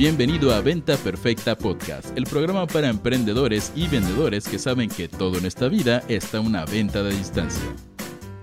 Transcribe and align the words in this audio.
Bienvenido 0.00 0.54
a 0.54 0.62
Venta 0.62 0.96
Perfecta 0.96 1.58
Podcast, 1.58 2.16
el 2.16 2.24
programa 2.24 2.66
para 2.66 2.88
emprendedores 2.88 3.70
y 3.76 3.86
vendedores 3.86 4.48
que 4.48 4.58
saben 4.58 4.88
que 4.88 5.08
todo 5.08 5.36
en 5.36 5.44
esta 5.44 5.68
vida 5.68 6.02
está 6.08 6.40
una 6.40 6.64
venta 6.64 7.02
de 7.02 7.14
distancia. 7.14 7.62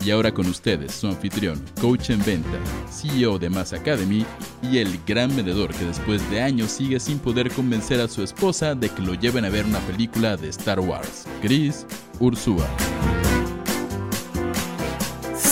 Y 0.06 0.12
ahora 0.12 0.32
con 0.32 0.46
ustedes, 0.46 0.92
su 0.92 1.08
anfitrión, 1.08 1.60
coach 1.82 2.12
en 2.12 2.24
venta, 2.24 2.60
CEO 2.92 3.40
de 3.40 3.50
Mass 3.50 3.74
Academy 3.74 4.24
y 4.62 4.78
el 4.78 5.00
gran 5.08 5.36
vendedor 5.36 5.74
que 5.74 5.86
después 5.86 6.30
de 6.30 6.44
años 6.44 6.70
sigue 6.70 7.00
sin 7.00 7.18
poder 7.18 7.50
convencer 7.50 8.02
a 8.02 8.08
su 8.08 8.22
esposa 8.22 8.76
de 8.76 8.90
que 8.90 9.02
lo 9.02 9.16
lleven 9.16 9.44
a 9.44 9.50
ver 9.50 9.66
una 9.66 9.80
película 9.80 10.38
de 10.38 10.50
Star 10.50 10.80
Wars, 10.80 11.26
Chris 11.42 11.88
Ursúa. 12.20 12.70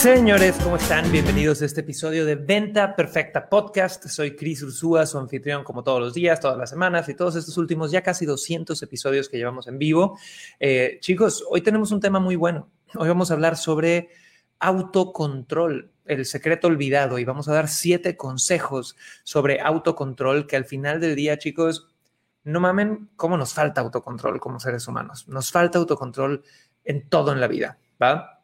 Señores, 0.06 0.54
¿cómo 0.62 0.76
están? 0.76 1.10
Bienvenidos 1.10 1.62
a 1.62 1.64
este 1.64 1.80
episodio 1.80 2.24
de 2.24 2.36
Venta 2.36 2.94
Perfecta 2.94 3.48
Podcast. 3.48 4.06
Soy 4.06 4.36
Chris 4.36 4.62
Ursúa, 4.62 5.04
su 5.04 5.18
anfitrión 5.18 5.64
como 5.64 5.82
todos 5.82 5.98
los 5.98 6.14
días, 6.14 6.38
todas 6.38 6.56
las 6.56 6.70
semanas 6.70 7.08
y 7.08 7.14
todos 7.16 7.34
estos 7.34 7.58
últimos 7.58 7.90
ya 7.90 8.02
casi 8.02 8.24
200 8.24 8.80
episodios 8.80 9.28
que 9.28 9.36
llevamos 9.36 9.66
en 9.66 9.80
vivo. 9.80 10.16
Eh, 10.60 10.98
chicos, 11.00 11.44
hoy 11.50 11.60
tenemos 11.60 11.90
un 11.90 11.98
tema 11.98 12.20
muy 12.20 12.36
bueno. 12.36 12.70
Hoy 12.94 13.08
vamos 13.08 13.32
a 13.32 13.34
hablar 13.34 13.56
sobre 13.56 14.10
autocontrol, 14.60 15.90
el 16.04 16.24
secreto 16.24 16.68
olvidado, 16.68 17.18
y 17.18 17.24
vamos 17.24 17.48
a 17.48 17.54
dar 17.54 17.66
siete 17.66 18.16
consejos 18.16 18.94
sobre 19.24 19.60
autocontrol 19.60 20.46
que 20.46 20.54
al 20.54 20.66
final 20.66 21.00
del 21.00 21.16
día, 21.16 21.36
chicos, 21.36 21.88
no 22.44 22.60
mamen 22.60 23.10
cómo 23.16 23.36
nos 23.36 23.54
falta 23.54 23.80
autocontrol 23.80 24.38
como 24.38 24.60
seres 24.60 24.86
humanos. 24.86 25.26
Nos 25.26 25.50
falta 25.50 25.78
autocontrol 25.78 26.44
en 26.84 27.08
todo 27.08 27.32
en 27.32 27.40
la 27.40 27.48
vida, 27.48 27.80
¿va? 28.00 28.35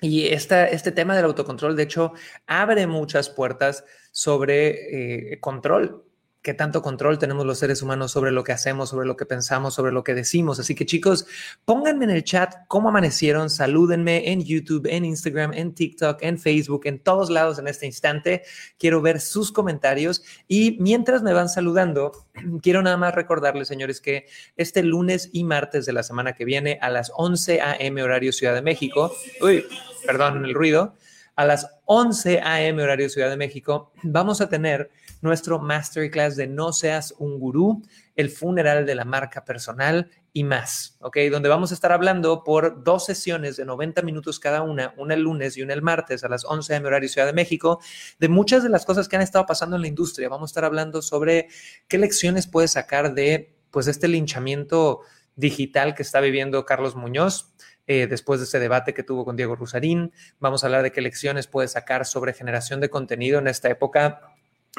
Y 0.00 0.26
esta, 0.28 0.68
este 0.68 0.92
tema 0.92 1.16
del 1.16 1.24
autocontrol, 1.24 1.76
de 1.76 1.84
hecho, 1.84 2.12
abre 2.46 2.86
muchas 2.86 3.30
puertas 3.30 3.84
sobre 4.12 5.32
eh, 5.32 5.40
control. 5.40 6.04
¿Qué 6.44 6.52
tanto 6.52 6.82
control 6.82 7.18
tenemos 7.18 7.46
los 7.46 7.58
seres 7.58 7.80
humanos 7.80 8.12
sobre 8.12 8.30
lo 8.30 8.44
que 8.44 8.52
hacemos, 8.52 8.90
sobre 8.90 9.06
lo 9.06 9.16
que 9.16 9.24
pensamos, 9.24 9.72
sobre 9.72 9.92
lo 9.92 10.04
que 10.04 10.12
decimos? 10.12 10.60
Así 10.60 10.74
que 10.74 10.84
chicos, 10.84 11.26
pónganme 11.64 12.04
en 12.04 12.10
el 12.10 12.22
chat 12.22 12.54
cómo 12.68 12.90
amanecieron, 12.90 13.48
salúdenme 13.48 14.30
en 14.30 14.44
YouTube, 14.44 14.86
en 14.90 15.06
Instagram, 15.06 15.54
en 15.54 15.74
TikTok, 15.74 16.18
en 16.22 16.38
Facebook, 16.38 16.82
en 16.84 16.98
todos 16.98 17.30
lados 17.30 17.58
en 17.58 17.66
este 17.66 17.86
instante. 17.86 18.42
Quiero 18.78 19.00
ver 19.00 19.22
sus 19.22 19.52
comentarios 19.52 20.22
y 20.46 20.76
mientras 20.80 21.22
me 21.22 21.32
van 21.32 21.48
saludando, 21.48 22.12
quiero 22.62 22.82
nada 22.82 22.98
más 22.98 23.14
recordarles, 23.14 23.66
señores, 23.66 24.02
que 24.02 24.26
este 24.58 24.82
lunes 24.82 25.30
y 25.32 25.44
martes 25.44 25.86
de 25.86 25.94
la 25.94 26.02
semana 26.02 26.34
que 26.34 26.44
viene 26.44 26.78
a 26.82 26.90
las 26.90 27.10
11 27.16 27.62
a.m. 27.62 28.02
horario 28.02 28.34
Ciudad 28.34 28.52
de 28.52 28.60
México, 28.60 29.16
uy, 29.40 29.64
perdón 30.06 30.44
el 30.44 30.52
ruido, 30.52 30.94
a 31.36 31.44
las 31.44 31.80
11 31.86 32.40
a.m. 32.40 32.82
horario 32.82 33.08
Ciudad 33.08 33.30
de 33.30 33.36
México, 33.36 33.92
vamos 34.02 34.40
a 34.40 34.48
tener 34.48 34.90
nuestro 35.20 35.58
masterclass 35.58 36.36
de 36.36 36.46
No 36.46 36.72
seas 36.72 37.14
un 37.18 37.38
gurú, 37.38 37.82
el 38.14 38.30
funeral 38.30 38.86
de 38.86 38.94
la 38.94 39.04
marca 39.04 39.44
personal 39.44 40.10
y 40.32 40.44
más, 40.44 40.96
¿ok? 41.00 41.16
Donde 41.30 41.48
vamos 41.48 41.70
a 41.70 41.74
estar 41.74 41.92
hablando 41.92 42.44
por 42.44 42.84
dos 42.84 43.06
sesiones 43.06 43.56
de 43.56 43.64
90 43.64 44.02
minutos 44.02 44.38
cada 44.38 44.62
una, 44.62 44.94
una 44.96 45.14
el 45.14 45.22
lunes 45.22 45.56
y 45.56 45.62
una 45.62 45.72
el 45.72 45.82
martes 45.82 46.24
a 46.24 46.28
las 46.28 46.44
11 46.44 46.74
a.m. 46.74 46.86
horario 46.86 47.08
Ciudad 47.08 47.26
de 47.26 47.32
México, 47.32 47.80
de 48.18 48.28
muchas 48.28 48.62
de 48.62 48.68
las 48.68 48.84
cosas 48.84 49.08
que 49.08 49.16
han 49.16 49.22
estado 49.22 49.46
pasando 49.46 49.76
en 49.76 49.82
la 49.82 49.88
industria. 49.88 50.28
Vamos 50.28 50.50
a 50.50 50.52
estar 50.52 50.64
hablando 50.64 51.02
sobre 51.02 51.48
qué 51.88 51.98
lecciones 51.98 52.46
puedes 52.46 52.72
sacar 52.72 53.14
de, 53.14 53.56
pues, 53.70 53.86
este 53.86 54.08
linchamiento 54.08 55.00
digital 55.36 55.94
que 55.94 56.02
está 56.02 56.20
viviendo 56.20 56.64
Carlos 56.64 56.94
Muñoz, 56.94 57.52
eh, 57.86 58.06
después 58.06 58.40
de 58.40 58.44
ese 58.44 58.58
debate 58.58 58.94
que 58.94 59.02
tuvo 59.02 59.24
con 59.24 59.36
Diego 59.36 59.56
Rusarín. 59.56 60.12
Vamos 60.40 60.64
a 60.64 60.66
hablar 60.66 60.82
de 60.82 60.92
qué 60.92 61.00
lecciones 61.00 61.46
puede 61.46 61.68
sacar 61.68 62.06
sobre 62.06 62.32
generación 62.32 62.80
de 62.80 62.90
contenido 62.90 63.38
en 63.38 63.48
esta 63.48 63.68
época 63.68 64.33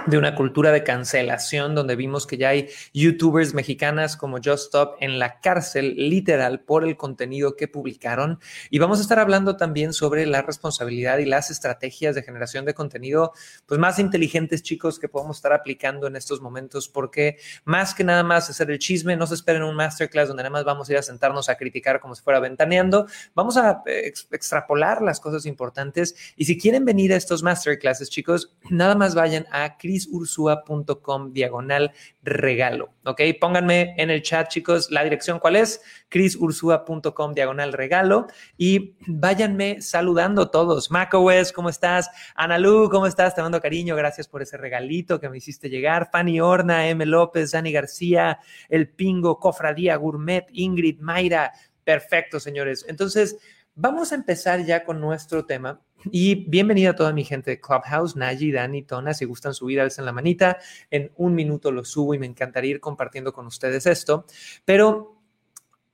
de 0.07 0.17
una 0.17 0.35
cultura 0.35 0.71
de 0.71 0.83
cancelación 0.83 1.73
donde 1.73 1.95
vimos 1.95 2.27
que 2.27 2.37
ya 2.37 2.49
hay 2.49 2.67
youtubers 2.93 3.53
mexicanas 3.53 4.17
como 4.17 4.37
Just 4.37 4.65
Stop 4.65 4.97
en 4.99 5.19
la 5.19 5.39
cárcel 5.39 5.95
literal 5.95 6.59
por 6.59 6.83
el 6.83 6.97
contenido 6.97 7.55
que 7.55 7.69
publicaron. 7.69 8.39
Y 8.69 8.79
vamos 8.79 8.99
a 8.99 9.01
estar 9.03 9.19
hablando 9.19 9.55
también 9.55 9.93
sobre 9.93 10.25
la 10.25 10.41
responsabilidad 10.41 11.19
y 11.19 11.25
las 11.25 11.49
estrategias 11.49 12.13
de 12.13 12.23
generación 12.23 12.65
de 12.65 12.73
contenido 12.73 13.31
pues 13.65 13.79
más 13.79 13.97
inteligentes 13.97 14.63
chicos 14.63 14.99
que 14.99 15.07
podemos 15.07 15.37
estar 15.37 15.53
aplicando 15.53 16.07
en 16.07 16.17
estos 16.17 16.41
momentos 16.41 16.89
porque 16.89 17.37
más 17.63 17.95
que 17.95 18.03
nada 18.03 18.23
más 18.23 18.49
hacer 18.49 18.69
el 18.69 18.79
chisme 18.79 19.15
no 19.15 19.25
se 19.25 19.35
esperen 19.35 19.63
un 19.63 19.75
masterclass 19.75 20.27
donde 20.27 20.43
nada 20.43 20.51
más 20.51 20.65
vamos 20.65 20.89
a 20.89 20.91
ir 20.91 20.97
a 20.97 21.03
sentarnos 21.03 21.47
a 21.47 21.55
criticar 21.55 22.01
como 22.01 22.15
si 22.15 22.21
fuera 22.21 22.41
ventaneando. 22.41 23.07
Vamos 23.33 23.55
a 23.55 23.81
eh, 23.85 24.13
extrapolar 24.31 25.01
las 25.01 25.21
cosas 25.21 25.45
importantes. 25.45 26.15
Y 26.35 26.45
si 26.45 26.59
quieren 26.59 26.83
venir 26.83 27.13
a 27.13 27.15
estos 27.15 27.41
masterclasses 27.43 28.09
chicos 28.09 28.53
nada 28.69 28.93
más 28.93 29.15
vayan 29.15 29.47
a 29.51 29.77
crisursua.com 29.85 31.31
diagonal 31.31 31.91
regalo. 32.23 32.89
¿Ok? 33.05 33.21
Pónganme 33.39 33.93
en 33.97 34.09
el 34.09 34.23
chat, 34.23 34.47
chicos, 34.47 34.89
la 34.89 35.03
dirección 35.03 35.37
cuál 35.37 35.55
es, 35.55 35.79
crisursua.com 36.09 37.33
diagonal 37.35 37.71
regalo 37.71 38.25
y 38.57 38.95
váyanme 39.05 39.83
saludando 39.83 40.49
todos. 40.49 40.89
macOS, 40.89 41.51
¿cómo 41.51 41.69
estás? 41.69 42.09
Analu, 42.33 42.89
¿cómo 42.89 43.05
estás? 43.05 43.35
Te 43.35 43.43
mando 43.43 43.61
cariño, 43.61 43.95
gracias 43.95 44.27
por 44.27 44.41
ese 44.41 44.57
regalito 44.57 45.19
que 45.19 45.29
me 45.29 45.37
hiciste 45.37 45.69
llegar. 45.69 46.09
Fanny 46.11 46.39
Horna, 46.41 46.87
M. 46.89 47.05
López, 47.05 47.51
Dani 47.51 47.71
García, 47.71 48.39
El 48.67 48.89
Pingo, 48.89 49.39
Cofradía 49.39 49.97
Gourmet, 49.97 50.47
Ingrid, 50.51 50.99
Mayra. 50.99 51.51
Perfecto, 51.83 52.39
señores. 52.39 52.83
Entonces, 52.89 53.37
vamos 53.75 54.11
a 54.11 54.15
empezar 54.15 54.65
ya 54.65 54.85
con 54.85 55.01
nuestro 55.01 55.45
tema 55.45 55.81
y 56.05 56.47
bienvenida 56.49 56.91
a 56.91 56.95
toda 56.95 57.11
mi 57.11 57.23
gente 57.23 57.51
de 57.51 57.59
Clubhouse, 57.59 58.15
Naji, 58.15 58.51
Dani, 58.51 58.83
Tona. 58.83 59.13
Si 59.13 59.25
gustan 59.25 59.53
subir, 59.53 59.81
alzan 59.81 60.05
la 60.05 60.11
manita. 60.11 60.57
En 60.89 61.11
un 61.17 61.35
minuto 61.35 61.71
lo 61.71 61.83
subo 61.83 62.13
y 62.13 62.19
me 62.19 62.25
encantaría 62.25 62.71
ir 62.71 62.79
compartiendo 62.79 63.33
con 63.33 63.45
ustedes 63.47 63.85
esto. 63.85 64.25
Pero, 64.63 65.21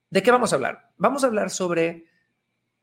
¿de 0.10 0.22
qué 0.22 0.32
vamos 0.32 0.52
a 0.54 0.58
hablar? 0.58 0.92
Vamos 0.98 1.24
a 1.24 1.28
hablar 1.28 1.50
sobre 1.50 2.06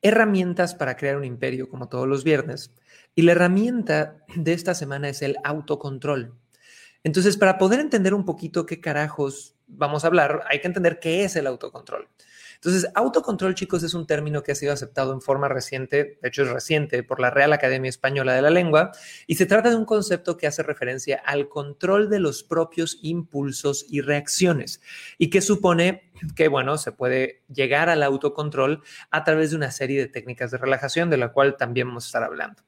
herramientas 0.03 0.75
para 0.75 0.97
crear 0.97 1.17
un 1.17 1.25
imperio, 1.25 1.69
como 1.69 1.89
todos 1.89 2.09
los 2.09 2.25
viernes. 2.25 2.73
Y 3.15 3.23
la 3.23 3.33
herramienta 3.33 4.25
de 4.35 4.53
esta 4.53 4.75
semana 4.75 5.09
es 5.09 5.23
el 5.23 5.37
autocontrol. 5.45 6.35
Entonces, 7.05 7.37
para 7.37 7.59
poder 7.59 7.81
entender 7.81 8.15
un 8.15 8.25
poquito 8.25 8.67
qué 8.67 8.81
carajos 8.81 9.55
vamos 9.67 10.05
a 10.05 10.09
hablar, 10.09 10.45
hay 10.49 10.61
que 10.61 10.67
entender 10.67 10.99
qué 10.99 11.25
es 11.25 11.37
el 11.37 11.47
autocontrol. 11.47 12.09
Entonces, 12.59 12.91
autocontrol, 12.97 13.55
chicos, 13.55 13.85
es 13.85 13.95
un 13.95 14.05
término 14.05 14.43
que 14.43 14.51
ha 14.51 14.57
sido 14.57 14.73
aceptado 14.73 15.13
en 15.13 15.21
forma 15.21 15.49
reciente, 15.49 16.19
de 16.21 16.29
hecho 16.29 16.43
es 16.43 16.49
reciente, 16.49 17.05
por 17.05 17.21
la 17.21 17.31
Real 17.31 17.53
Academia 17.53 17.89
Española 17.89 18.35
de 18.35 18.43
la 18.43 18.51
Lengua, 18.51 18.91
y 19.29 19.37
se 19.37 19.47
trata 19.47 19.71
de 19.71 19.77
un 19.77 19.85
concepto 19.85 20.37
que 20.37 20.49
hace 20.49 20.65
referencia 20.65 21.23
al 21.25 21.49
control 21.49 22.11
de 22.11 22.19
los 22.19 22.43
propios 22.43 22.99
impulsos 23.03 23.87
y 23.89 24.01
reacciones, 24.01 24.81
y 25.19 25.31
que 25.31 25.41
supone 25.41 26.11
que, 26.35 26.49
bueno, 26.49 26.79
se 26.79 26.91
puede 26.91 27.45
llegar 27.47 27.89
al 27.89 28.03
autocontrol 28.03 28.83
a 29.11 29.23
través 29.23 29.51
de 29.51 29.57
una 29.57 29.71
serie 29.71 30.01
de 30.01 30.09
técnicas 30.09 30.51
de 30.51 30.59
relajación, 30.59 31.11
de 31.11 31.17
la 31.17 31.33
cual 31.33 31.57
también 31.57 31.87
vamos 31.87 32.07
a 32.07 32.09
estar 32.09 32.25
hablando. 32.25 32.63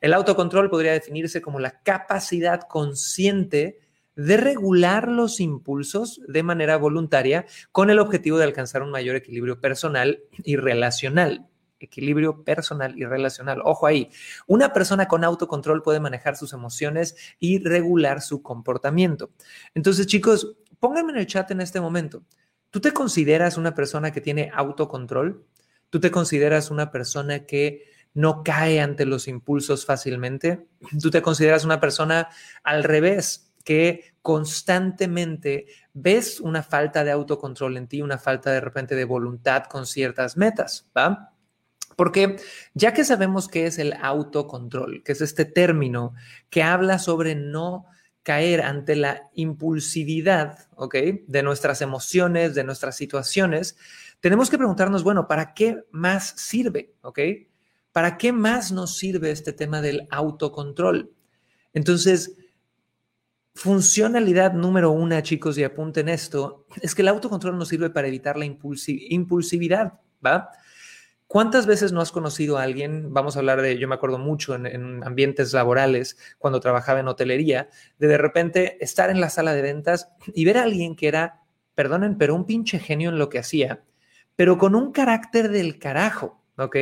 El 0.00 0.14
autocontrol 0.14 0.70
podría 0.70 0.92
definirse 0.92 1.42
como 1.42 1.58
la 1.58 1.82
capacidad 1.82 2.60
consciente 2.68 3.80
de 4.16 4.38
regular 4.38 5.08
los 5.08 5.40
impulsos 5.40 6.20
de 6.26 6.42
manera 6.42 6.78
voluntaria 6.78 7.46
con 7.70 7.90
el 7.90 7.98
objetivo 7.98 8.38
de 8.38 8.44
alcanzar 8.44 8.82
un 8.82 8.90
mayor 8.90 9.14
equilibrio 9.14 9.60
personal 9.60 10.22
y 10.42 10.56
relacional. 10.56 11.46
Equilibrio 11.78 12.42
personal 12.42 12.98
y 12.98 13.04
relacional. 13.04 13.60
Ojo 13.62 13.86
ahí, 13.86 14.08
una 14.46 14.72
persona 14.72 15.06
con 15.06 15.24
autocontrol 15.24 15.82
puede 15.82 16.00
manejar 16.00 16.34
sus 16.34 16.54
emociones 16.54 17.14
y 17.38 17.62
regular 17.62 18.22
su 18.22 18.42
comportamiento. 18.42 19.30
Entonces, 19.74 20.06
chicos, 20.06 20.56
pónganme 20.80 21.12
en 21.12 21.18
el 21.18 21.26
chat 21.26 21.50
en 21.50 21.60
este 21.60 21.80
momento. 21.80 22.24
¿Tú 22.70 22.80
te 22.80 22.92
consideras 22.92 23.58
una 23.58 23.74
persona 23.74 24.10
que 24.10 24.22
tiene 24.22 24.50
autocontrol? 24.54 25.44
¿Tú 25.90 26.00
te 26.00 26.10
consideras 26.10 26.70
una 26.70 26.90
persona 26.90 27.44
que 27.44 27.90
no 28.14 28.42
cae 28.42 28.80
ante 28.80 29.04
los 29.04 29.28
impulsos 29.28 29.84
fácilmente? 29.84 30.66
¿Tú 31.00 31.10
te 31.10 31.20
consideras 31.20 31.66
una 31.66 31.80
persona 31.80 32.30
al 32.64 32.84
revés, 32.84 33.45
que 33.66 34.14
constantemente 34.22 35.66
ves 35.92 36.38
una 36.38 36.62
falta 36.62 37.02
de 37.02 37.10
autocontrol 37.10 37.76
en 37.76 37.88
ti, 37.88 38.00
una 38.00 38.16
falta 38.16 38.52
de 38.52 38.60
repente 38.60 38.94
de 38.94 39.04
voluntad 39.04 39.64
con 39.64 39.86
ciertas 39.86 40.36
metas, 40.36 40.88
¿va? 40.96 41.32
Porque 41.96 42.36
ya 42.74 42.94
que 42.94 43.04
sabemos 43.04 43.48
qué 43.48 43.66
es 43.66 43.80
el 43.80 43.94
autocontrol, 43.94 45.02
que 45.02 45.10
es 45.10 45.20
este 45.20 45.44
término 45.44 46.14
que 46.48 46.62
habla 46.62 47.00
sobre 47.00 47.34
no 47.34 47.86
caer 48.22 48.62
ante 48.62 48.94
la 48.94 49.30
impulsividad, 49.34 50.68
¿ok? 50.76 50.94
De 51.26 51.42
nuestras 51.42 51.82
emociones, 51.82 52.54
de 52.54 52.62
nuestras 52.62 52.96
situaciones, 52.96 53.76
tenemos 54.20 54.48
que 54.48 54.58
preguntarnos, 54.58 55.02
bueno, 55.02 55.26
¿para 55.26 55.54
qué 55.54 55.82
más 55.90 56.34
sirve? 56.36 56.94
¿Ok? 57.00 57.18
¿Para 57.90 58.16
qué 58.16 58.30
más 58.30 58.70
nos 58.70 58.96
sirve 58.96 59.32
este 59.32 59.52
tema 59.52 59.80
del 59.82 60.06
autocontrol? 60.10 61.12
Entonces, 61.72 62.36
Funcionalidad 63.56 64.52
número 64.52 64.90
una, 64.90 65.22
chicos, 65.22 65.56
y 65.56 65.64
apunten 65.64 66.10
esto, 66.10 66.66
es 66.82 66.94
que 66.94 67.00
el 67.00 67.08
autocontrol 67.08 67.56
nos 67.56 67.68
sirve 67.68 67.88
para 67.88 68.06
evitar 68.06 68.36
la 68.36 68.44
impulsividad, 68.44 69.94
¿va? 70.24 70.50
¿Cuántas 71.26 71.66
veces 71.66 71.90
no 71.90 72.02
has 72.02 72.12
conocido 72.12 72.58
a 72.58 72.64
alguien? 72.64 73.14
Vamos 73.14 73.34
a 73.34 73.38
hablar 73.38 73.62
de, 73.62 73.78
yo 73.78 73.88
me 73.88 73.94
acuerdo 73.94 74.18
mucho 74.18 74.54
en, 74.54 75.02
ambientes 75.02 75.54
laborales, 75.54 76.18
cuando 76.36 76.60
trabajaba 76.60 77.00
en 77.00 77.08
hotelería, 77.08 77.70
de 77.98 78.08
de 78.08 78.18
repente 78.18 78.76
estar 78.84 79.08
en 79.08 79.22
la 79.22 79.30
sala 79.30 79.54
de 79.54 79.62
ventas 79.62 80.10
y 80.34 80.44
ver 80.44 80.58
a 80.58 80.64
alguien 80.64 80.94
que 80.94 81.08
era, 81.08 81.40
perdonen, 81.74 82.18
pero 82.18 82.34
un 82.34 82.44
pinche 82.44 82.78
genio 82.78 83.08
en 83.08 83.18
lo 83.18 83.30
que 83.30 83.38
hacía, 83.38 83.82
pero 84.36 84.58
con 84.58 84.74
un 84.74 84.92
carácter 84.92 85.48
del 85.48 85.78
carajo, 85.78 86.42
¿ok? 86.58 86.76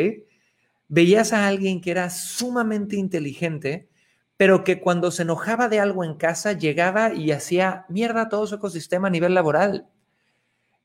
Veías 0.89 1.33
a 1.33 1.47
alguien 1.47 1.81
que 1.81 1.93
era 1.93 2.11
sumamente 2.11 2.97
inteligente, 2.97 3.89
pero 4.37 4.65
que 4.65 4.81
cuando 4.81 5.11
se 5.11 5.23
enojaba 5.23 5.69
de 5.69 5.81
algo 5.81 6.05
en 6.05 6.15
casa 6.15 6.53
llegaba 6.53 7.13
y 7.13 7.31
hacía 7.33 7.87
mierda 7.89 8.29
todo 8.29 8.47
su 8.47 8.57
ecosistema 8.57 9.09
a 9.09 9.11
nivel 9.11 9.35
laboral. 9.35 9.87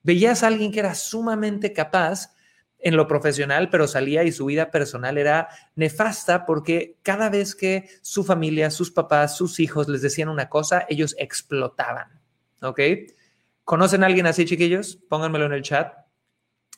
Veías 0.03 0.43
a 0.43 0.47
alguien 0.47 0.71
que 0.71 0.79
era 0.79 0.95
sumamente 0.95 1.73
capaz, 1.73 2.33
en 2.81 2.95
lo 2.95 3.07
profesional, 3.07 3.69
pero 3.69 3.87
salía 3.87 4.23
y 4.23 4.31
su 4.31 4.45
vida 4.45 4.71
personal 4.71 5.17
era 5.17 5.49
nefasta 5.75 6.45
porque 6.45 6.97
cada 7.03 7.29
vez 7.29 7.53
que 7.53 7.89
su 8.01 8.23
familia, 8.23 8.71
sus 8.71 8.91
papás, 8.91 9.35
sus 9.35 9.59
hijos 9.59 9.89
les 9.89 10.01
decían 10.01 10.29
una 10.29 10.49
cosa, 10.49 10.85
ellos 10.87 11.15
explotaban. 11.19 12.07
¿Ok? 12.61 12.79
¿Conocen 13.65 14.03
a 14.03 14.07
alguien 14.07 14.25
así, 14.27 14.45
chiquillos? 14.45 14.97
Pónganmelo 15.09 15.45
en 15.45 15.53
el 15.53 15.61
chat. 15.61 15.93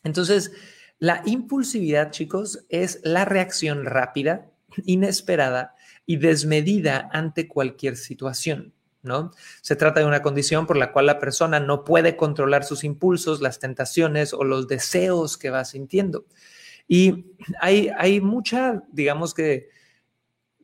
Entonces, 0.03 0.51
la 0.97 1.21
impulsividad, 1.25 2.11
chicos, 2.11 2.65
es 2.69 2.99
la 3.03 3.25
reacción 3.25 3.85
rápida, 3.85 4.49
inesperada 4.85 5.75
y 6.05 6.17
desmedida 6.17 7.09
ante 7.11 7.47
cualquier 7.47 7.97
situación. 7.97 8.73
¿no? 9.03 9.31
Se 9.61 9.75
trata 9.75 9.99
de 9.99 10.05
una 10.05 10.21
condición 10.21 10.67
por 10.67 10.77
la 10.77 10.91
cual 10.91 11.07
la 11.07 11.19
persona 11.19 11.59
no 11.59 11.83
puede 11.83 12.15
controlar 12.15 12.63
sus 12.63 12.83
impulsos, 12.83 13.41
las 13.41 13.59
tentaciones 13.59 14.33
o 14.33 14.43
los 14.43 14.67
deseos 14.67 15.37
que 15.37 15.49
va 15.49 15.65
sintiendo. 15.65 16.25
Y 16.87 17.25
hay, 17.59 17.89
hay 17.97 18.21
mucha, 18.21 18.83
digamos 18.91 19.33
que, 19.33 19.69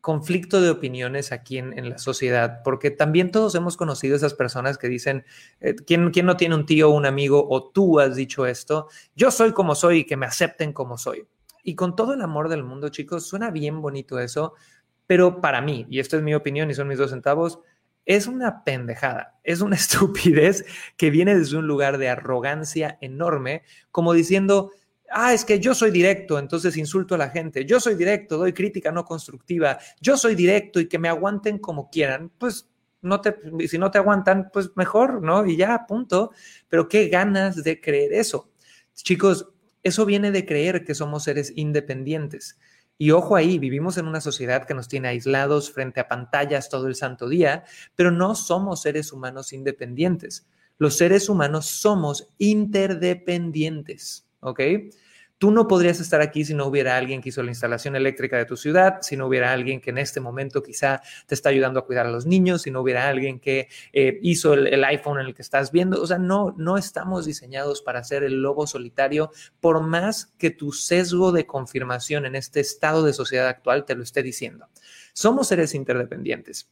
conflicto 0.00 0.60
de 0.60 0.70
opiniones 0.70 1.32
aquí 1.32 1.58
en, 1.58 1.88
la 1.88 1.98
sociedad, 1.98 2.62
porque 2.64 2.90
también 2.90 3.30
todos 3.30 3.54
hemos 3.54 3.76
conocido 3.76 4.16
esas 4.16 4.34
personas 4.34 4.78
que 4.78 4.88
dicen, 4.88 5.24
eh, 5.60 5.74
¿quién, 5.74 6.10
¿quién, 6.10 6.26
no 6.26 6.36
tiene 6.36 6.54
un 6.54 6.66
tío 6.66 6.90
o 6.90 6.94
un 6.94 7.04
amigo 7.04 7.46
o 7.48 7.70
tú 7.70 7.98
has 8.00 8.16
dicho 8.16 8.46
esto? 8.46 8.88
Yo 9.16 9.30
soy 9.30 9.52
como 9.52 9.74
soy 9.74 9.98
y 9.98 10.04
que 10.04 10.16
me 10.16 10.26
acepten 10.26 10.72
como 10.72 10.96
soy. 10.96 11.26
Y 11.62 11.74
con 11.74 11.96
todo 11.96 12.14
el 12.14 12.22
amor 12.22 12.48
del 12.48 12.64
mundo, 12.64 12.88
chicos, 12.88 13.26
suena 13.26 13.50
bien 13.50 13.82
bonito 13.82 14.18
eso, 14.18 14.54
pero 15.08 15.40
para 15.40 15.60
mí, 15.60 15.86
y 15.90 15.98
esto 15.98 16.16
es 16.16 16.22
mi 16.22 16.34
opinión 16.34 16.70
y 16.70 16.74
son 16.74 16.86
mis 16.86 16.98
dos 16.98 17.10
centavos, 17.10 17.58
es 18.06 18.28
una 18.28 18.62
pendejada, 18.62 19.40
es 19.42 19.62
una 19.62 19.74
estupidez 19.76 20.64
que 20.96 21.10
viene 21.10 21.36
desde 21.36 21.56
un 21.56 21.66
lugar 21.66 21.98
de 21.98 22.08
arrogancia 22.08 22.98
enorme, 23.00 23.62
como 23.90 24.12
diciendo, 24.12 24.70
ah, 25.10 25.32
es 25.32 25.44
que 25.44 25.58
yo 25.58 25.74
soy 25.74 25.90
directo, 25.90 26.38
entonces 26.38 26.76
insulto 26.76 27.16
a 27.16 27.18
la 27.18 27.30
gente, 27.30 27.64
yo 27.64 27.80
soy 27.80 27.96
directo, 27.96 28.36
doy 28.36 28.52
crítica 28.52 28.92
no 28.92 29.04
constructiva, 29.04 29.78
yo 30.00 30.16
soy 30.16 30.36
directo 30.36 30.78
y 30.78 30.86
que 30.88 30.98
me 30.98 31.08
aguanten 31.08 31.58
como 31.58 31.90
quieran, 31.90 32.30
pues 32.38 32.68
no 33.00 33.20
te, 33.22 33.34
si 33.66 33.78
no 33.78 33.90
te 33.90 33.98
aguantan, 33.98 34.50
pues 34.52 34.70
mejor, 34.74 35.22
¿no? 35.22 35.46
Y 35.46 35.56
ya, 35.56 35.86
punto. 35.86 36.32
Pero 36.68 36.88
qué 36.88 37.08
ganas 37.08 37.62
de 37.62 37.80
creer 37.80 38.12
eso. 38.12 38.50
Chicos, 38.94 39.48
eso 39.82 40.04
viene 40.04 40.32
de 40.32 40.44
creer 40.44 40.84
que 40.84 40.94
somos 40.94 41.24
seres 41.24 41.52
independientes. 41.54 42.58
Y 42.98 43.12
ojo 43.12 43.36
ahí, 43.36 43.60
vivimos 43.60 43.96
en 43.96 44.08
una 44.08 44.20
sociedad 44.20 44.66
que 44.66 44.74
nos 44.74 44.88
tiene 44.88 45.06
aislados 45.08 45.70
frente 45.70 46.00
a 46.00 46.08
pantallas 46.08 46.68
todo 46.68 46.88
el 46.88 46.96
santo 46.96 47.28
día, 47.28 47.62
pero 47.94 48.10
no 48.10 48.34
somos 48.34 48.82
seres 48.82 49.12
humanos 49.12 49.52
independientes. 49.52 50.48
Los 50.78 50.96
seres 50.96 51.28
humanos 51.28 51.66
somos 51.66 52.28
interdependientes, 52.38 54.26
¿ok? 54.40 54.60
Tú 55.38 55.52
no 55.52 55.68
podrías 55.68 56.00
estar 56.00 56.20
aquí 56.20 56.44
si 56.44 56.52
no 56.52 56.66
hubiera 56.66 56.96
alguien 56.96 57.20
que 57.20 57.28
hizo 57.28 57.44
la 57.44 57.50
instalación 57.50 57.94
eléctrica 57.94 58.36
de 58.36 58.44
tu 58.44 58.56
ciudad, 58.56 58.98
si 59.02 59.16
no 59.16 59.28
hubiera 59.28 59.52
alguien 59.52 59.80
que 59.80 59.90
en 59.90 59.98
este 59.98 60.20
momento 60.20 60.64
quizá 60.64 61.00
te 61.26 61.34
está 61.36 61.50
ayudando 61.50 61.78
a 61.78 61.86
cuidar 61.86 62.06
a 62.06 62.10
los 62.10 62.26
niños, 62.26 62.62
si 62.62 62.72
no 62.72 62.80
hubiera 62.80 63.08
alguien 63.08 63.38
que 63.38 63.68
eh, 63.92 64.18
hizo 64.22 64.54
el, 64.54 64.84
iPhone 64.84 65.20
en 65.20 65.26
el 65.26 65.34
que 65.34 65.42
estás 65.42 65.70
viendo. 65.70 66.02
O 66.02 66.06
sea, 66.08 66.18
no, 66.18 66.54
no 66.58 66.76
estamos 66.76 67.24
diseñados 67.24 67.82
para 67.82 68.02
ser 68.02 68.24
el 68.24 68.42
lobo 68.42 68.66
solitario, 68.66 69.30
por 69.60 69.80
más 69.80 70.26
que 70.38 70.50
tu 70.50 70.72
sesgo 70.72 71.30
de 71.30 71.46
confirmación 71.46 72.26
en 72.26 72.34
este 72.34 72.58
estado 72.58 73.04
de 73.04 73.12
sociedad 73.12 73.46
actual 73.46 73.84
te 73.84 73.94
lo 73.94 74.02
esté 74.02 74.24
diciendo. 74.24 74.66
Somos 75.12 75.48
seres 75.48 75.72
interdependientes. 75.74 76.68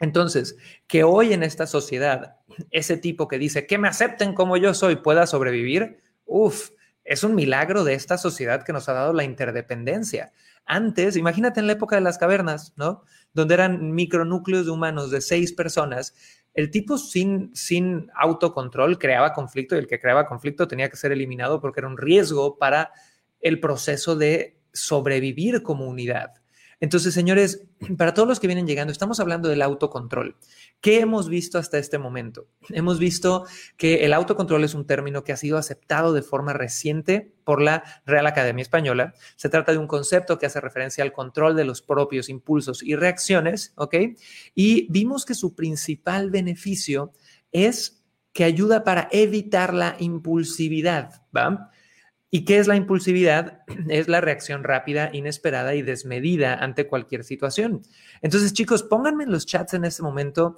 Entonces, 0.00 0.56
que 0.86 1.04
hoy 1.04 1.32
en 1.32 1.42
esta 1.42 1.66
sociedad, 1.66 2.36
ese 2.70 2.96
tipo 2.96 3.28
que 3.28 3.38
dice 3.38 3.66
que 3.66 3.78
me 3.78 3.88
acepten 3.88 4.34
como 4.34 4.56
yo 4.56 4.74
soy 4.74 4.96
pueda 4.96 5.26
sobrevivir, 5.26 6.00
uff, 6.26 6.70
es 7.04 7.22
un 7.22 7.34
milagro 7.34 7.84
de 7.84 7.94
esta 7.94 8.18
sociedad 8.18 8.64
que 8.64 8.72
nos 8.72 8.88
ha 8.88 8.94
dado 8.94 9.12
la 9.12 9.24
interdependencia. 9.24 10.32
Antes, 10.66 11.16
imagínate 11.16 11.60
en 11.60 11.66
la 11.66 11.74
época 11.74 11.96
de 11.96 12.02
las 12.02 12.16
cavernas, 12.16 12.72
¿no? 12.76 13.02
Donde 13.34 13.54
eran 13.54 13.92
micronúcleos 13.92 14.64
de 14.64 14.72
humanos 14.72 15.10
de 15.10 15.20
seis 15.20 15.52
personas. 15.52 16.14
El 16.54 16.70
tipo 16.70 16.96
sin, 16.96 17.54
sin 17.54 18.10
autocontrol 18.14 18.98
creaba 18.98 19.34
conflicto 19.34 19.74
y 19.74 19.80
el 19.80 19.86
que 19.86 20.00
creaba 20.00 20.26
conflicto 20.26 20.66
tenía 20.66 20.88
que 20.88 20.96
ser 20.96 21.12
eliminado 21.12 21.60
porque 21.60 21.80
era 21.80 21.88
un 21.88 21.98
riesgo 21.98 22.56
para 22.56 22.92
el 23.40 23.60
proceso 23.60 24.16
de 24.16 24.62
sobrevivir 24.72 25.62
como 25.62 25.86
unidad. 25.86 26.43
Entonces, 26.84 27.14
señores, 27.14 27.64
para 27.96 28.12
todos 28.12 28.28
los 28.28 28.40
que 28.40 28.46
vienen 28.46 28.66
llegando, 28.66 28.92
estamos 28.92 29.18
hablando 29.18 29.48
del 29.48 29.62
autocontrol. 29.62 30.36
¿Qué 30.82 31.00
hemos 31.00 31.30
visto 31.30 31.58
hasta 31.58 31.78
este 31.78 31.96
momento? 31.96 32.46
Hemos 32.68 32.98
visto 32.98 33.46
que 33.78 34.04
el 34.04 34.12
autocontrol 34.12 34.62
es 34.64 34.74
un 34.74 34.86
término 34.86 35.24
que 35.24 35.32
ha 35.32 35.38
sido 35.38 35.56
aceptado 35.56 36.12
de 36.12 36.20
forma 36.20 36.52
reciente 36.52 37.32
por 37.42 37.62
la 37.62 37.84
Real 38.04 38.26
Academia 38.26 38.60
Española. 38.60 39.14
Se 39.36 39.48
trata 39.48 39.72
de 39.72 39.78
un 39.78 39.86
concepto 39.86 40.38
que 40.38 40.44
hace 40.44 40.60
referencia 40.60 41.02
al 41.02 41.12
control 41.12 41.56
de 41.56 41.64
los 41.64 41.80
propios 41.80 42.28
impulsos 42.28 42.82
y 42.82 42.96
reacciones, 42.96 43.72
¿ok? 43.76 43.94
Y 44.54 44.86
vimos 44.90 45.24
que 45.24 45.34
su 45.34 45.54
principal 45.54 46.30
beneficio 46.30 47.12
es 47.50 48.04
que 48.34 48.44
ayuda 48.44 48.84
para 48.84 49.08
evitar 49.10 49.72
la 49.72 49.96
impulsividad, 50.00 51.22
¿va? 51.34 51.70
¿Y 52.34 52.44
qué 52.44 52.58
es 52.58 52.66
la 52.66 52.74
impulsividad? 52.74 53.60
Es 53.88 54.08
la 54.08 54.20
reacción 54.20 54.64
rápida, 54.64 55.08
inesperada 55.12 55.76
y 55.76 55.82
desmedida 55.82 56.54
ante 56.54 56.88
cualquier 56.88 57.22
situación. 57.22 57.82
Entonces, 58.22 58.52
chicos, 58.52 58.82
pónganme 58.82 59.22
en 59.22 59.30
los 59.30 59.46
chats 59.46 59.74
en 59.74 59.84
este 59.84 60.02
momento 60.02 60.56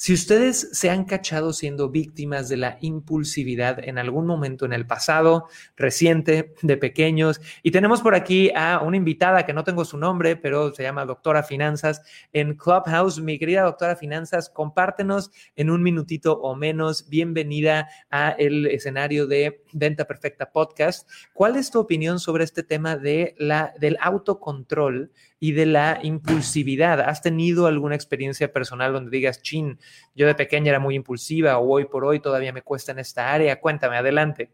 si 0.00 0.14
ustedes 0.14 0.70
se 0.72 0.88
han 0.88 1.04
cachado 1.04 1.52
siendo 1.52 1.90
víctimas 1.90 2.48
de 2.48 2.56
la 2.56 2.78
impulsividad 2.80 3.86
en 3.86 3.98
algún 3.98 4.26
momento 4.26 4.64
en 4.64 4.72
el 4.72 4.86
pasado, 4.86 5.48
reciente, 5.76 6.54
de 6.62 6.78
pequeños, 6.78 7.38
y 7.62 7.70
tenemos 7.70 8.00
por 8.00 8.14
aquí 8.14 8.50
a 8.56 8.80
una 8.82 8.96
invitada 8.96 9.44
que 9.44 9.52
no 9.52 9.62
tengo 9.62 9.84
su 9.84 9.98
nombre, 9.98 10.36
pero 10.36 10.72
se 10.72 10.84
llama 10.84 11.04
Doctora 11.04 11.42
Finanzas 11.42 12.00
en 12.32 12.54
Clubhouse. 12.54 13.20
Mi 13.20 13.38
querida 13.38 13.64
Doctora 13.64 13.94
Finanzas, 13.94 14.48
compártenos 14.48 15.32
en 15.54 15.68
un 15.68 15.82
minutito 15.82 16.32
o 16.40 16.56
menos. 16.56 17.10
Bienvenida 17.10 17.90
a 18.10 18.30
el 18.30 18.68
escenario 18.68 19.26
de 19.26 19.62
Venta 19.74 20.06
Perfecta 20.06 20.50
Podcast. 20.50 21.10
¿Cuál 21.34 21.56
es 21.56 21.70
tu 21.70 21.78
opinión 21.78 22.20
sobre 22.20 22.44
este 22.44 22.62
tema 22.62 22.96
de 22.96 23.34
la, 23.36 23.74
del 23.78 23.98
autocontrol 24.00 25.12
y 25.42 25.52
de 25.52 25.64
la 25.64 25.98
impulsividad. 26.02 27.00
¿Has 27.00 27.22
tenido 27.22 27.66
alguna 27.66 27.94
experiencia 27.94 28.52
personal 28.52 28.92
donde 28.92 29.10
digas, 29.10 29.40
chin, 29.40 29.80
yo 30.14 30.26
de 30.26 30.34
pequeña 30.34 30.68
era 30.68 30.78
muy 30.78 30.94
impulsiva 30.94 31.58
o 31.58 31.66
hoy 31.66 31.86
por 31.86 32.04
hoy 32.04 32.20
todavía 32.20 32.52
me 32.52 32.60
cuesta 32.60 32.92
en 32.92 32.98
esta 32.98 33.32
área? 33.32 33.58
Cuéntame, 33.58 33.96
adelante. 33.96 34.50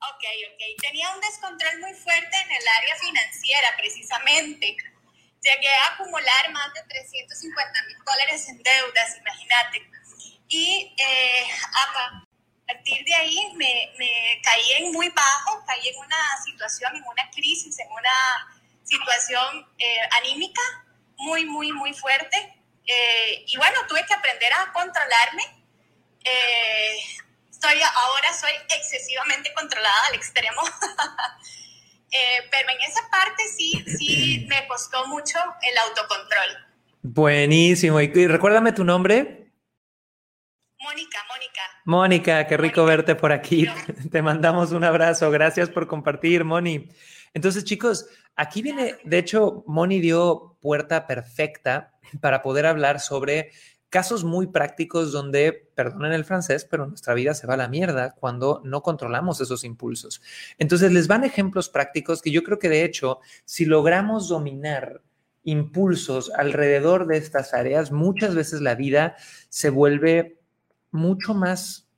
Ok, 0.00 0.24
ok. 0.24 0.80
Tenía 0.80 1.14
un 1.14 1.20
descontrol 1.20 1.80
muy 1.80 1.92
fuerte 1.92 2.36
en 2.46 2.52
el 2.52 2.68
área 2.78 2.96
financiera, 2.96 3.68
precisamente. 3.76 4.76
Llegué 5.42 5.68
a 5.68 5.94
acumular 5.94 6.52
más 6.52 6.72
de 6.72 6.80
350 6.88 7.82
mil 7.86 7.96
dólares 7.98 8.48
en 8.48 8.62
deudas, 8.62 9.18
imagínate. 9.20 9.90
Y 10.48 10.96
eh, 10.96 11.44
a 11.84 12.24
partir 12.66 13.04
de 13.04 13.14
ahí 13.14 13.52
me, 13.56 13.92
me 13.98 14.40
caí 14.42 14.72
en 14.78 14.92
muy 14.92 15.10
bajo, 15.10 15.62
caí 15.66 15.86
en 15.86 15.98
una 15.98 16.16
situación, 16.44 16.96
en 16.96 17.04
una 17.04 17.30
crisis, 17.30 17.78
en 17.78 17.92
una 17.92 18.59
situación 18.90 19.66
eh, 19.78 20.00
anímica 20.20 20.60
muy, 21.16 21.44
muy, 21.44 21.72
muy 21.72 21.94
fuerte. 21.94 22.36
Eh, 22.84 23.44
y 23.46 23.56
bueno, 23.56 23.78
tuve 23.88 24.04
que 24.06 24.14
aprender 24.14 24.52
a 24.52 24.72
controlarme. 24.72 25.42
Eh, 26.24 26.98
ahora 27.62 28.32
soy 28.32 28.52
excesivamente 28.76 29.52
controlada 29.54 30.06
al 30.08 30.14
extremo. 30.14 30.62
pero 32.50 32.68
en 32.70 32.80
esa 32.80 33.08
parte 33.10 33.44
sí, 33.56 33.84
sí 33.86 34.46
me 34.48 34.66
costó 34.66 35.06
mucho 35.06 35.38
el 35.62 35.78
autocontrol. 35.78 36.66
Buenísimo. 37.02 38.00
Y 38.00 38.26
recuérdame 38.26 38.72
tu 38.72 38.84
nombre. 38.84 39.52
Mónica, 40.80 41.18
Mónica. 41.28 41.60
Mónica, 41.84 42.46
qué 42.46 42.56
rico 42.56 42.84
verte 42.84 43.14
por 43.14 43.32
aquí. 43.32 43.66
Te 44.10 44.22
mandamos 44.22 44.72
un 44.72 44.84
abrazo. 44.84 45.30
Gracias 45.30 45.68
por 45.68 45.86
compartir, 45.86 46.44
Moni. 46.44 46.88
Entonces, 47.34 47.64
chicos, 47.64 48.06
aquí 48.40 48.62
viene, 48.62 48.96
de 49.04 49.18
hecho, 49.18 49.64
Moni 49.66 50.00
dio 50.00 50.56
puerta 50.62 51.06
perfecta 51.06 51.92
para 52.20 52.40
poder 52.40 52.64
hablar 52.64 52.98
sobre 52.98 53.50
casos 53.90 54.24
muy 54.24 54.46
prácticos 54.46 55.12
donde, 55.12 55.68
perdonen 55.74 56.12
el 56.12 56.24
francés, 56.24 56.66
pero 56.68 56.86
nuestra 56.86 57.12
vida 57.12 57.34
se 57.34 57.46
va 57.46 57.54
a 57.54 57.58
la 57.58 57.68
mierda 57.68 58.14
cuando 58.18 58.62
no 58.64 58.82
controlamos 58.82 59.42
esos 59.42 59.62
impulsos. 59.62 60.22
Entonces 60.58 60.90
les 60.90 61.06
van 61.06 61.24
ejemplos 61.24 61.68
prácticos 61.68 62.22
que 62.22 62.30
yo 62.30 62.42
creo 62.42 62.58
que 62.58 62.70
de 62.70 62.84
hecho, 62.84 63.20
si 63.44 63.66
logramos 63.66 64.28
dominar 64.28 65.02
impulsos 65.42 66.30
alrededor 66.30 67.06
de 67.08 67.18
estas 67.18 67.52
áreas, 67.52 67.92
muchas 67.92 68.34
veces 68.34 68.62
la 68.62 68.74
vida 68.74 69.16
se 69.50 69.68
vuelve 69.68 70.38
mucho 70.92 71.34
más 71.34 71.88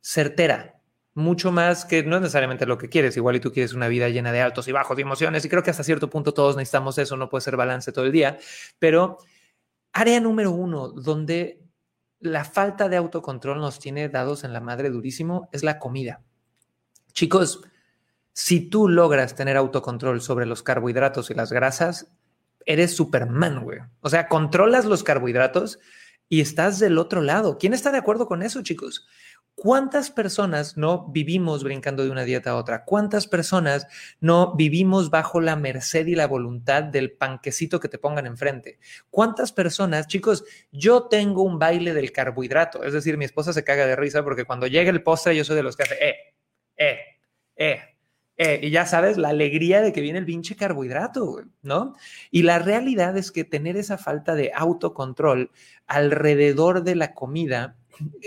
certera, 0.00 0.77
mucho 1.18 1.52
más 1.52 1.84
que 1.84 2.02
no 2.04 2.16
es 2.16 2.22
necesariamente 2.22 2.64
lo 2.64 2.78
que 2.78 2.88
quieres. 2.88 3.16
Igual 3.16 3.36
y 3.36 3.40
tú 3.40 3.52
quieres 3.52 3.74
una 3.74 3.88
vida 3.88 4.08
llena 4.08 4.32
de 4.32 4.40
altos 4.40 4.68
y 4.68 4.72
bajos 4.72 4.96
de 4.96 5.02
emociones 5.02 5.44
y 5.44 5.48
creo 5.48 5.62
que 5.62 5.70
hasta 5.70 5.82
cierto 5.82 6.08
punto 6.08 6.32
todos 6.32 6.56
necesitamos 6.56 6.96
eso, 6.98 7.16
no 7.16 7.28
puede 7.28 7.42
ser 7.42 7.56
balance 7.56 7.92
todo 7.92 8.06
el 8.06 8.12
día, 8.12 8.38
pero 8.78 9.18
área 9.92 10.20
número 10.20 10.52
uno 10.52 10.88
donde 10.88 11.60
la 12.20 12.44
falta 12.44 12.88
de 12.88 12.96
autocontrol 12.96 13.58
nos 13.60 13.78
tiene 13.78 14.08
dados 14.08 14.44
en 14.44 14.52
la 14.52 14.60
madre 14.60 14.90
durísimo 14.90 15.48
es 15.52 15.62
la 15.62 15.78
comida. 15.78 16.22
Chicos, 17.12 17.62
si 18.32 18.60
tú 18.60 18.88
logras 18.88 19.34
tener 19.34 19.56
autocontrol 19.56 20.20
sobre 20.20 20.46
los 20.46 20.62
carbohidratos 20.62 21.30
y 21.30 21.34
las 21.34 21.50
grasas, 21.52 22.12
eres 22.64 22.94
Superman, 22.94 23.64
güey. 23.64 23.80
O 24.00 24.08
sea, 24.08 24.28
controlas 24.28 24.84
los 24.84 25.02
carbohidratos 25.02 25.80
y 26.28 26.40
estás 26.40 26.78
del 26.78 26.98
otro 26.98 27.22
lado. 27.22 27.58
¿Quién 27.58 27.74
está 27.74 27.90
de 27.90 27.98
acuerdo 27.98 28.26
con 28.26 28.42
eso, 28.42 28.62
chicos? 28.62 29.06
¿Cuántas 29.60 30.12
personas 30.12 30.76
no 30.76 31.08
vivimos 31.08 31.64
brincando 31.64 32.04
de 32.04 32.10
una 32.10 32.22
dieta 32.22 32.50
a 32.50 32.54
otra? 32.54 32.84
¿Cuántas 32.84 33.26
personas 33.26 33.88
no 34.20 34.54
vivimos 34.54 35.10
bajo 35.10 35.40
la 35.40 35.56
merced 35.56 36.06
y 36.06 36.14
la 36.14 36.28
voluntad 36.28 36.84
del 36.84 37.10
panquecito 37.10 37.80
que 37.80 37.88
te 37.88 37.98
pongan 37.98 38.26
enfrente? 38.26 38.78
¿Cuántas 39.10 39.50
personas, 39.50 40.06
chicos, 40.06 40.44
yo 40.70 41.08
tengo 41.08 41.42
un 41.42 41.58
baile 41.58 41.92
del 41.92 42.12
carbohidrato? 42.12 42.84
Es 42.84 42.92
decir, 42.92 43.18
mi 43.18 43.24
esposa 43.24 43.52
se 43.52 43.64
caga 43.64 43.84
de 43.84 43.96
risa 43.96 44.22
porque 44.22 44.44
cuando 44.44 44.68
llega 44.68 44.90
el 44.90 45.02
postre 45.02 45.34
yo 45.34 45.42
soy 45.42 45.56
de 45.56 45.64
los 45.64 45.76
que 45.76 45.82
hace, 45.82 46.08
eh, 46.08 46.14
eh, 46.76 46.98
eh, 47.56 47.80
eh, 48.40 48.60
y 48.62 48.70
ya 48.70 48.86
sabes, 48.86 49.18
la 49.18 49.30
alegría 49.30 49.82
de 49.82 49.92
que 49.92 50.00
viene 50.00 50.20
el 50.20 50.24
pinche 50.24 50.54
carbohidrato, 50.54 51.42
¿no? 51.62 51.96
Y 52.30 52.42
la 52.44 52.60
realidad 52.60 53.16
es 53.16 53.32
que 53.32 53.42
tener 53.42 53.76
esa 53.76 53.98
falta 53.98 54.36
de 54.36 54.52
autocontrol 54.54 55.50
alrededor 55.88 56.84
de 56.84 56.94
la 56.94 57.14
comida 57.14 57.77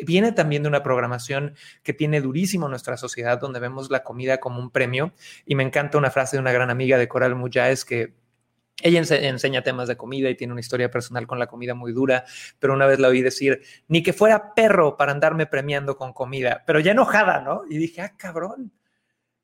viene 0.06 0.32
también 0.32 0.64
de 0.64 0.70
una 0.70 0.84
programación 0.84 1.56
que 1.84 1.94
tiene 1.94 2.22
durísimo 2.22 2.68
nuestra 2.68 2.98
sociedad, 2.98 3.40
donde 3.40 3.60
vemos 3.60 3.90
la 3.90 4.04
comida 4.04 4.40
como 4.40 4.60
un 4.60 4.72
premio. 4.72 5.14
Y 5.46 5.56
me 5.56 5.64
encanta 5.64 5.98
una 5.98 6.12
frase 6.12 6.38
de 6.38 6.42
una 6.42 6.52
gran 6.52 6.70
amiga 6.70 6.98
de 6.98 7.08
Coral 7.08 7.36
es 7.54 7.86
que 7.86 8.14
ella 8.84 9.00
enseña 9.00 9.62
temas 9.62 9.88
de 9.88 9.98
comida 9.98 10.30
y 10.30 10.36
tiene 10.36 10.54
una 10.54 10.60
historia 10.60 10.90
personal 10.90 11.28
con 11.28 11.40
la 11.40 11.48
comida 11.48 11.76
muy 11.76 11.94
dura, 11.94 12.26
pero 12.60 12.74
una 12.74 12.88
vez 12.88 13.00
la 13.00 13.10
oí 13.10 13.22
decir, 13.22 13.62
ni 13.88 14.02
que 14.04 14.14
fuera 14.14 14.54
perro 14.56 14.98
para 14.98 15.12
andarme 15.12 15.46
premiando 15.46 15.98
con 15.98 16.14
comida, 16.14 16.64
pero 16.66 16.80
ya 16.80 16.92
enojada, 16.92 17.42
¿no? 17.42 17.64
Y 17.70 17.78
dije, 17.78 18.02
ah, 18.02 18.16
cabrón. 18.18 18.72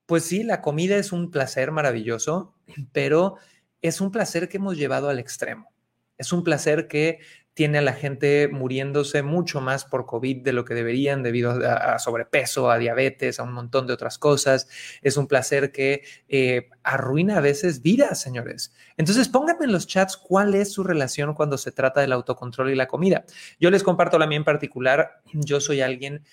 Pues 0.05 0.23
sí, 0.23 0.43
la 0.43 0.61
comida 0.61 0.95
es 0.95 1.11
un 1.11 1.31
placer 1.31 1.71
maravilloso, 1.71 2.55
pero 2.93 3.35
es 3.81 3.99
un 4.01 4.11
placer 4.11 4.47
que 4.47 4.57
hemos 4.57 4.77
llevado 4.77 5.09
al 5.09 5.19
extremo. 5.19 5.69
Es 6.17 6.31
un 6.31 6.43
placer 6.43 6.87
que 6.87 7.19
tiene 7.57 7.79
a 7.79 7.81
la 7.81 7.93
gente 7.93 8.49
muriéndose 8.49 9.23
mucho 9.23 9.61
más 9.61 9.83
por 9.83 10.05
COVID 10.05 10.43
de 10.43 10.53
lo 10.53 10.63
que 10.63 10.75
deberían 10.75 11.23
debido 11.23 11.53
a, 11.67 11.97
sobrepeso, 11.97 12.69
a 12.69 12.77
diabetes, 12.77 13.39
a 13.39 13.43
un 13.43 13.51
montón 13.51 13.87
de 13.87 13.93
otras 13.93 14.19
cosas. 14.19 14.67
Es 15.01 15.17
un 15.17 15.25
placer 15.25 15.71
que 15.71 16.03
eh, 16.27 16.69
arruina 16.83 17.37
a 17.37 17.41
veces 17.41 17.81
vidas, 17.81 18.21
señores. 18.21 18.75
Entonces 18.95 19.27
pónganme 19.27 19.65
en 19.65 19.71
los 19.71 19.87
chats 19.87 20.17
cuál 20.17 20.53
es 20.53 20.71
su 20.71 20.83
relación 20.83 21.33
cuando 21.33 21.57
se 21.57 21.71
trata 21.71 21.99
del 21.99 22.11
autocontrol 22.11 22.69
y 22.69 22.75
la 22.75 22.87
comida. 22.87 23.25
Yo 23.59 23.71
les 23.71 23.81
comparto 23.81 24.19
la 24.19 24.27
mía 24.27 24.37
en 24.37 24.43
particular. 24.43 25.23
Yo 25.33 25.59
soy 25.59 25.81
alguien 25.81 26.23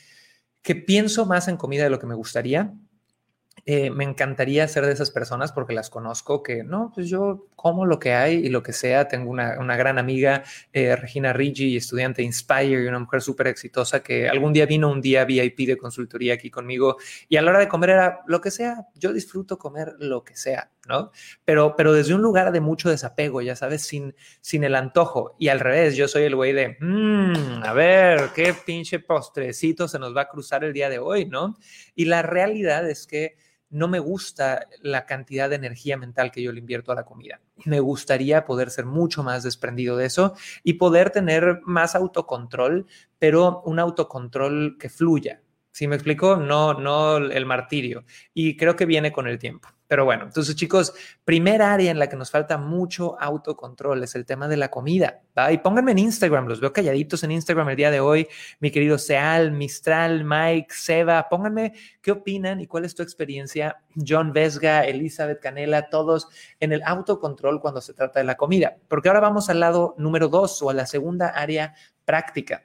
que 0.61 0.75
pienso 0.75 1.25
más 1.25 1.49
en 1.49 1.57
comida 1.57 1.85
de 1.85 1.91
lo 1.91 1.99
que 1.99 2.07
me 2.07 2.15
gustaría 2.15 2.75
eh, 3.67 3.91
me 3.91 4.05
encantaría 4.05 4.69
ser 4.69 4.85
de 4.85 4.93
esas 4.93 5.11
personas 5.11 5.53
porque 5.53 5.73
las 5.73 5.89
conozco 5.89 6.43
que 6.43 6.65
no, 6.65 6.93
pues 6.95 7.09
yo 7.09 7.47
como 7.57 7.87
lo 7.87 7.99
que 7.99 8.13
hay 8.13 8.35
y 8.35 8.49
lo 8.51 8.63
que 8.63 8.75
sea. 8.75 9.09
Tengo 9.09 9.31
una, 9.31 9.77
gran 9.77 9.99
amiga, 9.99 10.43
eh, 10.73 10.95
Regina 10.97 11.33
Rigi, 11.33 11.77
estudiante 11.77 12.23
Inspire 12.23 12.83
y 12.83 12.87
una 12.87 12.99
mujer 12.99 13.23
súper 13.23 13.47
exitosa 13.47 14.03
que 14.03 14.29
algún 14.29 14.53
día 14.53 14.67
vino 14.67 14.91
un 14.91 15.01
día 15.01 15.25
VIP 15.25 15.61
de 15.61 15.79
consultoría 15.79 16.35
aquí 16.35 16.51
conmigo 16.51 16.97
y 17.29 17.37
a 17.37 17.43
la 17.43 17.51
hora 17.51 17.61
de 17.61 17.69
comer 17.69 17.91
era 17.91 18.21
lo 18.27 18.41
que 18.41 18.51
sea. 18.51 18.87
Yo 18.97 19.13
disfruto 19.13 19.59
comer 19.59 19.95
lo 19.99 20.25
que 20.25 20.37
sea, 20.37 20.71
¿no? 20.87 21.11
Pero, 21.45 21.75
desde 21.93 22.15
un 22.15 22.23
lugar 22.23 22.53
de 22.53 22.61
mucho 22.61 22.91
desapego, 22.91 23.43
ya 23.43 23.57
sabes, 23.57 23.83
sin, 23.83 24.15
el 24.65 24.75
antojo. 24.75 25.35
Y 25.39 25.49
al 25.49 25.61
revés, 25.61 25.97
yo 25.97 26.09
soy 26.09 26.25
el 26.25 26.37
güey 26.37 26.53
de, 26.53 26.77
mmm, 26.81 27.63
a 27.63 27.73
ver, 27.73 28.31
qué 28.35 28.55
pinche 28.55 28.99
postrecito 28.99 29.89
se 29.89 29.99
nos 29.99 30.17
va 30.17 30.23
a 30.23 30.29
cruzar 30.29 30.65
el 30.65 30.73
día 30.73 30.89
de 30.89 30.99
hoy, 30.99 31.27
¿no? 31.27 31.57
Y 31.95 32.07
la 32.07 32.23
realidad 32.23 32.89
es 32.89 33.07
que 33.07 33.37
no 33.71 33.89
me 33.89 33.99
gusta 33.99 34.69
la 34.83 35.05
cantidad 35.05 35.51
de 35.51 35.57
energía 35.57 35.97
mental 35.97 36.31
que 36.31 36.43
yo 36.43 36.53
le 36.53 36.61
invierto 36.61 36.93
a 36.93 36.95
la 36.95 37.05
comida. 37.05 37.41
Me 37.65 37.81
gustaría 37.81 38.45
poder 38.45 38.71
ser 38.71 38.87
mucho 38.87 39.25
más 39.25 39.43
desprendido 39.43 39.97
de 39.97 40.07
eso 40.07 40.35
y 40.63 40.75
poder 40.75 41.11
tener 41.11 41.61
más 41.65 41.97
autocontrol, 41.97 42.87
pero 43.19 43.63
un 43.65 43.81
autocontrol 43.81 44.77
que 44.79 44.89
fluya. 44.89 45.43
¿Sí 45.73 45.89
me 45.89 45.97
explico? 45.97 46.37
No, 46.37 46.75
no 46.75 47.17
el 47.17 47.47
martirio. 47.47 48.05
Y 48.33 48.57
creo 48.57 48.77
que 48.77 48.87
viene 48.87 49.11
con 49.11 49.27
el 49.27 49.41
tiempo. 49.41 49.69
Pero 49.87 50.05
bueno, 50.07 50.25
entonces 50.25 50.57
chicos, 50.57 50.95
primera 51.25 51.73
área 51.73 51.91
en 51.91 51.99
la 51.99 52.09
que 52.09 52.17
nos 52.17 52.31
falta 52.31 52.57
mucho 52.57 53.21
autocontrol 53.21 54.03
es 54.03 54.15
el 54.15 54.25
tema 54.25 54.49
de 54.49 54.57
la 54.57 54.71
comida. 54.71 55.21
¿va? 55.37 55.53
Y 55.53 55.59
pónganme 55.59 55.93
en 55.93 55.99
Instagram, 55.99 56.47
los 56.47 56.61
veo 56.61 56.73
calladitos 56.73 57.23
en 57.23 57.33
Instagram 57.33 57.69
el 57.69 57.77
día 57.77 57.91
de 57.91 58.01
hoy, 58.01 58.27
mi 58.61 58.71
querido 58.71 58.97
Seal, 58.97 59.53
Mistral, 59.53 60.25
Mike, 60.25 60.75
Seba, 60.75 61.29
pónganme 61.29 61.75
qué 62.01 62.13
opinan 62.13 62.61
y 62.61 62.67
cuál 62.67 62.85
es 62.85 62.95
tu 62.95 63.03
experiencia, 63.03 63.83
John 63.95 64.33
Vesga, 64.33 64.85
Elizabeth 64.85 65.41
Canela, 65.41 65.91
todos 65.91 66.29
en 66.61 66.73
el 66.73 66.83
autocontrol 66.85 67.61
cuando 67.61 67.81
se 67.81 67.93
trata 67.93 68.21
de 68.21 68.25
la 68.25 68.37
comida. 68.37 68.77
Porque 68.89 69.09
ahora 69.09 69.21
vamos 69.21 69.51
al 69.51 69.61
lado 69.61 69.95
número 69.99 70.29
dos 70.29 70.63
o 70.63 70.71
a 70.71 70.75
la 70.75 70.87
segunda 70.87 71.29
área 71.29 71.75
práctica. 72.05 72.65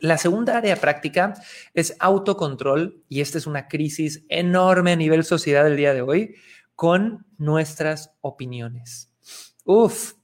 La 0.00 0.18
segunda 0.18 0.56
área 0.56 0.76
práctica 0.76 1.34
es 1.74 1.96
autocontrol 1.98 3.02
y 3.08 3.20
esta 3.20 3.38
es 3.38 3.46
una 3.46 3.68
crisis 3.68 4.24
enorme 4.28 4.92
a 4.92 4.96
nivel 4.96 5.24
sociedad 5.24 5.64
del 5.64 5.76
día 5.76 5.94
de 5.94 6.02
hoy 6.02 6.34
con 6.74 7.26
nuestras 7.38 8.12
opiniones. 8.20 9.12
Uf, 9.64 10.14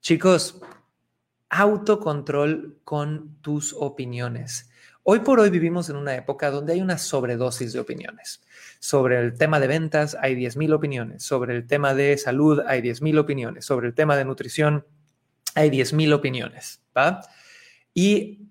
chicos, 0.00 0.60
autocontrol 1.48 2.80
con 2.84 3.36
tus 3.40 3.72
opiniones. 3.72 4.70
Hoy 5.04 5.20
por 5.20 5.40
hoy 5.40 5.50
vivimos 5.50 5.88
en 5.88 5.96
una 5.96 6.14
época 6.14 6.50
donde 6.50 6.74
hay 6.74 6.80
una 6.80 6.96
sobredosis 6.96 7.72
de 7.72 7.80
opiniones. 7.80 8.40
Sobre 8.78 9.18
el 9.18 9.36
tema 9.36 9.58
de 9.58 9.66
ventas 9.66 10.16
hay 10.20 10.36
10.000 10.36 10.74
opiniones, 10.74 11.24
sobre 11.24 11.56
el 11.56 11.66
tema 11.66 11.94
de 11.94 12.16
salud 12.18 12.60
hay 12.66 12.80
10.000 12.82 13.18
opiniones, 13.18 13.64
sobre 13.64 13.88
el 13.88 13.94
tema 13.94 14.16
de 14.16 14.24
nutrición 14.24 14.86
hay 15.54 15.70
10.000 15.70 16.14
opiniones, 16.14 16.80
¿va? 16.96 17.20
Y 17.94 18.41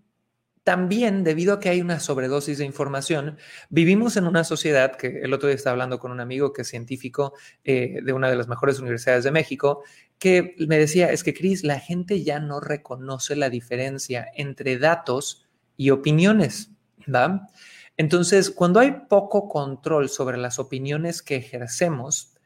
también, 0.71 1.25
debido 1.25 1.53
a 1.53 1.59
que 1.59 1.67
hay 1.67 1.81
una 1.81 1.99
sobredosis 1.99 2.57
de 2.57 2.63
información, 2.63 3.37
vivimos 3.69 4.15
en 4.15 4.25
una 4.25 4.45
sociedad 4.45 4.95
que 4.95 5.19
el 5.21 5.33
otro 5.33 5.49
día 5.49 5.57
estaba 5.57 5.73
hablando 5.73 5.99
con 5.99 6.13
un 6.13 6.21
amigo 6.21 6.53
que 6.53 6.61
es 6.61 6.69
científico 6.69 7.33
eh, 7.65 7.99
de 8.01 8.13
una 8.13 8.29
de 8.29 8.37
las 8.37 8.47
mejores 8.47 8.79
universidades 8.79 9.25
de 9.25 9.31
México, 9.31 9.83
que 10.17 10.55
me 10.59 10.77
decía, 10.77 11.11
es 11.11 11.25
que 11.25 11.33
Cris, 11.33 11.65
la 11.65 11.77
gente 11.77 12.23
ya 12.23 12.39
no 12.39 12.61
reconoce 12.61 13.35
la 13.35 13.49
diferencia 13.49 14.31
entre 14.33 14.77
datos 14.77 15.45
y 15.75 15.89
opiniones, 15.89 16.71
¿va? 17.13 17.49
Entonces, 17.97 18.49
cuando 18.49 18.79
hay 18.79 19.07
poco 19.09 19.49
control 19.49 20.07
sobre 20.07 20.37
las 20.37 20.57
opiniones 20.57 21.21
que 21.21 21.35
ejercemos, 21.35 22.37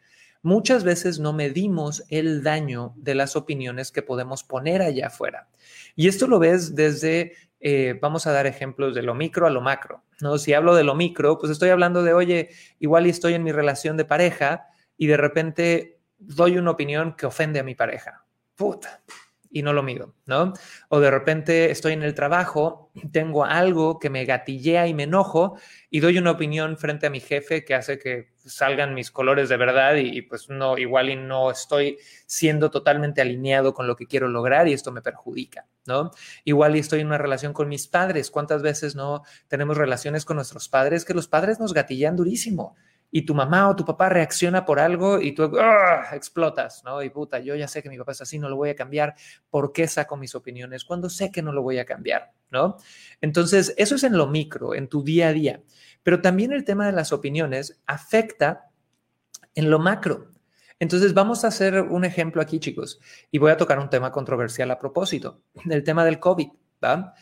muchas 0.41 0.83
veces 0.83 1.19
no 1.19 1.31
medimos 1.31 2.03
el 2.09 2.41
daño 2.41 2.95
de 2.97 3.13
las 3.13 3.35
opiniones 3.35 3.91
que 3.91 4.01
podemos 4.01 4.43
poner 4.43 4.81
allá 4.81 5.07
afuera. 5.07 5.47
Y 5.95 6.07
esto 6.07 6.27
lo 6.27 6.39
ves 6.39 6.73
desde 6.73 7.33
eh, 7.67 7.97
vamos 7.99 8.27
a 8.27 8.31
dar 8.31 8.45
ejemplos 8.45 8.93
de 8.93 9.01
lo 9.01 9.15
micro 9.15 9.47
a 9.47 9.49
lo 9.49 9.59
macro, 9.59 10.03
¿no? 10.21 10.37
Si 10.37 10.53
hablo 10.53 10.75
de 10.75 10.83
lo 10.83 10.93
micro, 10.93 11.39
pues 11.39 11.51
estoy 11.51 11.69
hablando 11.69 12.03
de, 12.03 12.13
oye, 12.13 12.51
igual 12.77 13.07
estoy 13.07 13.33
en 13.33 13.41
mi 13.41 13.51
relación 13.51 13.97
de 13.97 14.05
pareja 14.05 14.67
y 14.97 15.07
de 15.07 15.17
repente 15.17 15.99
doy 16.19 16.59
una 16.59 16.69
opinión 16.69 17.15
que 17.15 17.25
ofende 17.25 17.59
a 17.59 17.63
mi 17.63 17.73
pareja. 17.73 18.23
Puta, 18.53 19.01
y 19.55 19.63
no 19.63 19.71
lo 19.71 19.83
mido, 19.83 20.13
¿no? 20.25 20.51
O 20.89 20.99
de 20.99 21.09
repente 21.09 21.71
estoy 21.71 21.93
en 21.93 22.03
el 22.03 22.13
trabajo, 22.13 22.91
tengo 23.13 23.45
algo 23.45 23.99
que 23.99 24.09
me 24.09 24.25
gatillea 24.25 24.85
y 24.85 24.93
me 24.93 25.03
enojo 25.03 25.57
y 25.89 26.01
doy 26.01 26.17
una 26.17 26.31
opinión 26.31 26.75
frente 26.75 27.07
a 27.07 27.09
mi 27.09 27.21
jefe 27.21 27.63
que 27.63 27.73
hace 27.73 27.97
que 27.97 28.33
salgan 28.35 28.93
mis 28.93 29.11
colores 29.11 29.47
de 29.47 29.55
verdad 29.55 29.95
y, 29.95 30.23
pues 30.23 30.49
no, 30.49 30.77
igual 30.77 31.09
y 31.09 31.15
no 31.15 31.51
estoy 31.51 31.97
siendo 32.25 32.69
totalmente 32.69 33.21
alineado 33.21 33.73
con 33.73 33.87
lo 33.87 33.95
que 33.95 34.07
quiero 34.07 34.27
lograr 34.27 34.67
y 34.67 34.73
esto 34.73 34.91
me 34.91 35.01
perjudica, 35.01 35.65
¿no? 35.85 36.11
Igual 36.43 36.75
y 36.75 36.79
estoy 36.79 36.99
en 36.99 37.07
una 37.07 37.17
relación 37.17 37.53
con 37.53 37.69
mis 37.69 37.87
padres, 37.87 38.31
¿cuántas 38.31 38.61
veces 38.61 38.93
no 38.93 39.23
tenemos 39.47 39.77
relaciones 39.77 40.25
con 40.25 40.35
nuestros 40.35 40.67
padres 40.67 41.05
que 41.05 41.13
los 41.13 41.29
padres 41.29 41.61
nos 41.61 41.73
gatillan 41.73 42.17
durísimo? 42.17 42.75
Y 43.11 43.25
tu 43.25 43.33
mamá 43.33 43.69
o 43.69 43.75
tu 43.75 43.85
papá 43.85 44.09
reacciona 44.09 44.65
por 44.65 44.79
algo 44.79 45.21
y 45.21 45.33
tú 45.33 45.51
¡ah! 45.59 46.07
explotas, 46.13 46.83
¿no? 46.83 47.01
Y 47.01 47.09
puta, 47.09 47.39
yo 47.39 47.55
ya 47.55 47.67
sé 47.67 47.81
que 47.81 47.89
mi 47.89 47.97
papá 47.97 48.11
es 48.11 48.21
así, 48.21 48.39
no 48.39 48.49
lo 48.49 48.57
voy 48.57 48.69
a 48.69 48.75
cambiar. 48.75 49.15
¿Por 49.49 49.71
qué 49.71 49.87
saco 49.87 50.17
mis 50.17 50.35
opiniones 50.35 50.83
cuando 50.83 51.09
sé 51.09 51.31
que 51.31 51.41
no 51.41 51.51
lo 51.51 51.61
voy 51.61 51.77
a 51.77 51.85
cambiar, 51.85 52.33
¿no? 52.51 52.77
Entonces, 53.21 53.73
eso 53.77 53.95
es 53.95 54.03
en 54.03 54.17
lo 54.17 54.27
micro, 54.27 54.75
en 54.75 54.87
tu 54.87 55.03
día 55.03 55.29
a 55.29 55.33
día. 55.33 55.61
Pero 56.03 56.21
también 56.21 56.51
el 56.51 56.65
tema 56.65 56.85
de 56.85 56.91
las 56.91 57.13
opiniones 57.13 57.81
afecta 57.85 58.69
en 59.55 59.69
lo 59.69 59.79
macro. 59.79 60.29
Entonces, 60.79 61.13
vamos 61.13 61.45
a 61.45 61.47
hacer 61.47 61.79
un 61.79 62.03
ejemplo 62.03 62.41
aquí, 62.41 62.59
chicos, 62.59 62.99
y 63.31 63.37
voy 63.37 63.51
a 63.51 63.57
tocar 63.57 63.79
un 63.79 63.89
tema 63.89 64.11
controversial 64.11 64.69
a 64.71 64.79
propósito, 64.79 65.41
el 65.69 65.83
tema 65.83 66.03
del 66.03 66.19
COVID, 66.19 66.49
¿va? 66.83 67.13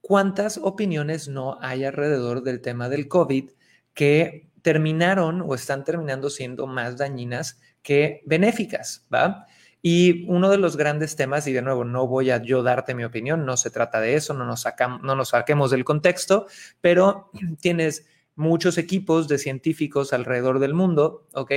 ¿Cuántas 0.00 0.58
opiniones 0.58 1.28
no 1.28 1.58
hay 1.60 1.84
alrededor 1.84 2.42
del 2.42 2.60
tema 2.60 2.88
del 2.88 3.08
COVID 3.08 3.50
que 3.92 4.50
terminaron 4.64 5.42
o 5.42 5.54
están 5.54 5.84
terminando 5.84 6.30
siendo 6.30 6.66
más 6.66 6.96
dañinas 6.96 7.60
que 7.82 8.22
benéficas, 8.24 9.06
¿va? 9.12 9.46
Y 9.82 10.24
uno 10.26 10.48
de 10.48 10.56
los 10.56 10.78
grandes 10.78 11.16
temas, 11.16 11.46
y 11.46 11.52
de 11.52 11.60
nuevo, 11.60 11.84
no 11.84 12.06
voy 12.06 12.30
a 12.30 12.42
yo 12.42 12.62
darte 12.62 12.94
mi 12.94 13.04
opinión, 13.04 13.44
no 13.44 13.58
se 13.58 13.68
trata 13.68 14.00
de 14.00 14.14
eso, 14.14 14.32
no 14.32 14.46
nos, 14.46 14.64
no 15.02 15.14
nos 15.14 15.28
saquemos 15.28 15.70
del 15.70 15.84
contexto, 15.84 16.46
pero 16.80 17.30
tienes 17.60 18.06
muchos 18.36 18.78
equipos 18.78 19.28
de 19.28 19.36
científicos 19.36 20.14
alrededor 20.14 20.58
del 20.60 20.72
mundo, 20.72 21.28
¿ok? 21.34 21.52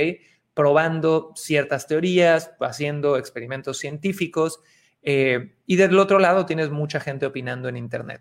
Probando 0.52 1.32
ciertas 1.34 1.86
teorías, 1.86 2.50
haciendo 2.60 3.16
experimentos 3.16 3.78
científicos, 3.78 4.60
eh, 5.00 5.54
y 5.64 5.76
del 5.76 5.98
otro 5.98 6.18
lado 6.18 6.44
tienes 6.44 6.68
mucha 6.68 7.00
gente 7.00 7.24
opinando 7.24 7.70
en 7.70 7.78
Internet, 7.78 8.20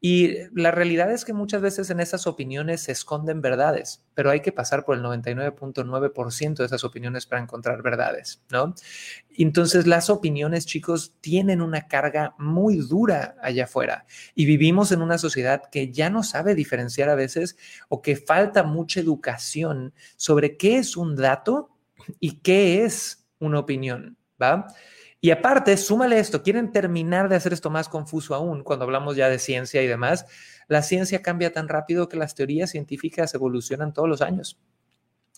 Y 0.00 0.34
la 0.52 0.70
realidad 0.70 1.10
es 1.10 1.24
que 1.24 1.32
muchas 1.32 1.62
veces 1.62 1.90
en 1.90 1.98
esas 1.98 2.26
opiniones 2.26 2.82
se 2.82 2.92
esconden 2.92 3.40
verdades, 3.40 4.04
pero 4.14 4.30
hay 4.30 4.40
que 4.40 4.52
pasar 4.52 4.84
por 4.84 4.96
el 4.96 5.02
99.9% 5.02 6.56
de 6.56 6.66
esas 6.66 6.84
opiniones 6.84 7.26
para 7.26 7.42
encontrar 7.42 7.82
verdades, 7.82 8.42
¿no? 8.50 8.74
Entonces 9.30 9.86
las 9.86 10.10
opiniones, 10.10 10.66
chicos, 10.66 11.14
tienen 11.20 11.62
una 11.62 11.88
carga 11.88 12.34
muy 12.38 12.76
dura 12.76 13.36
allá 13.42 13.64
afuera 13.64 14.06
y 14.34 14.44
vivimos 14.44 14.92
en 14.92 15.02
una 15.02 15.18
sociedad 15.18 15.62
que 15.72 15.90
ya 15.90 16.10
no 16.10 16.22
sabe 16.22 16.54
diferenciar 16.54 17.08
a 17.08 17.14
veces 17.14 17.56
o 17.88 18.02
que 18.02 18.16
falta 18.16 18.62
mucha 18.62 19.00
educación 19.00 19.94
sobre 20.16 20.56
qué 20.56 20.78
es 20.78 20.96
un 20.96 21.16
dato 21.16 21.70
y 22.20 22.40
qué 22.40 22.84
es 22.84 23.26
una 23.38 23.58
opinión, 23.58 24.16
¿va? 24.40 24.66
Y 25.24 25.30
aparte, 25.30 25.78
súmale 25.78 26.18
esto, 26.18 26.42
quieren 26.42 26.70
terminar 26.70 27.30
de 27.30 27.36
hacer 27.36 27.54
esto 27.54 27.70
más 27.70 27.88
confuso 27.88 28.34
aún 28.34 28.62
cuando 28.62 28.84
hablamos 28.84 29.16
ya 29.16 29.30
de 29.30 29.38
ciencia 29.38 29.80
y 29.80 29.86
demás. 29.86 30.26
La 30.68 30.82
ciencia 30.82 31.22
cambia 31.22 31.50
tan 31.50 31.66
rápido 31.66 32.10
que 32.10 32.18
las 32.18 32.34
teorías 32.34 32.68
científicas 32.68 33.32
evolucionan 33.32 33.94
todos 33.94 34.06
los 34.06 34.20
años. 34.20 34.60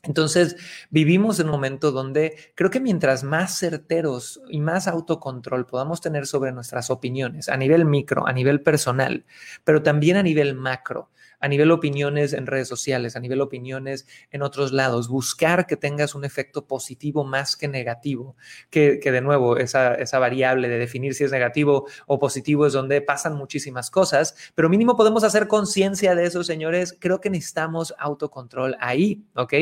Entonces, 0.02 0.56
vivimos 0.90 1.38
en 1.38 1.46
un 1.46 1.52
momento 1.52 1.92
donde 1.92 2.36
creo 2.56 2.68
que 2.68 2.80
mientras 2.80 3.22
más 3.22 3.60
certeros 3.60 4.40
y 4.48 4.58
más 4.58 4.88
autocontrol 4.88 5.66
podamos 5.66 6.00
tener 6.00 6.26
sobre 6.26 6.50
nuestras 6.50 6.90
opiniones 6.90 7.48
a 7.48 7.56
nivel 7.56 7.84
micro, 7.84 8.26
a 8.26 8.32
nivel 8.32 8.62
personal, 8.62 9.24
pero 9.62 9.84
también 9.84 10.16
a 10.16 10.24
nivel 10.24 10.56
macro, 10.56 11.10
a 11.40 11.48
nivel 11.48 11.70
opiniones 11.70 12.32
en 12.32 12.46
redes 12.46 12.68
sociales, 12.68 13.16
a 13.16 13.20
nivel 13.20 13.40
opiniones 13.40 14.06
en 14.30 14.42
otros 14.42 14.72
lados, 14.72 15.08
buscar 15.08 15.66
que 15.66 15.76
tengas 15.76 16.14
un 16.14 16.24
efecto 16.24 16.66
positivo 16.66 17.24
más 17.24 17.56
que 17.56 17.68
negativo, 17.68 18.36
que, 18.70 18.98
de 18.98 19.20
nuevo, 19.20 19.56
esa, 19.56 19.94
esa 19.94 20.18
variable 20.18 20.68
de 20.68 20.78
definir 20.78 21.14
si 21.14 21.24
es 21.24 21.32
negativo 21.32 21.86
o 22.06 22.18
positivo 22.18 22.66
es 22.66 22.72
donde 22.72 23.00
pasan 23.00 23.34
muchísimas 23.36 23.90
cosas, 23.90 24.34
pero 24.54 24.68
mínimo 24.68 24.96
podemos 24.96 25.24
hacer 25.24 25.48
conciencia 25.48 26.14
de 26.14 26.26
eso, 26.26 26.44
señores. 26.44 26.96
Creo 26.98 27.20
que 27.20 27.30
necesitamos 27.30 27.94
autocontrol 27.98 28.76
ahí, 28.80 29.24
¿ok? 29.34 29.54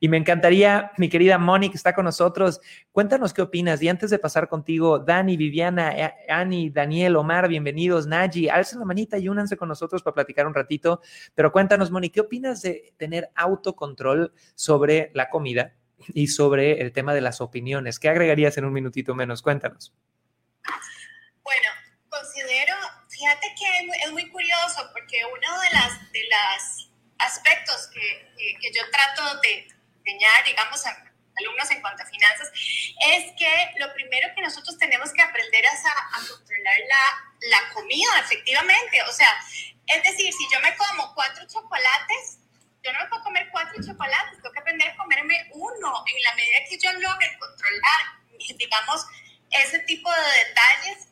Y 0.00 0.08
me 0.08 0.16
encantaría, 0.16 0.92
mi 0.98 1.08
querida 1.08 1.38
Moni, 1.38 1.70
que 1.70 1.76
está 1.76 1.94
con 1.94 2.04
nosotros, 2.04 2.60
cuéntanos 2.96 3.34
qué 3.34 3.42
opinas. 3.42 3.82
Y 3.82 3.90
antes 3.90 4.08
de 4.08 4.18
pasar 4.18 4.48
contigo, 4.48 4.98
Dani, 4.98 5.36
Viviana, 5.36 5.94
eh, 5.94 6.14
Ani, 6.30 6.70
Daniel, 6.70 7.16
Omar, 7.16 7.46
bienvenidos. 7.46 8.06
Naji, 8.06 8.48
alcen 8.48 8.78
la 8.78 8.86
manita 8.86 9.18
y 9.18 9.28
únanse 9.28 9.58
con 9.58 9.68
nosotros 9.68 10.02
para 10.02 10.14
platicar 10.14 10.46
un 10.46 10.54
ratito 10.54 11.02
pero 11.34 11.52
cuéntanos, 11.52 11.90
Moni, 11.90 12.08
¿qué 12.08 12.22
opinas 12.22 12.62
de 12.62 12.94
tener 12.96 13.28
autocontrol 13.34 14.32
sobre 14.54 15.10
la 15.12 15.28
comida 15.28 15.74
y 16.14 16.28
sobre 16.28 16.80
el 16.80 16.92
tema 16.92 17.12
de 17.12 17.20
las 17.20 17.42
opiniones? 17.42 17.98
¿Qué 17.98 18.08
agregarías 18.08 18.56
en 18.56 18.64
un 18.64 18.72
minutito 18.72 19.14
menos? 19.14 19.42
Cuéntanos. 19.42 19.92
Bueno, 21.42 21.68
considero, 22.08 22.76
fíjate 23.10 23.46
que 23.58 24.06
es 24.06 24.10
muy 24.10 24.26
curioso 24.30 24.88
porque 24.94 25.18
uno 25.26 25.60
de 25.60 25.70
las, 25.74 26.00
los 26.00 26.92
aspectos 27.18 27.90
que, 27.92 28.56
que, 28.58 28.72
yo 28.72 28.80
trato 28.90 29.38
de 29.42 29.68
enseñar, 30.02 30.46
digamos, 30.46 30.86
a 30.86 31.05
alumnos 31.36 31.70
en 31.70 31.80
cuanto 31.80 32.02
a 32.02 32.06
finanzas, 32.06 32.50
es 33.12 33.32
que 33.38 33.72
lo 33.78 33.92
primero 33.94 34.28
que 34.34 34.42
nosotros 34.42 34.78
tenemos 34.78 35.12
que 35.12 35.22
aprender 35.22 35.64
es 35.64 35.84
a, 35.84 36.16
a 36.16 36.28
controlar 36.28 36.78
la, 36.88 37.48
la 37.50 37.68
comida, 37.72 38.20
efectivamente. 38.20 39.02
O 39.02 39.12
sea, 39.12 39.32
es 39.86 40.02
decir, 40.02 40.32
si 40.32 40.46
yo 40.52 40.60
me 40.60 40.74
como 40.76 41.14
cuatro 41.14 41.46
chocolates, 41.46 42.38
yo 42.82 42.92
no 42.92 43.00
me 43.00 43.06
puedo 43.06 43.24
comer 43.24 43.48
cuatro 43.50 43.82
chocolates, 43.84 44.36
tengo 44.36 44.52
que 44.52 44.60
aprender 44.60 44.90
a 44.90 44.96
comerme 44.96 45.48
uno 45.52 46.04
en 46.06 46.22
la 46.22 46.34
medida 46.34 46.58
que 46.68 46.78
yo 46.78 46.92
logre 46.92 47.36
controlar, 47.38 48.00
digamos, 48.56 49.06
ese 49.50 49.78
tipo 49.80 50.10
de 50.10 50.44
detalles 50.44 51.08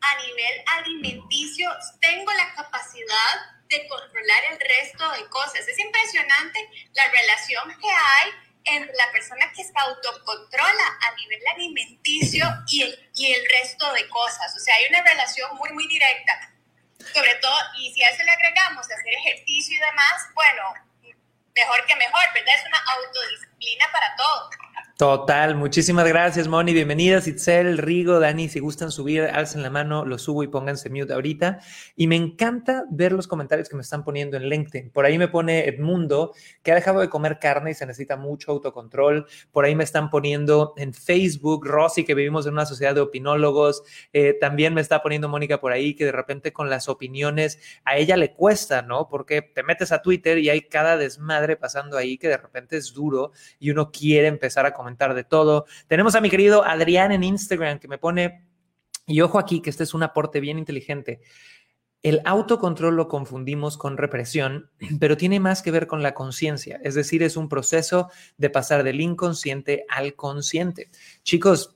a 0.00 0.22
nivel 0.22 0.64
alimenticio, 0.66 1.70
tengo 2.00 2.30
la 2.32 2.54
capacidad 2.54 3.54
de 3.68 3.88
controlar 3.88 4.44
el 4.52 4.60
resto 4.60 5.10
de 5.12 5.26
cosas. 5.28 5.66
Es 5.66 5.78
impresionante 5.78 6.68
la 6.92 7.08
relación 7.08 7.80
que 7.80 7.88
hay 7.90 8.30
entre 8.64 8.94
la 8.96 9.10
persona 9.12 9.52
que 9.54 9.64
se 9.64 9.72
autocontrola 9.74 10.98
a 11.00 11.14
nivel 11.16 11.40
alimenticio 11.54 12.46
y 12.68 12.82
el, 12.82 13.10
y 13.14 13.32
el 13.32 13.44
resto 13.60 13.92
de 13.92 14.08
cosas. 14.08 14.54
O 14.56 14.60
sea, 14.60 14.74
hay 14.76 14.86
una 14.90 15.02
relación 15.02 15.56
muy, 15.56 15.70
muy 15.72 15.86
directa 15.86 16.50
sobre 17.12 17.34
todo, 17.36 17.56
y 17.78 17.92
si 17.92 18.02
a 18.02 18.10
eso 18.10 18.22
le 18.22 18.30
agregamos 18.30 18.86
hacer 18.86 19.14
ejercicio 19.18 19.76
y 19.76 19.80
demás, 19.80 20.28
bueno, 20.34 20.74
mejor 21.54 21.86
que 21.86 21.96
mejor, 21.96 22.22
¿verdad? 22.32 22.54
Es 22.54 22.66
una 22.66 22.78
autodisciplina 22.78 23.86
para 23.92 24.16
todo. 24.16 24.50
Total, 24.96 25.56
muchísimas 25.56 26.06
gracias, 26.06 26.46
Moni. 26.46 26.72
Bienvenidas, 26.72 27.26
Itzel, 27.26 27.78
Rigo, 27.78 28.20
Dani. 28.20 28.48
Si 28.48 28.60
gustan 28.60 28.92
subir, 28.92 29.22
alcen 29.22 29.60
la 29.60 29.68
mano, 29.68 30.04
lo 30.04 30.18
subo 30.18 30.44
y 30.44 30.46
pónganse 30.46 30.88
mute 30.88 31.12
ahorita. 31.12 31.58
Y 31.96 32.06
me 32.06 32.14
encanta 32.14 32.84
ver 32.90 33.10
los 33.10 33.26
comentarios 33.26 33.68
que 33.68 33.74
me 33.74 33.82
están 33.82 34.04
poniendo 34.04 34.36
en 34.36 34.44
LinkedIn. 34.44 34.90
Por 34.92 35.04
ahí 35.04 35.18
me 35.18 35.26
pone 35.26 35.68
Edmundo, 35.68 36.32
que 36.62 36.70
ha 36.70 36.76
dejado 36.76 37.00
de 37.00 37.08
comer 37.10 37.40
carne 37.40 37.72
y 37.72 37.74
se 37.74 37.86
necesita 37.86 38.16
mucho 38.16 38.52
autocontrol. 38.52 39.26
Por 39.50 39.64
ahí 39.64 39.74
me 39.74 39.82
están 39.82 40.10
poniendo 40.10 40.74
en 40.76 40.94
Facebook, 40.94 41.66
Rosy, 41.66 42.04
que 42.04 42.14
vivimos 42.14 42.46
en 42.46 42.52
una 42.52 42.64
sociedad 42.64 42.94
de 42.94 43.00
opinólogos. 43.00 43.82
Eh, 44.12 44.36
también 44.40 44.74
me 44.74 44.80
está 44.80 45.02
poniendo 45.02 45.28
Mónica 45.28 45.60
por 45.60 45.72
ahí, 45.72 45.96
que 45.96 46.04
de 46.04 46.12
repente 46.12 46.52
con 46.52 46.70
las 46.70 46.88
opiniones 46.88 47.58
a 47.84 47.96
ella 47.96 48.16
le 48.16 48.32
cuesta, 48.32 48.82
¿no? 48.82 49.08
Porque 49.08 49.42
te 49.42 49.64
metes 49.64 49.90
a 49.90 50.02
Twitter 50.02 50.38
y 50.38 50.50
hay 50.50 50.60
cada 50.60 50.96
desmadre 50.96 51.56
pasando 51.56 51.96
ahí 51.96 52.16
que 52.16 52.28
de 52.28 52.36
repente 52.36 52.76
es 52.76 52.94
duro 52.94 53.32
y 53.58 53.70
uno 53.70 53.90
quiere 53.90 54.28
a 54.68 54.74
comentar 54.74 55.14
de 55.14 55.24
todo. 55.24 55.66
Tenemos 55.86 56.14
a 56.14 56.20
mi 56.20 56.30
querido 56.30 56.64
Adrián 56.64 57.12
en 57.12 57.24
Instagram 57.24 57.78
que 57.78 57.88
me 57.88 57.98
pone, 57.98 58.46
y 59.06 59.20
ojo 59.20 59.38
aquí, 59.38 59.60
que 59.60 59.70
este 59.70 59.84
es 59.84 59.94
un 59.94 60.02
aporte 60.02 60.40
bien 60.40 60.58
inteligente. 60.58 61.20
El 62.02 62.20
autocontrol 62.24 62.96
lo 62.96 63.08
confundimos 63.08 63.78
con 63.78 63.96
represión, 63.96 64.70
pero 65.00 65.16
tiene 65.16 65.40
más 65.40 65.62
que 65.62 65.70
ver 65.70 65.86
con 65.86 66.02
la 66.02 66.14
conciencia, 66.14 66.80
es 66.82 66.94
decir, 66.94 67.22
es 67.22 67.36
un 67.36 67.48
proceso 67.48 68.10
de 68.36 68.50
pasar 68.50 68.82
del 68.82 69.00
inconsciente 69.00 69.86
al 69.88 70.14
consciente. 70.14 70.90
Chicos, 71.22 71.74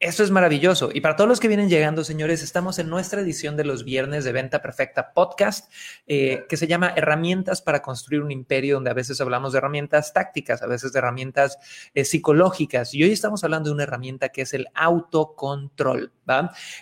eso 0.00 0.22
es 0.22 0.30
maravilloso. 0.30 0.90
Y 0.94 1.00
para 1.00 1.16
todos 1.16 1.28
los 1.28 1.40
que 1.40 1.48
vienen 1.48 1.68
llegando, 1.68 2.04
señores, 2.04 2.42
estamos 2.44 2.78
en 2.78 2.88
nuestra 2.88 3.20
edición 3.20 3.56
de 3.56 3.64
los 3.64 3.84
viernes 3.84 4.24
de 4.24 4.30
Venta 4.30 4.62
Perfecta 4.62 5.12
Podcast, 5.12 5.72
eh, 6.06 6.44
que 6.48 6.56
se 6.56 6.68
llama 6.68 6.92
Herramientas 6.94 7.62
para 7.62 7.82
construir 7.82 8.22
un 8.22 8.30
imperio, 8.30 8.76
donde 8.76 8.90
a 8.90 8.94
veces 8.94 9.20
hablamos 9.20 9.52
de 9.52 9.58
herramientas 9.58 10.12
tácticas, 10.12 10.62
a 10.62 10.68
veces 10.68 10.92
de 10.92 11.00
herramientas 11.00 11.58
eh, 11.94 12.04
psicológicas. 12.04 12.94
Y 12.94 13.02
hoy 13.02 13.10
estamos 13.10 13.42
hablando 13.42 13.70
de 13.70 13.74
una 13.74 13.82
herramienta 13.82 14.28
que 14.28 14.42
es 14.42 14.54
el 14.54 14.68
autocontrol. 14.74 16.12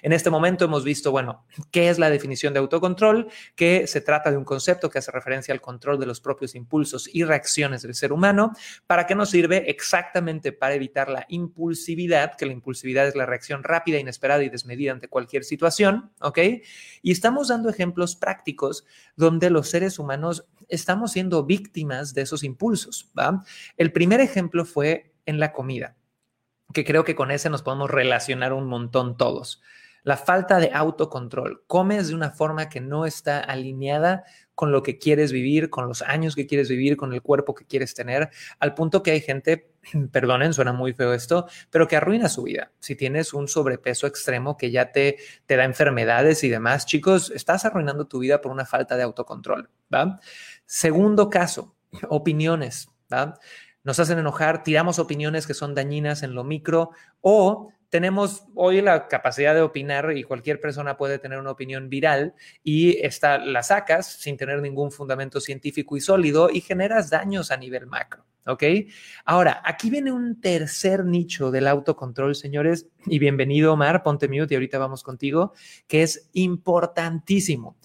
En 0.03 0.13
este 0.13 0.31
momento 0.31 0.65
hemos 0.65 0.85
visto, 0.85 1.11
bueno, 1.11 1.45
qué 1.71 1.89
es 1.89 1.99
la 1.99 2.11
definición 2.11 2.53
de 2.53 2.61
autocontrol, 2.61 3.29
que 3.55 3.87
se 3.87 4.01
trata 4.01 4.31
de 4.31 4.37
un 4.37 4.45
concepto 4.45 4.91
que 4.91 4.99
hace 4.99 5.13
referencia 5.13 5.55
al 5.55 5.61
control 5.61 6.01
de 6.01 6.07
los 6.07 6.21
propios 6.21 6.55
impulsos 6.55 7.09
y 7.13 7.25
reacciones 7.25 7.83
del 7.83 7.95
ser 7.95 8.13
humano. 8.13 8.53
¿Para 8.87 9.07
qué 9.07 9.15
nos 9.15 9.31
sirve? 9.31 9.71
Exactamente 9.71 10.53
para 10.53 10.75
evitar 10.75 11.09
la 11.09 11.25
impulsividad, 11.29 12.37
que 12.37 12.47
la 12.47 12.53
impulsividad 12.53 13.07
es 13.07 13.15
la 13.15 13.27
reacción 13.27 13.63
rápida, 13.63 13.99
inesperada 13.99 14.43
y 14.43 14.49
desmedida 14.49 14.93
ante 14.93 15.09
cualquier 15.09 15.45
situación, 15.45 16.11
¿ok? 16.21 16.39
Y 17.03 17.13
estamos 17.13 17.49
dando 17.49 17.69
ejemplos 17.69 18.17
prácticos 18.17 18.85
donde 19.17 19.51
los 19.51 19.71
seres 19.71 19.99
humanos 19.99 20.47
estamos 20.69 21.13
siendo 21.13 21.45
víctimas 21.45 22.15
de 22.15 22.23
esos 22.23 22.43
impulsos. 22.43 23.13
El 23.77 23.93
primer 23.93 24.21
ejemplo 24.21 24.65
fue 24.65 25.13
en 25.27 25.39
la 25.39 25.53
comida, 25.53 25.97
que 26.73 26.85
creo 26.85 27.05
que 27.05 27.15
con 27.15 27.31
ese 27.31 27.51
nos 27.51 27.63
podemos 27.63 27.91
relacionar 27.91 28.53
un 28.53 28.67
montón 28.67 29.17
todos. 29.17 29.63
La 30.03 30.17
falta 30.17 30.59
de 30.59 30.71
autocontrol. 30.73 31.65
Comes 31.67 32.09
de 32.09 32.15
una 32.15 32.31
forma 32.31 32.69
que 32.69 32.81
no 32.81 33.07
está 33.07 33.41
alineada 33.41 34.25
con 34.55 34.73
lo 34.73 34.83
que 34.83 34.99
quieres 34.99 35.33
vivir, 35.33 35.69
con 35.69 35.87
los 35.87 36.01
años 36.03 36.35
que 36.35 36.47
quieres 36.47 36.69
vivir, 36.69 36.97
con 36.97 37.13
el 37.13 37.23
cuerpo 37.23 37.55
que 37.55 37.67
quieres 37.67 37.93
tener, 37.93 38.31
al 38.59 38.73
punto 38.75 39.03
que 39.03 39.11
hay 39.11 39.21
gente, 39.21 39.75
perdonen, 40.13 40.55
suena 40.55 40.73
muy 40.73 40.95
feo 40.95 41.13
esto, 41.13 41.47
pero 41.71 41.87
que 41.89 41.97
arruina 41.97 42.29
su 42.29 42.45
vida. 42.45 42.73
Si 42.79 42.97
tienes 42.97 43.35
un 43.35 43.49
sobrepeso 43.49 44.07
extremo 44.07 44.57
que 44.57 44.71
ya 44.71 44.93
te, 44.93 45.19
te 45.45 45.57
da 45.57 45.65
enfermedades 45.65 46.43
y 46.43 46.49
demás, 46.49 46.87
chicos, 46.87 47.31
estás 47.31 47.65
arruinando 47.65 48.07
tu 48.07 48.21
vida 48.21 48.41
por 48.41 48.51
una 48.51 48.65
falta 48.65 48.97
de 48.97 49.03
autocontrol, 49.03 49.69
¿va? 49.93 50.21
Segundo 50.65 51.29
caso, 51.29 51.75
opiniones. 52.09 52.89
Nos 53.87 54.01
hacen 54.01 54.19
enojar, 54.19 54.65
tiramos 54.65 54.99
opiniones 54.99 55.47
que 55.47 55.55
son 55.55 55.73
dañinas 55.73 56.25
en 56.25 56.35
lo 56.35 56.43
micro 56.43 56.91
o 57.21 57.71
tenemos 57.89 58.43
hoy 58.57 58.81
la 58.83 59.07
capacidad 59.07 59.55
de 59.55 59.61
opinar 59.61 60.11
y 60.17 60.25
cualquier 60.25 60.61
persona 60.61 60.97
puede 60.97 61.21
tener 61.21 61.39
una 61.39 61.53
opinión 61.53 61.89
viral 61.89 62.35
y 62.65 62.99
esta, 63.07 63.39
la 63.39 63.63
sacas 63.63 64.09
sin 64.09 64.37
tener 64.37 64.61
ningún 64.61 64.91
fundamento 64.91 65.39
científico 65.39 65.97
y 65.97 66.01
sólido 66.01 66.51
y 66.51 66.63
generas 66.63 67.11
daños 67.11 67.53
a 67.53 67.59
nivel 67.59 67.87
macro. 67.87 68.25
¿Ok? 68.45 68.65
Ahora, 69.25 69.63
aquí 69.65 69.89
viene 69.89 70.11
un 70.11 70.41
tercer 70.41 71.05
nicho 71.05 71.53
del 71.53 71.69
autocontrol, 71.69 72.35
señores, 72.35 72.89
y 73.07 73.21
bienvenido, 73.21 73.73
Omar, 73.73 74.03
ponte 74.03 74.27
mute 74.27 74.55
y 74.55 74.57
ahorita 74.57 74.79
vamos 74.79 75.05
contigo, 75.05 75.53
que 75.87 76.03
es 76.03 76.29
importantísimo. 76.33 77.77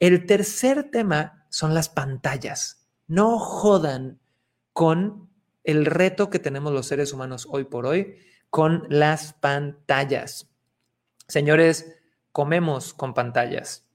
El 0.00 0.26
tercer 0.26 0.90
tema 0.90 1.46
son 1.48 1.74
las 1.74 1.88
pantallas. 1.88 2.88
No 3.06 3.38
jodan 3.38 4.18
con 4.72 5.27
el 5.64 5.86
reto 5.86 6.30
que 6.30 6.38
tenemos 6.38 6.72
los 6.72 6.86
seres 6.86 7.12
humanos 7.12 7.46
hoy 7.50 7.64
por 7.64 7.86
hoy 7.86 8.16
con 8.50 8.86
las 8.88 9.34
pantallas. 9.34 10.50
Señores, 11.26 11.98
comemos 12.32 12.94
con 12.94 13.14
pantallas. 13.14 13.90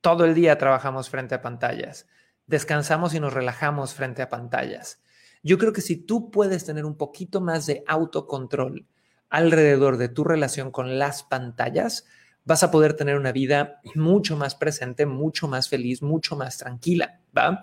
Todo 0.00 0.24
el 0.24 0.34
día 0.34 0.58
trabajamos 0.58 1.10
frente 1.10 1.34
a 1.34 1.42
pantallas. 1.42 2.06
Descansamos 2.46 3.14
y 3.14 3.20
nos 3.20 3.32
relajamos 3.32 3.94
frente 3.94 4.22
a 4.22 4.28
pantallas. 4.28 5.02
Yo 5.42 5.58
creo 5.58 5.72
que 5.72 5.80
si 5.80 5.96
tú 5.96 6.30
puedes 6.30 6.64
tener 6.64 6.84
un 6.84 6.96
poquito 6.96 7.40
más 7.40 7.66
de 7.66 7.84
autocontrol 7.86 8.86
alrededor 9.30 9.96
de 9.96 10.08
tu 10.08 10.24
relación 10.24 10.70
con 10.70 10.98
las 10.98 11.22
pantallas, 11.22 12.06
vas 12.44 12.62
a 12.62 12.70
poder 12.70 12.94
tener 12.94 13.16
una 13.16 13.32
vida 13.32 13.80
mucho 13.94 14.36
más 14.36 14.54
presente, 14.54 15.06
mucho 15.06 15.48
más 15.48 15.68
feliz, 15.68 16.02
mucho 16.02 16.36
más 16.36 16.56
tranquila, 16.58 17.20
¿va? 17.36 17.62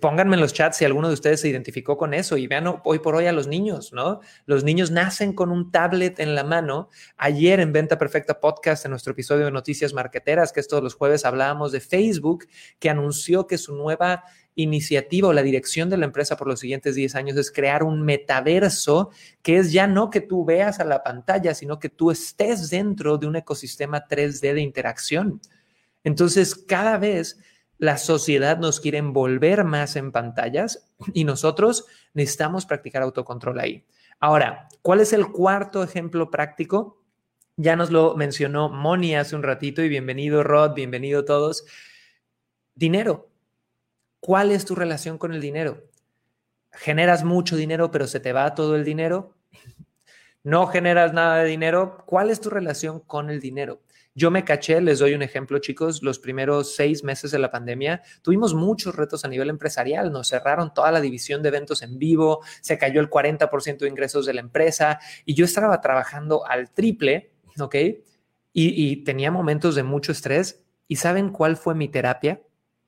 Pónganme 0.00 0.34
en 0.34 0.40
los 0.40 0.52
chats 0.52 0.78
si 0.78 0.84
alguno 0.84 1.08
de 1.08 1.14
ustedes 1.14 1.40
se 1.40 1.48
identificó 1.48 1.96
con 1.96 2.12
eso 2.12 2.36
y 2.36 2.46
vean 2.46 2.80
hoy 2.84 2.98
por 2.98 3.14
hoy 3.14 3.26
a 3.26 3.32
los 3.32 3.46
niños, 3.46 3.92
¿no? 3.92 4.20
Los 4.44 4.64
niños 4.64 4.90
nacen 4.90 5.32
con 5.32 5.52
un 5.52 5.70
tablet 5.70 6.18
en 6.18 6.34
la 6.34 6.42
mano. 6.42 6.88
Ayer 7.16 7.60
en 7.60 7.72
Venta 7.72 7.96
Perfecta 7.96 8.40
Podcast, 8.40 8.84
en 8.84 8.90
nuestro 8.90 9.12
episodio 9.12 9.44
de 9.44 9.52
Noticias 9.52 9.92
Marqueteras, 9.92 10.52
que 10.52 10.60
es 10.60 10.68
todos 10.68 10.82
los 10.82 10.94
jueves, 10.94 11.24
hablábamos 11.24 11.70
de 11.70 11.80
Facebook, 11.80 12.46
que 12.78 12.90
anunció 12.90 13.46
que 13.46 13.56
su 13.56 13.74
nueva 13.76 14.24
iniciativa 14.56 15.28
o 15.28 15.32
la 15.32 15.42
dirección 15.42 15.88
de 15.88 15.96
la 15.96 16.06
empresa 16.06 16.36
por 16.36 16.48
los 16.48 16.58
siguientes 16.58 16.96
10 16.96 17.14
años 17.14 17.36
es 17.36 17.52
crear 17.52 17.84
un 17.84 18.02
metaverso 18.02 19.10
que 19.42 19.58
es 19.58 19.70
ya 19.70 19.86
no 19.86 20.10
que 20.10 20.20
tú 20.20 20.44
veas 20.44 20.80
a 20.80 20.84
la 20.84 21.04
pantalla, 21.04 21.54
sino 21.54 21.78
que 21.78 21.88
tú 21.88 22.10
estés 22.10 22.68
dentro 22.68 23.18
de 23.18 23.28
un 23.28 23.36
ecosistema 23.36 24.04
3D 24.08 24.54
de 24.54 24.60
interacción. 24.60 25.40
Entonces, 26.02 26.56
cada 26.56 26.98
vez 26.98 27.38
la 27.78 27.96
sociedad 27.96 28.58
nos 28.58 28.80
quiere 28.80 28.98
envolver 28.98 29.64
más 29.64 29.96
en 29.96 30.10
pantallas 30.12 30.90
y 31.14 31.24
nosotros 31.24 31.86
necesitamos 32.12 32.66
practicar 32.66 33.02
autocontrol 33.02 33.60
ahí. 33.60 33.86
Ahora, 34.18 34.68
¿cuál 34.82 35.00
es 35.00 35.12
el 35.12 35.28
cuarto 35.28 35.84
ejemplo 35.84 36.30
práctico? 36.30 37.00
Ya 37.56 37.76
nos 37.76 37.90
lo 37.90 38.16
mencionó 38.16 38.68
Moni 38.68 39.14
hace 39.14 39.36
un 39.36 39.44
ratito 39.44 39.82
y 39.82 39.88
bienvenido 39.88 40.42
Rod, 40.42 40.74
bienvenido 40.74 41.24
todos. 41.24 41.64
Dinero. 42.74 43.30
¿Cuál 44.20 44.50
es 44.50 44.64
tu 44.64 44.74
relación 44.74 45.16
con 45.16 45.32
el 45.32 45.40
dinero? 45.40 45.84
¿Generas 46.72 47.22
mucho 47.22 47.56
dinero 47.56 47.92
pero 47.92 48.08
se 48.08 48.18
te 48.18 48.32
va 48.32 48.56
todo 48.56 48.74
el 48.74 48.84
dinero? 48.84 49.34
¿No 50.42 50.66
generas 50.66 51.12
nada 51.12 51.38
de 51.38 51.48
dinero? 51.48 52.02
¿Cuál 52.06 52.30
es 52.30 52.40
tu 52.40 52.50
relación 52.50 52.98
con 52.98 53.30
el 53.30 53.40
dinero? 53.40 53.80
Yo 54.18 54.32
me 54.32 54.44
caché, 54.44 54.80
les 54.80 54.98
doy 54.98 55.14
un 55.14 55.22
ejemplo, 55.22 55.60
chicos, 55.60 56.02
los 56.02 56.18
primeros 56.18 56.74
seis 56.74 57.04
meses 57.04 57.30
de 57.30 57.38
la 57.38 57.52
pandemia 57.52 58.02
tuvimos 58.20 58.52
muchos 58.52 58.96
retos 58.96 59.24
a 59.24 59.28
nivel 59.28 59.48
empresarial, 59.48 60.10
nos 60.10 60.26
cerraron 60.26 60.74
toda 60.74 60.90
la 60.90 61.00
división 61.00 61.40
de 61.40 61.50
eventos 61.50 61.82
en 61.82 62.00
vivo, 62.00 62.42
se 62.60 62.78
cayó 62.78 63.00
el 63.00 63.08
40% 63.08 63.78
de 63.78 63.88
ingresos 63.88 64.26
de 64.26 64.34
la 64.34 64.40
empresa 64.40 64.98
y 65.24 65.34
yo 65.34 65.44
estaba 65.44 65.80
trabajando 65.80 66.44
al 66.44 66.72
triple, 66.72 67.30
¿ok? 67.60 67.76
Y, 67.76 67.94
y 68.54 69.04
tenía 69.04 69.30
momentos 69.30 69.76
de 69.76 69.84
mucho 69.84 70.10
estrés. 70.10 70.64
¿Y 70.88 70.96
saben 70.96 71.28
cuál 71.28 71.56
fue 71.56 71.76
mi 71.76 71.86
terapia? 71.88 72.42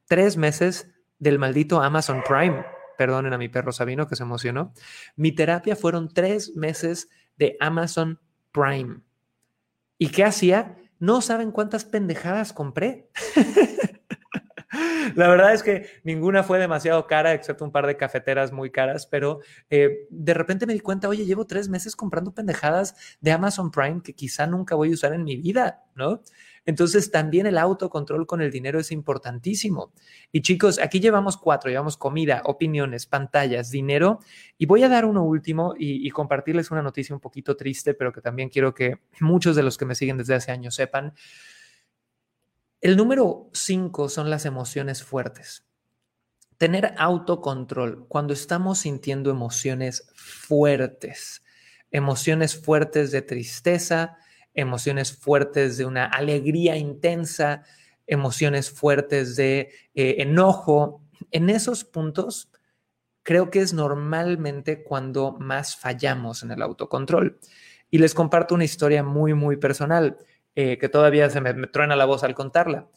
Tres 0.07 0.37
meses 0.37 0.91
del 1.21 1.39
maldito 1.39 1.81
Amazon 1.81 2.25
Prime. 2.27 2.65
Perdonen 2.99 3.33
a 3.33 3.39
mi 3.39 3.49
perro 3.49 3.71
Sabino 3.71 4.09
que 4.09 4.17
se 4.17 4.25
emocionó. 4.25 4.73
Mi 5.15 5.31
terapia 5.31 5.77
fueron 5.77 6.13
tres 6.13 6.57
meses 6.57 7.09
de 7.37 7.57
Amazon 7.61 8.19
Prime. 8.51 9.03
¿Y 9.97 10.09
qué 10.09 10.25
hacía? 10.25 10.77
No 11.01 11.23
saben 11.23 11.51
cuántas 11.51 11.85
pendejadas 11.87 12.53
compré. 12.53 13.11
La 15.15 15.29
verdad 15.29 15.53
es 15.55 15.63
que 15.63 15.87
ninguna 16.05 16.43
fue 16.43 16.59
demasiado 16.59 17.07
cara, 17.07 17.33
excepto 17.33 17.65
un 17.65 17.73
par 17.73 17.87
de 17.87 17.97
cafeteras 17.97 18.53
muy 18.53 18.71
caras, 18.71 19.07
pero 19.07 19.41
eh, 19.69 20.07
de 20.11 20.35
repente 20.35 20.67
me 20.67 20.73
di 20.73 20.81
cuenta, 20.81 21.09
oye, 21.09 21.25
llevo 21.25 21.47
tres 21.47 21.69
meses 21.69 21.97
comprando 21.97 22.33
pendejadas 22.33 22.95
de 23.21 23.33
Amazon 23.33 23.71
Prime 23.71 24.03
que 24.03 24.15
quizá 24.15 24.47
nunca 24.47 24.75
voy 24.75 24.91
a 24.91 24.95
usar 24.95 25.13
en 25.13 25.25
mi 25.25 25.37
vida, 25.37 25.85
¿no? 25.95 26.23
Entonces 26.67 27.11
también 27.11 27.47
el 27.47 27.59
autocontrol 27.59 28.27
con 28.27 28.43
el 28.43 28.51
dinero 28.51 28.79
es 28.79 28.93
importantísimo. 28.93 29.93
Y 30.31 30.43
chicos, 30.43 30.79
aquí 30.79 31.01
llevamos 31.01 31.37
cuatro, 31.37 31.71
llevamos 31.71 31.97
comida, 31.97 32.43
opiniones, 32.45 33.07
pantallas, 33.07 33.71
dinero. 33.71 34.21
Y 34.59 34.67
voy 34.67 34.83
a 34.83 34.89
dar 34.89 35.07
uno 35.07 35.25
último 35.25 35.75
y, 35.77 36.07
y 36.07 36.11
compartirles 36.11 36.71
una 36.71 36.83
noticia 36.83 37.15
un 37.15 37.21
poquito 37.21 37.57
triste, 37.57 37.95
pero 37.95 38.13
que 38.13 38.21
también 38.21 38.51
quiero 38.51 38.75
que 38.75 38.99
muchos 39.21 39.57
de 39.57 39.63
los 39.63 39.79
que 39.79 39.87
me 39.87 39.95
siguen 39.95 40.19
desde 40.19 40.35
hace 40.35 40.53
años 40.53 40.75
sepan. 40.75 41.15
El 42.81 42.97
número 42.97 43.51
cinco 43.53 44.09
son 44.09 44.31
las 44.31 44.47
emociones 44.47 45.03
fuertes. 45.03 45.67
Tener 46.57 46.95
autocontrol 46.97 48.07
cuando 48.09 48.33
estamos 48.33 48.79
sintiendo 48.79 49.31
emociones 49.31 50.11
fuertes, 50.15 51.43
emociones 51.91 52.59
fuertes 52.59 53.11
de 53.11 53.21
tristeza, 53.21 54.17
emociones 54.55 55.13
fuertes 55.13 55.77
de 55.77 55.85
una 55.85 56.07
alegría 56.07 56.77
intensa, 56.77 57.65
emociones 58.07 58.71
fuertes 58.71 59.37
de 59.37 59.73
eh, 59.95 60.17
enojo. 60.19 61.03
En 61.31 61.51
esos 61.51 61.85
puntos, 61.85 62.51
creo 63.23 63.51
que 63.51 63.61
es 63.61 63.75
normalmente 63.75 64.83
cuando 64.83 65.33
más 65.39 65.77
fallamos 65.77 66.43
en 66.43 66.53
el 66.53 66.63
autocontrol. 66.63 67.41
Y 67.91 67.99
les 67.99 68.15
comparto 68.15 68.55
una 68.55 68.65
historia 68.65 69.03
muy, 69.03 69.35
muy 69.35 69.59
personal. 69.59 70.17
Eh, 70.55 70.79
que 70.79 70.89
todavía 70.89 71.31
se 71.31 71.41
me, 71.41 71.55
me, 71.55 71.67
truena 71.69 71.97
la 71.97 72.05
voz 72.05 72.25
al 72.25 72.35
contarla. 72.35 72.89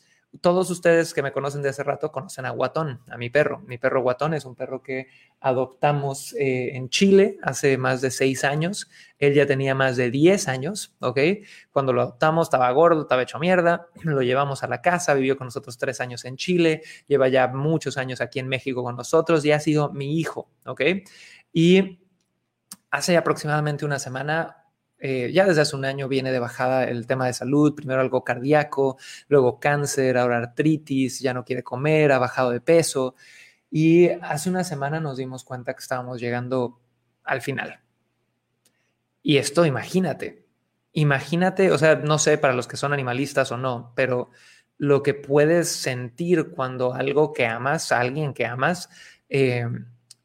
Todos 0.41 0.71
ustedes 0.71 1.13
que 1.13 1.21
me 1.21 1.31
conocen 1.31 1.61
de 1.61 1.69
hace 1.69 1.83
rato 1.83 2.11
conocen 2.11 2.45
a 2.47 2.49
Guatón, 2.49 3.01
a 3.07 3.17
mi 3.17 3.29
perro. 3.29 3.59
Mi 3.67 3.77
perro 3.77 4.01
Guatón 4.01 4.33
es 4.33 4.45
un 4.45 4.55
perro 4.55 4.81
que 4.81 5.07
adoptamos 5.39 6.33
eh, 6.33 6.75
en 6.75 6.89
Chile 6.89 7.37
hace 7.43 7.77
más 7.77 8.01
de 8.01 8.09
seis 8.09 8.43
años. 8.43 8.89
Él 9.19 9.35
ya 9.35 9.45
tenía 9.45 9.75
más 9.75 9.95
de 9.95 10.09
diez 10.09 10.47
años, 10.47 10.95
¿ok? 11.01 11.19
Cuando 11.71 11.93
lo 11.93 12.01
adoptamos 12.01 12.47
estaba 12.47 12.71
gordo, 12.71 13.03
estaba 13.03 13.21
hecho 13.21 13.37
mierda. 13.37 13.87
Lo 14.03 14.23
llevamos 14.23 14.63
a 14.63 14.67
la 14.67 14.81
casa, 14.81 15.13
vivió 15.13 15.37
con 15.37 15.45
nosotros 15.45 15.77
tres 15.77 16.01
años 16.01 16.25
en 16.25 16.35
Chile, 16.35 16.81
lleva 17.07 17.27
ya 17.27 17.47
muchos 17.49 17.97
años 17.97 18.19
aquí 18.19 18.39
en 18.39 18.47
México 18.47 18.81
con 18.81 18.95
nosotros 18.95 19.45
y 19.45 19.51
ha 19.51 19.59
sido 19.59 19.93
mi 19.93 20.17
hijo, 20.17 20.49
¿ok? 20.65 20.81
Y 21.53 21.99
hace 22.89 23.17
aproximadamente 23.17 23.85
una 23.85 23.99
semana 23.99 24.62
eh, 25.05 25.33
ya 25.33 25.45
desde 25.45 25.59
hace 25.59 25.75
un 25.75 25.83
año 25.83 26.07
viene 26.07 26.31
de 26.31 26.39
bajada 26.39 26.85
el 26.85 27.05
tema 27.07 27.27
de 27.27 27.33
salud, 27.33 27.75
primero 27.75 27.99
algo 27.99 28.23
cardíaco, 28.23 28.97
luego 29.27 29.59
cáncer, 29.59 30.17
ahora 30.17 30.37
artritis, 30.37 31.19
ya 31.19 31.33
no 31.33 31.43
quiere 31.43 31.61
comer, 31.61 32.13
ha 32.13 32.19
bajado 32.19 32.51
de 32.51 32.61
peso. 32.61 33.13
Y 33.69 34.07
hace 34.21 34.49
una 34.49 34.63
semana 34.63 35.01
nos 35.01 35.17
dimos 35.17 35.43
cuenta 35.43 35.73
que 35.73 35.81
estábamos 35.81 36.21
llegando 36.21 36.79
al 37.25 37.41
final. 37.41 37.81
Y 39.21 39.35
esto, 39.35 39.65
imagínate, 39.65 40.47
imagínate, 40.93 41.73
o 41.73 41.77
sea, 41.77 41.95
no 41.97 42.17
sé 42.17 42.37
para 42.37 42.53
los 42.53 42.69
que 42.69 42.77
son 42.77 42.93
animalistas 42.93 43.51
o 43.51 43.57
no, 43.57 43.91
pero 43.97 44.29
lo 44.77 45.03
que 45.03 45.13
puedes 45.13 45.67
sentir 45.67 46.51
cuando 46.51 46.93
algo 46.93 47.33
que 47.33 47.45
amas, 47.45 47.91
alguien 47.91 48.33
que 48.33 48.45
amas, 48.45 48.89
eh, 49.27 49.67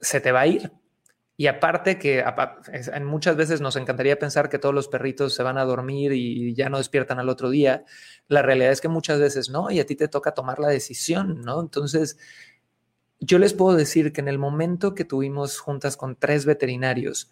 se 0.01 0.21
te 0.21 0.31
va 0.31 0.43
a 0.43 0.47
ir. 0.47 0.71
Y 1.41 1.47
aparte 1.47 2.01
que 2.01 2.25
muchas 3.05 3.37
veces 3.37 3.61
nos 3.61 3.77
encantaría 3.77 4.19
pensar 4.19 4.49
que 4.49 4.59
todos 4.59 4.75
los 4.75 4.89
perritos 4.89 5.35
se 5.35 5.45
van 5.45 5.57
a 5.57 5.65
dormir 5.65 6.13
y 6.13 6.53
ya 6.53 6.69
no 6.69 6.79
despiertan 6.79 7.21
al 7.21 7.29
otro 7.29 7.49
día. 7.49 7.85
La 8.27 8.43
realidad 8.43 8.73
es 8.73 8.81
que 8.81 8.89
muchas 8.89 9.21
veces 9.21 9.49
no, 9.49 9.71
y 9.71 9.79
a 9.79 9.87
ti 9.87 9.95
te 9.95 10.09
toca 10.09 10.33
tomar 10.33 10.59
la 10.59 10.67
decisión, 10.67 11.43
¿no? 11.43 11.61
Entonces, 11.61 12.19
yo 13.21 13.39
les 13.39 13.55
puedo 13.55 13.77
decir 13.77 14.13
que 14.13 14.21
en 14.21 14.27
el 14.27 14.37
momento 14.37 14.97
que 14.97 15.05
tuvimos 15.05 15.61
juntas 15.61 15.97
con 15.97 16.17
tres 16.17 16.45
veterinarios 16.45 17.31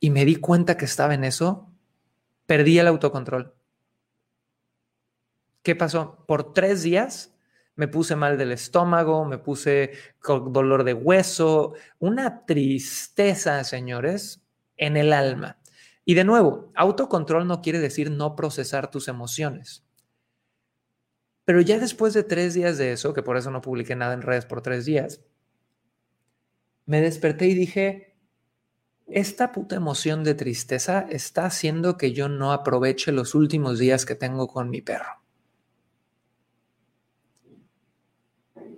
y 0.00 0.08
me 0.08 0.24
di 0.24 0.36
cuenta 0.36 0.78
que 0.78 0.86
estaba 0.86 1.12
en 1.12 1.24
eso, 1.24 1.70
perdí 2.46 2.78
el 2.78 2.86
autocontrol. 2.86 3.54
¿Qué 5.62 5.76
pasó? 5.76 6.24
Por 6.26 6.54
tres 6.54 6.82
días 6.82 7.33
me 7.76 7.88
puse 7.88 8.16
mal 8.16 8.38
del 8.38 8.52
estómago, 8.52 9.24
me 9.24 9.38
puse 9.38 9.92
con 10.20 10.52
dolor 10.52 10.84
de 10.84 10.94
hueso, 10.94 11.74
una 11.98 12.44
tristeza, 12.46 13.64
señores, 13.64 14.42
en 14.76 14.96
el 14.96 15.12
alma. 15.12 15.58
Y 16.04 16.14
de 16.14 16.24
nuevo, 16.24 16.70
autocontrol 16.74 17.46
no 17.46 17.62
quiere 17.62 17.78
decir 17.78 18.10
no 18.10 18.36
procesar 18.36 18.90
tus 18.90 19.08
emociones. 19.08 19.84
Pero 21.44 21.60
ya 21.60 21.78
después 21.78 22.14
de 22.14 22.22
tres 22.22 22.54
días 22.54 22.78
de 22.78 22.92
eso, 22.92 23.12
que 23.12 23.22
por 23.22 23.36
eso 23.36 23.50
no 23.50 23.60
publiqué 23.60 23.96
nada 23.96 24.14
en 24.14 24.22
redes 24.22 24.46
por 24.46 24.62
tres 24.62 24.84
días, 24.84 25.22
me 26.86 27.00
desperté 27.00 27.46
y 27.46 27.54
dije, 27.54 28.16
esta 29.06 29.52
puta 29.52 29.76
emoción 29.76 30.24
de 30.24 30.34
tristeza 30.34 31.06
está 31.10 31.46
haciendo 31.46 31.96
que 31.96 32.12
yo 32.12 32.28
no 32.28 32.52
aproveche 32.52 33.12
los 33.12 33.34
últimos 33.34 33.78
días 33.78 34.06
que 34.06 34.14
tengo 34.14 34.46
con 34.48 34.70
mi 34.70 34.80
perro. 34.80 35.23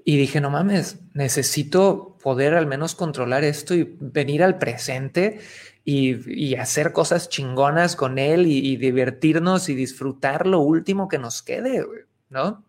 Y 0.09 0.16
dije, 0.19 0.40
no 0.40 0.51
mames, 0.51 1.01
necesito 1.14 2.16
poder 2.23 2.55
al 2.55 2.69
menos 2.69 2.95
controlar 2.95 3.42
esto 3.42 3.75
y 3.75 3.97
venir 3.99 4.45
al 4.45 4.57
presente 4.57 5.40
y, 5.85 6.55
hacer 6.55 6.92
cosas 6.92 7.29
chingonas 7.29 7.97
con 7.97 8.21
él 8.21 8.47
y, 8.47 8.59
y, 8.59 8.77
divertirnos 8.77 9.69
y 9.69 9.75
disfrutar 9.75 10.47
lo 10.47 10.61
último 10.61 11.09
que 11.09 11.19
nos 11.19 11.42
quede, 11.42 11.85
¿no? 12.29 12.64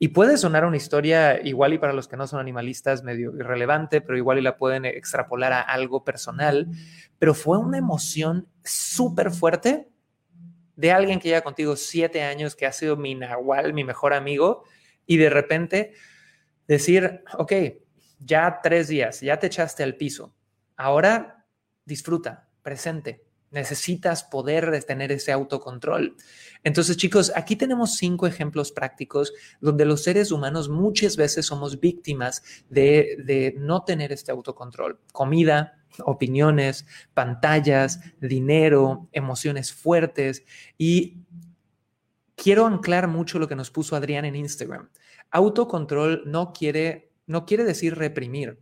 Y 0.00 0.08
puede 0.08 0.36
sonar 0.38 0.64
una 0.64 0.76
historia 0.76 1.40
igual 1.46 1.72
y 1.72 1.78
para 1.78 1.92
los 1.92 2.08
que 2.08 2.16
no 2.16 2.26
son 2.26 2.40
animalistas 2.40 3.04
medio 3.04 3.32
irrelevante, 3.38 4.00
pero 4.00 4.18
igual 4.18 4.38
y 4.38 4.42
la 4.42 4.56
pueden 4.56 4.86
extrapolar 4.86 5.52
a 5.52 5.60
algo 5.60 6.02
personal, 6.02 6.66
pero 7.20 7.32
fue 7.32 7.58
una 7.58 7.78
emoción 7.78 8.48
súper 8.64 9.30
fuerte 9.30 9.88
de 10.74 10.90
alguien 10.90 11.20
que 11.20 11.28
lleva 11.28 11.42
contigo 11.42 11.76
siete 11.76 12.24
años, 12.24 12.56
que 12.56 12.66
ha 12.66 12.72
sido 12.72 12.96
mi 12.96 13.14
nahual, 13.14 13.72
mi 13.72 13.84
mejor 13.84 14.14
amigo, 14.14 14.64
y 15.06 15.16
de 15.16 15.30
repente 15.30 15.92
decir, 16.66 17.22
ok, 17.38 17.52
ya 18.18 18.60
tres 18.62 18.88
días, 18.88 19.20
ya 19.20 19.38
te 19.38 19.46
echaste 19.46 19.82
al 19.82 19.96
piso, 19.96 20.34
ahora 20.76 21.46
disfruta, 21.84 22.48
presente. 22.62 23.24
Necesitas 23.52 24.24
poder 24.24 24.82
tener 24.84 25.12
ese 25.12 25.30
autocontrol. 25.30 26.16
Entonces, 26.64 26.96
chicos, 26.96 27.32
aquí 27.34 27.54
tenemos 27.54 27.94
cinco 27.94 28.26
ejemplos 28.26 28.72
prácticos 28.72 29.32
donde 29.60 29.84
los 29.84 30.02
seres 30.02 30.32
humanos 30.32 30.68
muchas 30.68 31.16
veces 31.16 31.46
somos 31.46 31.78
víctimas 31.78 32.42
de, 32.68 33.16
de 33.24 33.54
no 33.56 33.84
tener 33.84 34.12
este 34.12 34.32
autocontrol. 34.32 34.98
Comida, 35.12 35.78
opiniones, 36.04 36.86
pantallas, 37.14 38.00
dinero, 38.20 39.08
emociones 39.12 39.72
fuertes. 39.72 40.44
Y 40.76 41.18
quiero 42.34 42.66
anclar 42.66 43.08
mucho 43.08 43.38
lo 43.38 43.48
que 43.48 43.56
nos 43.56 43.70
puso 43.70 43.96
Adrián 43.96 44.24
en 44.24 44.36
Instagram. 44.36 44.88
Autocontrol 45.36 46.22
no 46.24 46.54
quiere, 46.54 47.12
no 47.26 47.44
quiere 47.44 47.64
decir 47.64 47.94
reprimir. 47.94 48.58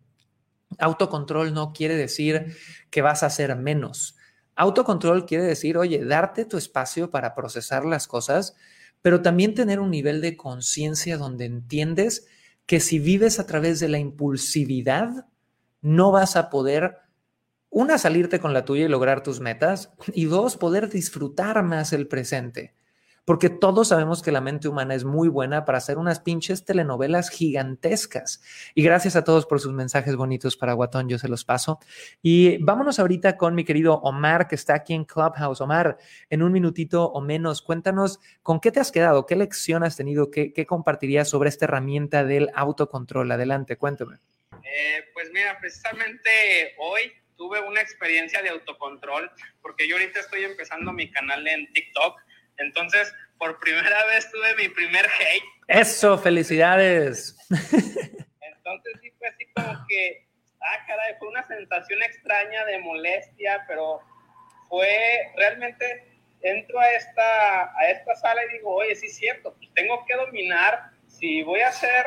Autocontrol 0.81 1.55
no 1.55 1.73
quiere 1.73 1.95
decir 1.95 2.57
que 2.91 3.01
vas 3.01 3.23
a 3.23 3.27
hacer 3.27 3.55
menos. 3.55 4.17
Autocontrol 4.57 5.25
quiere 5.25 5.45
decir, 5.45 5.79
oye, 5.79 6.05
darte 6.05 6.45
tu 6.45 6.57
espacio 6.57 7.11
para 7.11 7.33
procesar 7.37 7.85
las 7.85 8.09
cosas, 8.09 8.57
pero 9.03 9.23
también 9.23 9.55
tener 9.55 9.79
un 9.79 9.93
nivel 9.93 10.21
de 10.21 10.37
conciencia 10.37 11.17
donde 11.17 11.45
entiendes 11.45 12.27
que 12.67 12.81
si 12.81 12.99
vives 12.99 13.39
a 13.39 13.47
través 13.47 13.79
de 13.79 13.87
la 13.87 14.01
impulsividad, 14.01 15.29
no 15.81 16.11
vas 16.11 16.35
a 16.35 16.51
poder, 16.51 16.97
una, 17.71 17.99
salirte 17.99 18.41
con 18.41 18.53
la 18.53 18.65
tuya 18.65 18.87
y 18.87 18.89
lograr 18.89 19.23
tus 19.23 19.39
metas, 19.39 19.93
y 20.13 20.25
dos, 20.25 20.57
poder 20.57 20.89
disfrutar 20.89 21.63
más 21.63 21.93
el 21.93 22.09
presente 22.09 22.75
porque 23.25 23.49
todos 23.49 23.89
sabemos 23.89 24.23
que 24.23 24.33
la 24.33 24.41
mente 24.41 24.69
humana 24.69 24.95
es 24.95 25.05
muy 25.05 25.29
buena 25.29 25.65
para 25.65 25.79
hacer 25.79 25.97
unas 25.97 26.21
pinches 26.21 26.65
telenovelas 26.65 27.31
gigantescas. 27.31 28.43
Y 28.75 28.83
gracias 28.83 29.17
a 29.17 29.25
todos 29.25 29.47
por 29.47 29.61
sus 29.61 29.73
mensajes 29.73 30.15
bonitos 30.17 30.57
para 30.57 30.75
Guatón, 30.75 31.09
yo 31.09 31.19
se 31.19 31.29
los 31.29 31.45
paso. 31.45 31.79
Y 32.23 32.59
vámonos 32.59 32.99
ahorita 32.99 33.37
con 33.37 33.55
mi 33.55 33.65
querido 33.65 33.95
Omar, 33.95 34.47
que 34.47 34.55
está 34.55 34.75
aquí 34.75 34.93
en 34.93 35.05
Clubhouse. 35.05 35.61
Omar, 35.61 35.97
en 36.29 36.43
un 36.43 36.53
minutito 36.53 37.05
o 37.07 37.21
menos, 37.21 37.63
cuéntanos 37.63 38.21
con 38.43 38.61
qué 38.61 38.71
te 38.71 38.81
has 38.81 38.93
quedado, 38.93 39.25
qué 39.27 39.37
lección 39.37 39.85
has 39.85 39.97
tenido, 39.97 40.31
qué, 40.31 40.53
compartirías 40.67 41.29
sobre 41.29 41.49
esta 41.49 41.65
herramienta 41.65 42.25
del 42.25 42.51
autocontrol. 42.55 43.31
Adelante, 43.33 43.77
cuéntame. 43.77 44.17
Eh, 44.53 45.05
pues 45.15 45.31
mira, 45.33 45.59
precisamente 45.61 46.75
hoy 46.79 47.13
tuve 47.37 47.61
una 47.61 47.81
experiencia 47.81 48.43
de 48.43 48.51
autocontrol, 48.51 49.31
porque 49.63 49.89
yo 49.89 49.97
ahorita 49.97 50.21
estoy 50.21 50.45
empezando 50.45 50.93
mi 50.93 51.11
canal 51.11 51.47
en 51.47 51.73
TikTok 51.73 52.21
entonces, 52.59 53.13
por 53.39 53.59
primera 53.59 54.05
vez 54.07 54.31
tuve 54.31 54.55
mi 54.57 54.69
primer 54.69 55.07
hate. 55.07 55.45
Eso, 55.69 56.19
felicidades. 56.19 57.37
Entonces 57.51 58.93
sí 59.03 59.11
fue 59.19 59.29
así 59.29 59.47
como 59.55 59.87
que, 59.89 60.27
ah, 60.61 60.85
caray, 60.87 61.15
fue 61.19 61.29
una 61.29 61.47
sensación 61.47 62.03
extraña 62.03 62.65
de 62.65 62.79
molestia, 62.79 63.65
pero 63.67 64.01
fue 64.69 65.33
realmente, 65.37 66.19
entro 66.43 66.79
a 66.79 66.91
esta, 66.91 67.79
a 67.79 67.91
esta 67.91 68.15
sala 68.17 68.45
y 68.45 68.59
digo, 68.59 68.75
oye, 68.75 68.95
sí 68.95 69.07
es 69.07 69.17
cierto, 69.17 69.55
pues 69.55 69.71
tengo 69.75 70.05
que 70.07 70.17
dominar, 70.17 70.91
si 71.07 71.43
voy 71.43 71.61
a 71.61 71.69
hacer, 71.69 72.07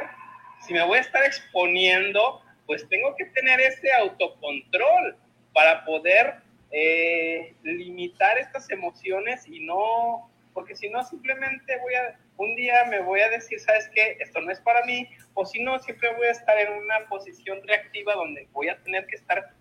si 0.66 0.74
me 0.74 0.84
voy 0.84 0.98
a 0.98 1.02
estar 1.02 1.24
exponiendo, 1.24 2.42
pues 2.66 2.88
tengo 2.90 3.16
que 3.16 3.26
tener 3.26 3.60
ese 3.62 3.92
autocontrol 3.94 5.18
para 5.54 5.86
poder 5.86 6.36
eh, 6.72 7.56
limitar 7.64 8.38
estas 8.38 8.70
emociones 8.70 9.48
y 9.48 9.62
no 9.62 10.30
porque 10.58 10.76
si 10.76 10.90
no, 10.90 11.04
simplemente 11.04 11.78
voy 11.82 11.94
a, 11.94 12.18
un 12.38 12.56
día 12.56 12.84
me 12.86 13.00
voy 13.02 13.20
a 13.20 13.30
decir, 13.30 13.60
¿sabes 13.60 13.92
qué? 13.94 14.18
Esto 14.20 14.42
no 14.42 14.52
es 14.52 14.60
para 14.60 14.84
mí, 14.86 15.08
o 15.36 15.46
si 15.46 15.62
no, 15.62 15.78
siempre 15.78 16.12
voy 16.16 16.26
a 16.26 16.32
estar 16.32 16.58
en 16.58 16.74
una 16.74 17.08
posición 17.08 17.60
reactiva 17.64 18.16
donde 18.16 18.48
voy 18.54 18.68
a 18.68 18.82
tener 18.82 19.06
que 19.06 19.18
estar 19.18 19.54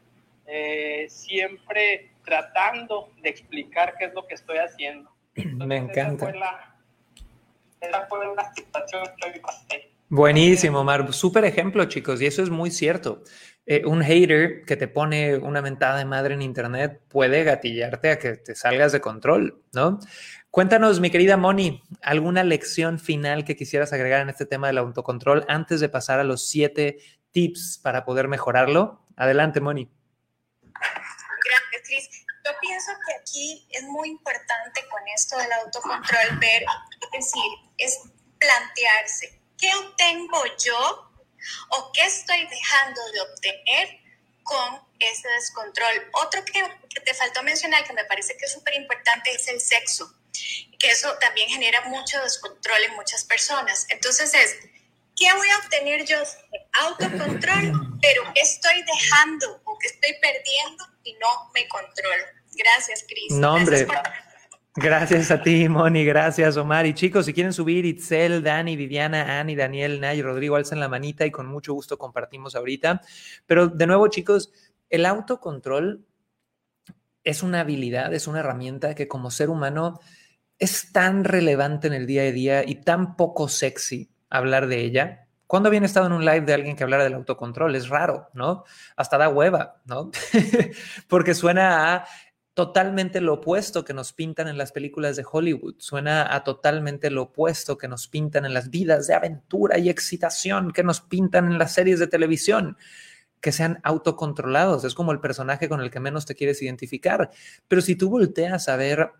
eh, 0.46 1.04
siempre 1.10 2.12
tratando 2.24 3.12
de 3.20 3.28
explicar 3.28 3.94
qué 3.98 4.06
es 4.06 4.14
lo 4.14 4.26
que 4.26 4.36
estoy 4.36 4.56
haciendo. 4.56 5.14
me 5.34 5.76
encanta. 5.76 6.30
Esa 7.78 8.06
fue 8.06 8.34
la, 8.34 8.54
situación 8.54 9.04
que 9.20 9.40
pasé. 9.40 9.90
Buenísimo, 10.08 10.84
Mar. 10.84 11.12
Súper 11.12 11.44
ejemplo, 11.44 11.84
chicos, 11.86 12.22
y 12.22 12.26
eso 12.26 12.42
es 12.42 12.50
muy 12.50 12.70
cierto. 12.70 13.22
Eh, 13.68 13.84
un 13.84 14.02
hater 14.02 14.64
que 14.64 14.76
te 14.76 14.86
pone 14.86 15.36
una 15.38 15.60
mentada 15.60 15.98
de 15.98 16.04
madre 16.04 16.34
en 16.34 16.42
internet 16.42 17.02
puede 17.08 17.42
gatillarte 17.42 18.10
a 18.10 18.18
que 18.20 18.36
te 18.36 18.54
salgas 18.54 18.92
de 18.92 19.00
control, 19.00 19.64
¿no? 19.72 19.98
Cuéntanos, 20.52 21.00
mi 21.00 21.10
querida 21.10 21.36
Moni, 21.36 21.82
¿alguna 22.00 22.44
lección 22.44 23.00
final 23.00 23.44
que 23.44 23.56
quisieras 23.56 23.92
agregar 23.92 24.20
en 24.20 24.28
este 24.28 24.46
tema 24.46 24.68
del 24.68 24.78
autocontrol 24.78 25.44
antes 25.48 25.80
de 25.80 25.88
pasar 25.88 26.20
a 26.20 26.24
los 26.24 26.48
siete 26.48 26.98
tips 27.32 27.80
para 27.82 28.04
poder 28.04 28.28
mejorarlo? 28.28 29.04
Adelante, 29.16 29.60
Moni. 29.60 29.90
Gracias, 30.72 31.82
Cris. 31.84 32.08
Yo 32.44 32.52
pienso 32.60 32.92
que 33.04 33.14
aquí 33.20 33.66
es 33.72 33.82
muy 33.82 34.10
importante 34.10 34.80
con 34.88 35.00
esto 35.12 35.36
del 35.36 35.52
autocontrol 35.64 36.38
ver, 36.38 36.62
es 37.02 37.24
decir, 37.24 37.52
es 37.78 37.98
plantearse, 38.38 39.40
¿qué 39.58 39.74
obtengo 39.74 40.42
yo 40.64 41.10
o 41.70 41.92
qué 41.92 42.04
estoy 42.04 42.46
dejando 42.46 43.00
de 43.12 43.20
obtener 43.20 44.00
con 44.42 44.80
ese 44.98 45.28
descontrol? 45.28 46.10
Otro 46.12 46.44
que, 46.44 46.52
que 46.88 47.00
te 47.00 47.14
faltó 47.14 47.42
mencionar, 47.42 47.84
que 47.84 47.92
me 47.92 48.04
parece 48.04 48.36
que 48.36 48.44
es 48.46 48.52
súper 48.52 48.74
importante, 48.74 49.32
es 49.32 49.48
el 49.48 49.60
sexo 49.60 50.12
que 50.78 50.88
eso 50.88 51.12
también 51.20 51.48
genera 51.48 51.82
mucho 51.82 52.20
descontrol 52.22 52.82
en 52.84 52.94
muchas 52.94 53.24
personas. 53.24 53.86
Entonces 53.88 54.32
es, 54.34 54.56
¿qué 55.16 55.32
voy 55.34 55.48
a 55.48 55.58
obtener 55.58 56.04
yo? 56.04 56.18
Autocontrol, 56.80 57.98
pero 58.02 58.22
¿qué 58.34 58.40
estoy 58.40 58.82
dejando 58.82 59.60
o 59.64 59.78
qué 59.78 59.88
estoy 59.88 60.14
perdiendo 60.20 60.86
y 61.04 61.14
no 61.14 61.50
me 61.54 61.66
controlo? 61.68 62.24
Gracias, 62.52 63.04
Cris. 63.06 63.32
No, 63.32 63.54
hombre. 63.54 63.86
Gracias, 64.78 65.30
a 65.30 65.42
ti, 65.42 65.70
Moni. 65.70 66.04
Gracias, 66.04 66.58
Omar. 66.58 66.84
Y 66.84 66.92
chicos, 66.92 67.24
si 67.24 67.32
quieren 67.32 67.54
subir 67.54 67.86
Itzel, 67.86 68.42
Dani, 68.42 68.76
Viviana, 68.76 69.40
Ani, 69.40 69.56
Daniel, 69.56 70.02
Nay, 70.02 70.20
Rodrigo, 70.20 70.56
alzan 70.56 70.80
la 70.80 70.88
manita 70.88 71.24
y 71.24 71.30
con 71.30 71.46
mucho 71.46 71.72
gusto 71.72 71.96
compartimos 71.96 72.54
ahorita. 72.54 73.00
Pero 73.46 73.68
de 73.68 73.86
nuevo, 73.86 74.06
chicos, 74.08 74.52
el 74.90 75.06
autocontrol 75.06 76.04
es 77.24 77.42
una 77.42 77.60
habilidad, 77.60 78.12
es 78.12 78.26
una 78.26 78.40
herramienta 78.40 78.94
que 78.94 79.08
como 79.08 79.30
ser 79.30 79.48
humano 79.48 79.98
es 80.58 80.92
tan 80.92 81.24
relevante 81.24 81.86
en 81.86 81.94
el 81.94 82.06
día 82.06 82.22
a 82.22 82.32
día 82.32 82.62
y 82.68 82.76
tan 82.82 83.16
poco 83.16 83.48
sexy 83.48 84.10
hablar 84.28 84.66
de 84.66 84.80
ella. 84.80 85.26
¿Cuándo 85.46 85.68
habían 85.68 85.84
estado 85.84 86.06
en 86.06 86.12
un 86.12 86.24
live 86.24 86.40
de 86.42 86.54
alguien 86.54 86.76
que 86.76 86.84
hablara 86.84 87.04
del 87.04 87.14
autocontrol? 87.14 87.74
Es 87.76 87.88
raro, 87.88 88.28
¿no? 88.34 88.64
Hasta 88.96 89.16
da 89.16 89.28
hueva, 89.28 89.80
¿no? 89.84 90.10
Porque 91.08 91.34
suena 91.34 91.94
a 91.94 92.06
totalmente 92.56 93.20
lo 93.20 93.34
opuesto 93.34 93.84
que 93.84 93.92
nos 93.92 94.14
pintan 94.14 94.48
en 94.48 94.56
las 94.56 94.72
películas 94.72 95.14
de 95.14 95.26
Hollywood, 95.30 95.74
suena 95.76 96.34
a 96.34 96.42
totalmente 96.42 97.10
lo 97.10 97.24
opuesto 97.24 97.76
que 97.76 97.86
nos 97.86 98.08
pintan 98.08 98.46
en 98.46 98.54
las 98.54 98.70
vidas 98.70 99.06
de 99.06 99.12
aventura 99.12 99.76
y 99.76 99.90
excitación 99.90 100.72
que 100.72 100.82
nos 100.82 101.02
pintan 101.02 101.52
en 101.52 101.58
las 101.58 101.74
series 101.74 101.98
de 101.98 102.06
televisión 102.06 102.78
que 103.42 103.52
sean 103.52 103.78
autocontrolados. 103.82 104.84
Es 104.84 104.94
como 104.94 105.12
el 105.12 105.20
personaje 105.20 105.68
con 105.68 105.82
el 105.82 105.90
que 105.90 106.00
menos 106.00 106.24
te 106.24 106.34
quieres 106.34 106.62
identificar. 106.62 107.28
Pero 107.68 107.82
si 107.82 107.94
tú 107.94 108.08
volteas 108.08 108.70
a 108.70 108.76
ver 108.76 109.10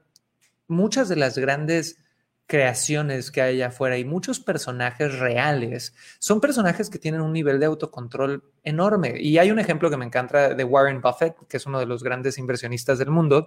muchas 0.67 1.11
de 1.11 1.17
las 1.17 1.37
grandes 1.37 1.99
creaciones 2.47 3.33
que 3.33 3.43
hay 3.43 3.63
afuera 3.63 3.99
y 3.99 4.05
muchos 4.05 4.39
personajes 4.39 5.19
reales 5.19 5.95
son 6.21 6.41
personajes 6.41 6.89
que 6.89 6.99
tienen 6.99 7.21
un 7.21 7.33
nivel 7.33 7.59
de 7.59 7.67
autocontrol 7.67 8.45
enorme. 8.63 9.15
Y 9.19 9.39
hay 9.39 9.51
un 9.51 9.59
ejemplo 9.59 9.91
que 9.91 9.97
me 9.97 10.05
encanta 10.05 10.55
de 10.55 10.65
Warren 10.65 11.01
Buffett, 11.01 11.37
que 11.49 11.57
es 11.57 11.67
uno 11.67 11.81
de 11.81 11.87
los 11.87 12.05
grandes 12.05 12.39
inversionistas 12.39 12.99
del 12.99 13.11
mundo, 13.11 13.47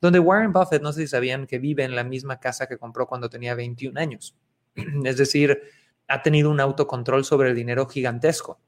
donde 0.00 0.18
Warren 0.18 0.52
Buffett, 0.52 0.82
no 0.82 0.92
sé 0.92 1.02
si 1.02 1.08
sabían 1.08 1.46
que 1.46 1.58
vive 1.58 1.84
en 1.84 1.94
la 1.94 2.04
misma 2.04 2.40
casa 2.40 2.66
que 2.66 2.78
compró 2.78 3.06
cuando 3.06 3.28
tenía 3.28 3.54
21 3.54 4.00
años. 4.00 4.34
Es 5.04 5.18
decir, 5.18 5.60
ha 6.06 6.22
tenido 6.22 6.50
un 6.50 6.60
autocontrol 6.60 7.24
sobre 7.24 7.50
el 7.50 7.54
dinero 7.54 7.86
gigantesco. 7.86 8.60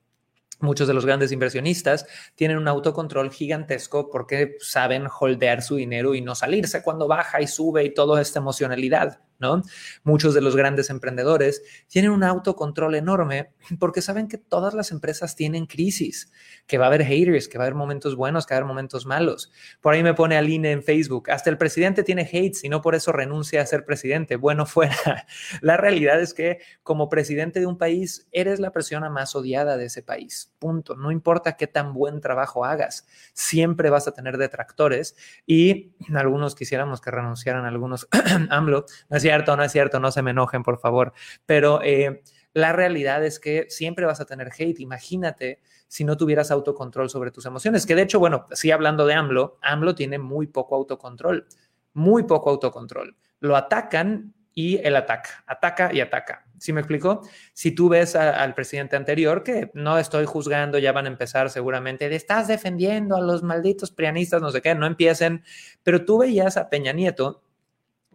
Muchos 0.60 0.86
de 0.88 0.92
los 0.92 1.06
grandes 1.06 1.32
inversionistas 1.32 2.06
tienen 2.34 2.58
un 2.58 2.68
autocontrol 2.68 3.30
gigantesco 3.30 4.10
porque 4.10 4.56
saben 4.60 5.06
holdear 5.08 5.62
su 5.62 5.76
dinero 5.76 6.14
y 6.14 6.20
no 6.20 6.34
salirse 6.34 6.82
cuando 6.82 7.08
baja 7.08 7.40
y 7.40 7.46
sube 7.46 7.82
y 7.82 7.94
toda 7.94 8.20
esta 8.20 8.40
emocionalidad. 8.40 9.20
¿No? 9.40 9.62
Muchos 10.04 10.34
de 10.34 10.40
los 10.40 10.56
grandes 10.56 10.90
emprendedores 10.90 11.62
tienen 11.88 12.10
un 12.10 12.24
autocontrol 12.24 12.94
enorme 12.94 13.50
porque 13.78 14.02
saben 14.02 14.28
que 14.28 14.38
todas 14.38 14.74
las 14.74 14.90
empresas 14.90 15.36
tienen 15.36 15.66
crisis, 15.66 16.30
que 16.66 16.78
va 16.78 16.84
a 16.84 16.88
haber 16.88 17.04
haters, 17.04 17.48
que 17.48 17.58
va 17.58 17.64
a 17.64 17.66
haber 17.66 17.74
momentos 17.74 18.16
buenos, 18.16 18.46
que 18.46 18.54
va 18.54 18.56
a 18.56 18.58
haber 18.58 18.68
momentos 18.68 19.06
malos. 19.06 19.50
Por 19.80 19.94
ahí 19.94 20.02
me 20.02 20.14
pone 20.14 20.36
Aline 20.36 20.72
en 20.72 20.82
Facebook, 20.82 21.30
hasta 21.30 21.50
el 21.50 21.58
presidente 21.58 22.02
tiene 22.02 22.22
hates 22.22 22.64
y 22.64 22.68
no 22.68 22.80
por 22.80 22.94
eso 22.94 23.12
renuncia 23.12 23.62
a 23.62 23.66
ser 23.66 23.84
presidente. 23.84 24.36
Bueno, 24.36 24.66
fuera. 24.70 25.26
La 25.60 25.76
realidad 25.76 26.20
es 26.20 26.34
que 26.34 26.60
como 26.82 27.08
presidente 27.08 27.60
de 27.60 27.66
un 27.66 27.78
país, 27.78 28.28
eres 28.32 28.60
la 28.60 28.72
persona 28.72 29.08
más 29.10 29.34
odiada 29.34 29.76
de 29.76 29.86
ese 29.86 30.02
país. 30.02 30.52
Punto. 30.58 30.96
No 30.96 31.10
importa 31.10 31.56
qué 31.56 31.66
tan 31.66 31.92
buen 31.94 32.20
trabajo 32.20 32.64
hagas, 32.64 33.06
siempre 33.32 33.90
vas 33.90 34.08
a 34.08 34.12
tener 34.12 34.38
detractores 34.38 35.16
y 35.46 35.92
algunos 36.14 36.54
quisiéramos 36.54 37.00
que 37.00 37.10
renunciaran, 37.10 37.64
algunos 37.64 38.08
AMLO, 38.50 38.86
cierto, 39.30 39.56
no 39.56 39.62
es 39.62 39.70
cierto, 39.70 40.00
no 40.00 40.10
se 40.10 40.22
me 40.22 40.32
enojen, 40.32 40.62
por 40.62 40.80
favor. 40.80 41.12
Pero 41.46 41.80
eh, 41.82 42.22
la 42.52 42.72
realidad 42.72 43.24
es 43.24 43.38
que 43.38 43.66
siempre 43.68 44.06
vas 44.06 44.20
a 44.20 44.24
tener 44.24 44.50
hate. 44.56 44.80
Imagínate 44.80 45.60
si 45.86 46.04
no 46.04 46.16
tuvieras 46.16 46.50
autocontrol 46.50 47.08
sobre 47.08 47.30
tus 47.30 47.46
emociones. 47.46 47.86
Que 47.86 47.94
de 47.94 48.02
hecho, 48.02 48.18
bueno, 48.18 48.46
sí 48.52 48.72
hablando 48.72 49.06
de 49.06 49.14
AMLO, 49.14 49.58
AMLO 49.62 49.94
tiene 49.94 50.18
muy 50.18 50.48
poco 50.48 50.74
autocontrol, 50.74 51.46
muy 51.92 52.24
poco 52.24 52.50
autocontrol. 52.50 53.16
Lo 53.38 53.56
atacan 53.56 54.34
y 54.52 54.78
él 54.78 54.96
ataca, 54.96 55.44
ataca 55.46 55.94
y 55.94 56.00
ataca. 56.00 56.44
¿Sí 56.58 56.72
me 56.72 56.80
explico? 56.80 57.22
Si 57.52 57.72
tú 57.72 57.88
ves 57.88 58.16
al 58.16 58.54
presidente 58.54 58.96
anterior, 58.96 59.44
que 59.44 59.70
no 59.74 59.96
estoy 59.96 60.26
juzgando, 60.26 60.78
ya 60.78 60.92
van 60.92 61.06
a 61.06 61.08
empezar 61.08 61.50
seguramente, 61.50 62.08
de 62.08 62.16
estás 62.16 62.48
defendiendo 62.48 63.16
a 63.16 63.20
los 63.20 63.42
malditos 63.42 63.92
prianistas, 63.92 64.42
no 64.42 64.50
sé 64.50 64.60
qué, 64.60 64.74
no 64.74 64.86
empiecen, 64.86 65.44
pero 65.84 66.04
tú 66.04 66.18
veías 66.18 66.56
a 66.56 66.68
Peña 66.68 66.92
Nieto 66.92 67.44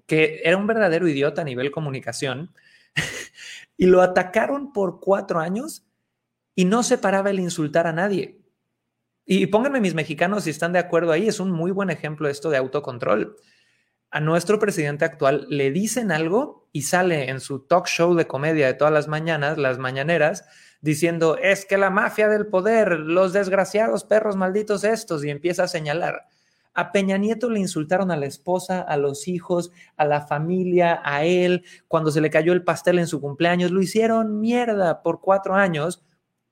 que 0.06 0.42
era 0.44 0.58
un 0.58 0.68
verdadero 0.68 1.08
idiota 1.08 1.42
a 1.42 1.46
nivel 1.46 1.72
comunicación, 1.72 2.54
y 3.78 3.86
lo 3.88 4.02
atacaron 4.02 4.74
por 4.74 5.00
cuatro 5.00 5.40
años 5.40 5.86
y 6.56 6.66
no 6.66 6.84
se 6.84 6.98
paraba 6.98 7.30
el 7.30 7.40
insultar 7.40 7.88
a 7.88 7.94
nadie. 7.94 8.40
Y 9.26 9.48
pónganme 9.48 9.82
mis 9.82 9.96
mexicanos 9.96 10.44
si 10.44 10.52
están 10.52 10.72
de 10.72 10.80
acuerdo 10.80 11.12
ahí, 11.12 11.28
es 11.28 11.40
un 11.40 11.52
muy 11.52 11.72
buen 11.72 11.90
ejemplo 11.90 12.30
esto 12.30 12.50
de 12.50 12.58
autocontrol. 12.58 13.36
A 14.12 14.20
nuestro 14.22 14.60
presidente 14.60 15.04
actual 15.04 15.48
le 15.50 15.72
dicen 15.72 16.12
algo 16.12 16.70
y 16.72 16.84
sale 16.84 17.30
en 17.30 17.40
su 17.40 17.60
talk 17.60 17.88
show 17.88 18.14
de 18.14 18.28
comedia 18.28 18.68
de 18.68 18.76
todas 18.76 18.94
las 18.94 19.08
mañanas, 19.08 19.58
las 19.58 19.80
mañaneras, 19.80 20.46
diciendo, 20.80 21.38
es 21.42 21.66
que 21.66 21.78
la 21.78 21.90
mafia 21.90 22.30
del 22.30 22.48
poder, 22.48 23.00
los 23.00 23.34
desgraciados 23.34 24.04
perros 24.04 24.36
malditos 24.36 24.84
estos, 24.84 25.26
y 25.26 25.32
empieza 25.32 25.64
a 25.64 25.68
señalar. 25.68 26.28
A 26.76 26.92
Peña 26.92 27.18
Nieto 27.18 27.50
le 27.50 27.60
insultaron 27.60 28.12
a 28.12 28.18
la 28.18 28.28
esposa, 28.28 28.82
a 28.82 28.98
los 28.98 29.28
hijos, 29.28 29.72
a 29.98 30.06
la 30.06 30.22
familia, 30.22 31.02
a 31.04 31.24
él. 31.24 31.64
Cuando 31.88 32.12
se 32.12 32.22
le 32.22 32.30
cayó 32.30 32.54
el 32.54 32.64
pastel 32.64 33.00
en 33.00 33.08
su 33.08 33.20
cumpleaños, 33.20 33.72
lo 33.72 33.82
hicieron 33.82 34.40
mierda 34.40 35.02
por 35.02 35.22
cuatro 35.22 35.56
años. 35.56 36.06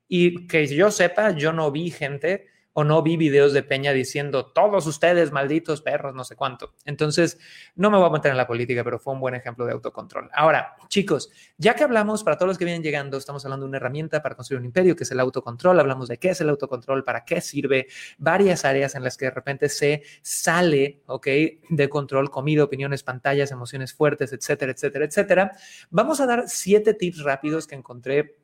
Y 0.08 0.48
que 0.48 0.66
yo 0.68 0.90
sepa, 0.90 1.32
yo 1.32 1.54
no 1.54 1.72
vi 1.72 1.92
gente 1.92 2.53
o 2.74 2.84
no 2.84 3.02
vi 3.02 3.18
videos 3.18 3.54
de 3.54 3.64
Peña 3.64 3.94
diciendo 3.94 4.48
todos 4.48 4.88
ustedes 4.88 5.32
malditos 5.32 5.82
perros, 5.82 6.14
no 6.14 6.24
sé 6.24 6.36
cuánto. 6.36 6.74
Entonces, 6.86 7.38
no 7.76 7.90
me 7.90 7.98
voy 7.98 8.08
a 8.08 8.10
meter 8.10 8.32
en 8.32 8.38
la 8.38 8.48
política, 8.48 8.84
pero 8.84 9.00
fue 9.00 9.14
un 9.14 9.20
buen 9.20 9.36
ejemplo 9.36 9.66
de 9.66 9.74
autocontrol. 9.74 10.30
Ahora, 10.34 10.76
chicos, 10.90 11.30
ya 11.58 11.76
que 11.76 11.84
hablamos, 11.84 12.24
para 12.24 12.38
todos 12.38 12.50
los 12.50 12.58
que 12.58 12.66
vienen 12.66 12.84
llegando, 12.84 13.18
estamos 13.18 13.46
hablando 13.46 13.66
de 13.66 13.70
una 13.70 13.78
herramienta 13.78 14.22
para 14.22 14.36
construir 14.36 14.60
un 14.60 14.66
imperio, 14.66 14.96
que 14.96 15.04
es 15.04 15.12
el 15.12 15.20
autocontrol. 15.20 15.80
Hablamos 15.80 16.08
de 16.08 16.18
qué 16.18 16.30
es 16.30 16.42
el 16.42 16.50
autocontrol, 16.50 17.04
para 17.04 17.24
qué 17.26 17.42
sirve, 17.42 17.88
varias 18.18 18.66
áreas 18.66 18.96
en 18.96 19.04
las 19.04 19.18
que 19.18 19.26
de 19.26 19.32
repente 19.32 19.70
se 19.70 20.04
sale, 20.22 21.04
¿ok? 21.06 21.28
De 21.70 21.90
control, 21.90 22.30
comida, 22.30 22.64
opiniones, 22.64 23.04
pantallas, 23.04 23.52
emociones 23.52 23.94
fuertes, 23.94 24.34
etcétera, 24.34 24.72
etcétera, 24.72 25.06
etcétera. 25.06 25.52
Vamos 25.90 26.20
a 26.22 26.26
dar 26.26 26.46
siete 26.48 26.94
tips 26.94 27.24
rápidos 27.24 27.68
que 27.68 27.76
encontré 27.76 28.42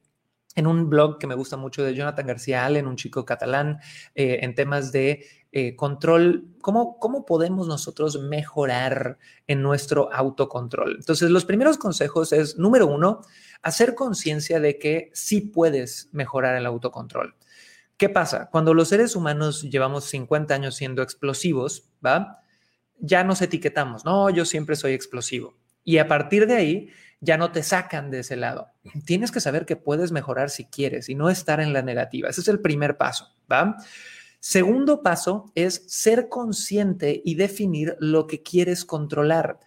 en 0.55 0.67
un 0.67 0.89
blog 0.89 1.19
que 1.19 1.27
me 1.27 1.35
gusta 1.35 1.57
mucho 1.57 1.83
de 1.83 1.93
Jonathan 1.93 2.27
García 2.27 2.65
Allen, 2.65 2.87
un 2.87 2.95
chico 2.95 3.25
catalán, 3.25 3.79
eh, 4.15 4.39
en 4.41 4.55
temas 4.55 4.91
de 4.91 5.25
eh, 5.51 5.75
control, 5.75 6.47
¿cómo, 6.61 6.99
¿cómo 6.99 7.25
podemos 7.25 7.67
nosotros 7.67 8.19
mejorar 8.19 9.17
en 9.47 9.61
nuestro 9.61 10.11
autocontrol? 10.13 10.97
Entonces, 10.99 11.29
los 11.29 11.45
primeros 11.45 11.77
consejos 11.77 12.33
es, 12.33 12.57
número 12.57 12.87
uno, 12.87 13.21
hacer 13.61 13.95
conciencia 13.95 14.59
de 14.59 14.77
que 14.77 15.11
sí 15.13 15.41
puedes 15.41 16.09
mejorar 16.11 16.55
el 16.55 16.65
autocontrol. 16.65 17.35
¿Qué 17.97 18.09
pasa? 18.09 18.49
Cuando 18.51 18.73
los 18.73 18.89
seres 18.89 19.15
humanos 19.15 19.63
llevamos 19.63 20.05
50 20.05 20.53
años 20.53 20.75
siendo 20.75 21.01
explosivos, 21.01 21.89
¿va? 22.05 22.41
Ya 22.97 23.23
nos 23.23 23.41
etiquetamos, 23.41 24.05
no, 24.05 24.29
yo 24.29 24.45
siempre 24.45 24.75
soy 24.75 24.93
explosivo. 24.93 25.57
Y 25.83 25.97
a 25.97 26.07
partir 26.07 26.47
de 26.47 26.55
ahí, 26.55 26.89
ya 27.21 27.37
no 27.37 27.51
te 27.51 27.63
sacan 27.63 28.11
de 28.11 28.19
ese 28.19 28.35
lado. 28.35 28.69
Tienes 29.05 29.31
que 29.31 29.39
saber 29.39 29.65
que 29.65 29.75
puedes 29.75 30.11
mejorar 30.11 30.49
si 30.49 30.65
quieres 30.65 31.09
y 31.09 31.15
no 31.15 31.29
estar 31.29 31.59
en 31.59 31.73
la 31.73 31.81
negativa. 31.81 32.29
Ese 32.29 32.41
es 32.41 32.47
el 32.47 32.59
primer 32.59 32.97
paso, 32.97 33.33
¿va? 33.51 33.77
Segundo 34.39 35.03
paso 35.03 35.51
es 35.53 35.83
ser 35.87 36.29
consciente 36.29 37.21
y 37.25 37.35
definir 37.35 37.97
lo 37.99 38.25
que 38.25 38.41
quieres 38.41 38.85
controlar. 38.85 39.59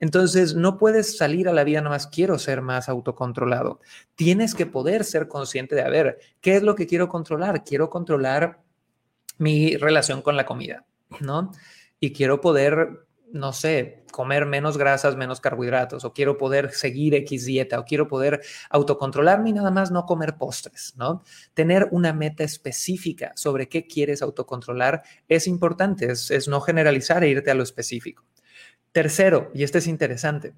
Entonces, 0.00 0.54
no 0.54 0.76
puedes 0.78 1.16
salir 1.16 1.48
a 1.48 1.52
la 1.52 1.64
vida 1.64 1.80
nada 1.80 1.96
más 1.96 2.06
quiero 2.06 2.38
ser 2.38 2.60
más 2.60 2.88
autocontrolado. 2.88 3.80
Tienes 4.14 4.54
que 4.54 4.66
poder 4.66 5.04
ser 5.04 5.28
consciente 5.28 5.74
de, 5.74 5.82
a 5.82 6.16
¿qué 6.40 6.56
es 6.56 6.62
lo 6.62 6.74
que 6.74 6.86
quiero 6.86 7.08
controlar? 7.08 7.64
Quiero 7.64 7.90
controlar 7.90 8.62
mi 9.38 9.76
relación 9.76 10.22
con 10.22 10.36
la 10.36 10.46
comida, 10.46 10.84
¿no? 11.20 11.50
Y 11.98 12.12
quiero 12.12 12.40
poder 12.40 13.08
no 13.32 13.52
sé, 13.52 13.97
comer 14.12 14.46
menos 14.46 14.76
grasas, 14.78 15.16
menos 15.16 15.40
carbohidratos, 15.40 16.04
o 16.04 16.12
quiero 16.12 16.36
poder 16.36 16.72
seguir 16.72 17.14
X 17.14 17.44
dieta, 17.44 17.78
o 17.78 17.84
quiero 17.84 18.08
poder 18.08 18.40
autocontrolarme 18.70 19.50
y 19.50 19.52
nada 19.52 19.70
más 19.70 19.90
no 19.90 20.06
comer 20.06 20.36
postres, 20.36 20.94
¿no? 20.96 21.22
Tener 21.54 21.88
una 21.90 22.12
meta 22.12 22.44
específica 22.44 23.32
sobre 23.36 23.68
qué 23.68 23.86
quieres 23.86 24.22
autocontrolar 24.22 25.02
es 25.28 25.46
importante, 25.46 26.10
es, 26.10 26.30
es 26.30 26.48
no 26.48 26.60
generalizar 26.60 27.22
e 27.24 27.28
irte 27.28 27.50
a 27.50 27.54
lo 27.54 27.62
específico. 27.62 28.24
Tercero, 28.92 29.50
y 29.54 29.62
este 29.62 29.78
es 29.78 29.86
interesante, 29.86 30.54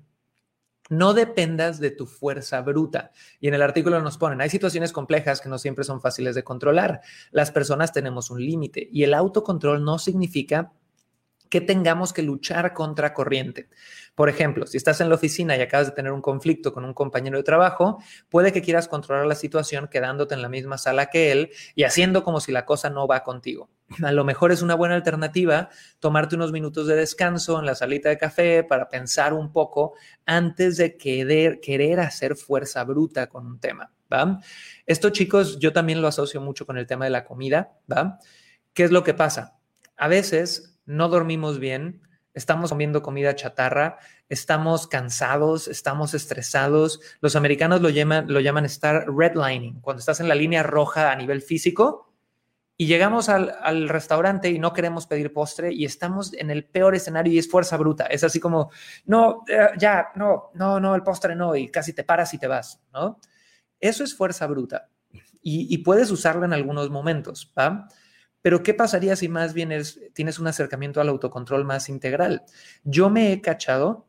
no 0.91 1.15
dependas 1.15 1.79
de 1.79 1.93
tu 1.93 2.07
fuerza 2.07 2.61
bruta. 2.61 3.13
Y 3.41 3.49
en 3.49 3.55
el 3.55 3.63
artículo 3.63 4.03
nos 4.03 4.19
ponen, 4.19 4.41
hay 4.41 4.51
situaciones 4.51 4.93
complejas 4.93 5.41
que 5.41 5.49
no 5.49 5.57
siempre 5.59 5.85
son 5.85 6.03
fáciles 6.03 6.35
de 6.35 6.45
controlar. 6.45 7.01
Las 7.31 7.51
personas 7.53 7.93
tenemos 7.93 8.31
un 8.31 8.45
límite 8.45 8.89
y 8.93 9.05
el 9.05 9.15
autocontrol 9.15 9.85
no 9.85 9.99
significa 9.99 10.73
que 11.51 11.61
tengamos 11.61 12.13
que 12.13 12.23
luchar 12.23 12.73
contra 12.73 13.13
corriente. 13.13 13.69
Por 14.15 14.29
ejemplo, 14.29 14.67
si 14.67 14.77
estás 14.77 15.01
en 15.01 15.09
la 15.09 15.17
oficina 15.17 15.57
y 15.57 15.61
acabas 15.61 15.89
de 15.89 15.93
tener 15.93 16.13
un 16.13 16.23
conflicto 16.23 16.73
con 16.73 16.85
un 16.85 16.95
compañero 16.95 17.37
de 17.37 17.43
trabajo, 17.43 18.03
puede 18.29 18.53
que 18.53 18.63
quieras 18.63 18.87
controlar 18.89 19.27
la 19.27 19.35
situación 19.35 19.89
quedándote 19.89 20.35
en 20.35 20.43
la 20.43 20.49
misma 20.49 20.79
sala 20.79 21.07
que 21.07 21.33
él 21.33 21.51
y 21.75 21.83
haciendo 21.83 22.23
como 22.23 22.41
si 22.41 22.53
la 22.53 22.65
cosa 22.65 22.89
no 22.89 23.07
va 23.07 23.25
contigo. 23.25 23.69
A 24.03 24.13
lo 24.13 24.25
mejor 24.25 24.53
es 24.53 24.63
una 24.63 24.77
buena 24.77 24.95
alternativa 24.95 25.69
tomarte 25.99 26.37
unos 26.37 26.53
minutos 26.53 26.87
de 26.87 26.95
descanso 26.95 27.59
en 27.59 27.67
la 27.67 27.75
salita 27.75 28.09
de 28.09 28.19
café 28.19 28.63
para 28.63 28.89
pensar 28.89 29.33
un 29.33 29.53
poco 29.53 29.95
antes 30.27 30.77
de 30.77 30.97
querer, 30.97 31.61
querer 31.61 31.99
hacer 31.99 32.37
fuerza 32.37 32.85
bruta 32.85 33.27
con 33.29 33.47
un 33.47 33.59
tema. 33.59 33.91
¿va? 34.13 34.39
Esto, 34.87 35.11
chicos, 35.11 35.59
yo 35.59 35.73
también 35.73 36.01
lo 36.01 36.07
asocio 36.07 36.41
mucho 36.41 36.65
con 36.65 36.79
el 36.79 36.87
tema 36.87 37.07
de 37.07 37.11
la 37.11 37.25
comida. 37.25 37.73
¿Qué 38.73 38.85
es 38.85 38.93
lo 38.93 39.03
que 39.03 39.15
pasa? 39.15 39.57
A 39.97 40.09
veces 40.09 40.70
no 40.87 41.09
dormimos 41.09 41.59
bien, 41.59 42.03
estamos 42.35 42.71
comiendo 42.71 43.03
comida 43.03 43.35
chatarra, 43.35 43.99
estamos 44.29 44.87
cansados, 44.87 45.69
estamos 45.69 46.15
estresados. 46.15 47.01
Los 47.21 47.37
americanos 47.37 47.81
lo 47.81 47.89
llaman, 47.89 48.27
lo 48.29 48.41
estar 48.65 49.07
redlining, 49.09 49.81
cuando 49.81 50.01
estás 50.01 50.21
en 50.21 50.29
la 50.29 50.35
línea 50.35 50.63
roja 50.63 51.11
a 51.11 51.17
nivel 51.17 51.43
físico 51.43 52.13
y 52.77 52.87
llegamos 52.87 53.29
al, 53.29 53.89
restaurante 53.89 54.49
y 54.49 54.59
no 54.59 54.73
queremos 54.73 55.07
pedir 55.07 55.33
postre 55.33 55.73
y 55.73 55.85
estamos 55.85 56.33
en 56.33 56.51
el 56.51 56.65
peor 56.65 56.95
escenario 56.95 57.33
y 57.33 57.39
es 57.39 57.51
fuerza 57.51 57.77
bruta. 57.77 58.07
Es 58.07 58.25
así 58.25 58.41
como, 58.41 58.71
no, 59.05 59.45
eh, 59.49 59.69
ya, 59.77 60.09
no, 60.15 60.51
no, 60.55 60.81
no, 60.81 60.95
el 60.95 61.03
postre 61.03 61.37
no, 61.37 61.55
y 61.55 61.69
casi 61.69 61.93
te 61.93 62.05
paras 62.05 62.33
y 62.33 62.39
te 62.39 62.47
vas, 62.47 62.81
¿no? 62.93 63.21
Eso 63.79 64.03
es 64.05 64.17
fuerza 64.17 64.47
bruta 64.47 64.89
y, 65.43 65.79
puedes 65.79 66.11
usarla 66.11 66.47
en 66.47 66.53
algunos 66.53 66.91
momentos, 66.91 67.53
¿va? 67.59 67.89
Pero 68.43 68.63
¿qué 68.63 68.75
pasaría 68.75 69.17
si 69.17 69.29
más 69.29 69.55
bien 69.55 69.71
tienes 70.15 70.39
un 70.39 70.47
acercamiento 70.47 71.01
al 71.01 71.09
autocontrol 71.09 71.65
más 71.65 71.89
integral? 71.89 72.45
Yo 72.85 73.11
me 73.11 73.33
he 73.33 73.41
cachado 73.41 74.07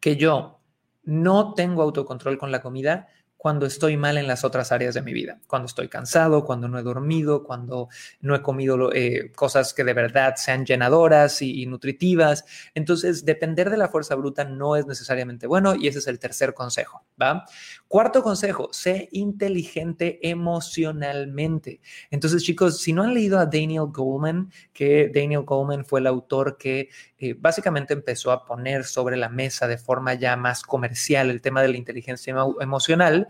que 0.00 0.16
yo 0.16 0.60
no 1.04 1.54
tengo 1.54 1.82
autocontrol 1.82 2.38
con 2.38 2.52
la 2.52 2.60
comida 2.60 3.08
cuando 3.38 3.66
estoy 3.66 3.96
mal 3.96 4.18
en 4.18 4.26
las 4.26 4.44
otras 4.44 4.72
áreas 4.72 4.94
de 4.94 5.00
mi 5.00 5.12
vida, 5.12 5.38
cuando 5.46 5.66
estoy 5.66 5.88
cansado, 5.88 6.44
cuando 6.44 6.66
no 6.66 6.76
he 6.76 6.82
dormido, 6.82 7.44
cuando 7.44 7.88
no 8.20 8.34
he 8.34 8.42
comido 8.42 8.92
eh, 8.92 9.30
cosas 9.32 9.72
que 9.72 9.84
de 9.84 9.94
verdad 9.94 10.34
sean 10.36 10.66
llenadoras 10.66 11.40
y, 11.40 11.64
nutritivas. 11.66 12.44
Entonces, 12.74 13.24
depender 13.24 13.70
de 13.70 13.76
la 13.76 13.88
fuerza 13.88 14.16
bruta 14.16 14.44
no 14.44 14.74
es 14.74 14.86
necesariamente 14.86 15.46
bueno 15.46 15.76
y 15.76 15.86
ese 15.86 16.00
es 16.00 16.08
el 16.08 16.18
tercer 16.18 16.52
consejo, 16.52 17.04
¿va? 17.20 17.44
Cuarto 17.88 18.22
consejo, 18.22 18.68
sé 18.70 19.08
inteligente 19.12 20.18
emocionalmente. 20.28 21.80
Entonces, 22.10 22.42
chicos, 22.42 22.82
si 22.82 22.92
no 22.92 23.02
han 23.02 23.14
leído 23.14 23.38
a 23.38 23.46
Daniel 23.46 23.86
Goleman, 23.88 24.52
que 24.74 25.10
Daniel 25.12 25.44
Goleman 25.44 25.86
fue 25.86 26.00
el 26.00 26.06
autor 26.06 26.58
que 26.58 26.90
eh, 27.16 27.34
básicamente 27.38 27.94
empezó 27.94 28.30
a 28.30 28.44
poner 28.44 28.84
sobre 28.84 29.16
la 29.16 29.30
mesa 29.30 29.66
de 29.66 29.78
forma 29.78 30.12
ya 30.12 30.36
más 30.36 30.62
comercial 30.64 31.30
el 31.30 31.40
tema 31.40 31.62
de 31.62 31.68
la 31.68 31.78
inteligencia 31.78 32.34
emocional, 32.60 33.26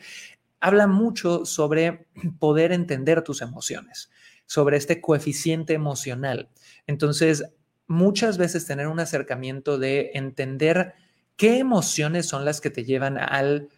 habla 0.59 0.89
mucho 0.89 1.45
sobre 1.45 2.09
poder 2.41 2.73
entender 2.73 3.23
tus 3.23 3.43
emociones, 3.43 4.11
sobre 4.45 4.77
este 4.77 5.01
coeficiente 5.01 5.73
emocional. 5.73 6.49
Entonces, 6.89 7.45
muchas 7.87 8.39
veces 8.39 8.67
tener 8.67 8.89
un 8.89 8.99
acercamiento 8.99 9.79
de 9.79 10.11
entender 10.15 10.95
qué 11.37 11.59
emociones 11.59 12.27
son 12.27 12.45
las 12.45 12.61
que 12.61 12.71
te 12.71 12.83
llevan 12.83 13.19
al 13.19 13.69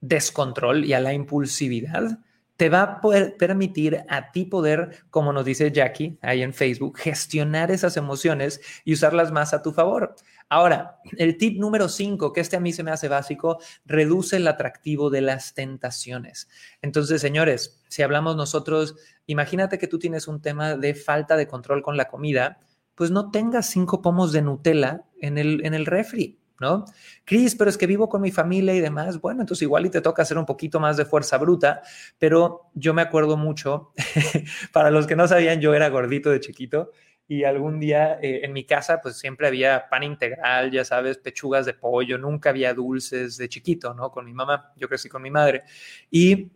descontrol 0.00 0.84
y 0.84 0.92
a 0.92 1.00
la 1.00 1.12
impulsividad, 1.12 2.18
te 2.56 2.70
va 2.70 2.82
a 2.82 3.00
permitir 3.38 4.04
a 4.08 4.32
ti 4.32 4.46
poder, 4.46 5.04
como 5.10 5.32
nos 5.32 5.44
dice 5.44 5.70
Jackie 5.70 6.18
ahí 6.22 6.42
en 6.42 6.54
Facebook, 6.54 6.98
gestionar 6.98 7.70
esas 7.70 7.96
emociones 7.96 8.60
y 8.84 8.94
usarlas 8.94 9.30
más 9.30 9.52
a 9.52 9.62
tu 9.62 9.72
favor. 9.72 10.14
Ahora, 10.48 11.00
el 11.18 11.36
tip 11.36 11.58
número 11.58 11.88
cinco, 11.88 12.32
que 12.32 12.40
este 12.40 12.56
a 12.56 12.60
mí 12.60 12.72
se 12.72 12.82
me 12.82 12.92
hace 12.92 13.08
básico, 13.08 13.58
reduce 13.84 14.36
el 14.36 14.48
atractivo 14.48 15.10
de 15.10 15.20
las 15.20 15.54
tentaciones. 15.54 16.48
Entonces, 16.82 17.20
señores, 17.20 17.82
si 17.88 18.02
hablamos 18.02 18.36
nosotros, 18.36 18.96
imagínate 19.26 19.78
que 19.78 19.88
tú 19.88 19.98
tienes 19.98 20.28
un 20.28 20.40
tema 20.40 20.76
de 20.76 20.94
falta 20.94 21.36
de 21.36 21.48
control 21.48 21.82
con 21.82 21.96
la 21.96 22.08
comida, 22.08 22.60
pues 22.94 23.10
no 23.10 23.30
tengas 23.30 23.68
cinco 23.68 24.00
pomos 24.00 24.32
de 24.32 24.42
Nutella 24.42 25.04
en 25.20 25.36
el, 25.36 25.64
en 25.66 25.74
el 25.74 25.84
refri. 25.84 26.38
¿No? 26.60 26.84
Cris, 27.24 27.54
pero 27.54 27.70
es 27.70 27.78
que 27.78 27.86
vivo 27.86 28.08
con 28.08 28.22
mi 28.22 28.30
familia 28.30 28.74
y 28.74 28.80
demás. 28.80 29.20
Bueno, 29.20 29.42
entonces 29.42 29.62
igual 29.62 29.86
y 29.86 29.90
te 29.90 30.00
toca 30.00 30.22
hacer 30.22 30.38
un 30.38 30.46
poquito 30.46 30.80
más 30.80 30.96
de 30.96 31.04
fuerza 31.04 31.38
bruta, 31.38 31.82
pero 32.18 32.70
yo 32.74 32.94
me 32.94 33.02
acuerdo 33.02 33.36
mucho, 33.36 33.92
para 34.72 34.90
los 34.90 35.06
que 35.06 35.16
no 35.16 35.28
sabían, 35.28 35.60
yo 35.60 35.74
era 35.74 35.88
gordito 35.88 36.30
de 36.30 36.40
chiquito 36.40 36.90
y 37.28 37.44
algún 37.44 37.80
día 37.80 38.18
eh, 38.22 38.40
en 38.44 38.52
mi 38.52 38.64
casa 38.64 39.00
pues 39.00 39.18
siempre 39.18 39.48
había 39.48 39.88
pan 39.88 40.02
integral, 40.02 40.70
ya 40.70 40.84
sabes, 40.84 41.18
pechugas 41.18 41.66
de 41.66 41.74
pollo, 41.74 42.18
nunca 42.18 42.50
había 42.50 42.72
dulces 42.72 43.36
de 43.36 43.48
chiquito, 43.48 43.94
¿no? 43.94 44.10
Con 44.10 44.24
mi 44.26 44.32
mamá, 44.32 44.72
yo 44.76 44.88
crecí 44.88 45.08
con 45.08 45.22
mi 45.22 45.30
madre. 45.30 45.64
Y 46.10 46.52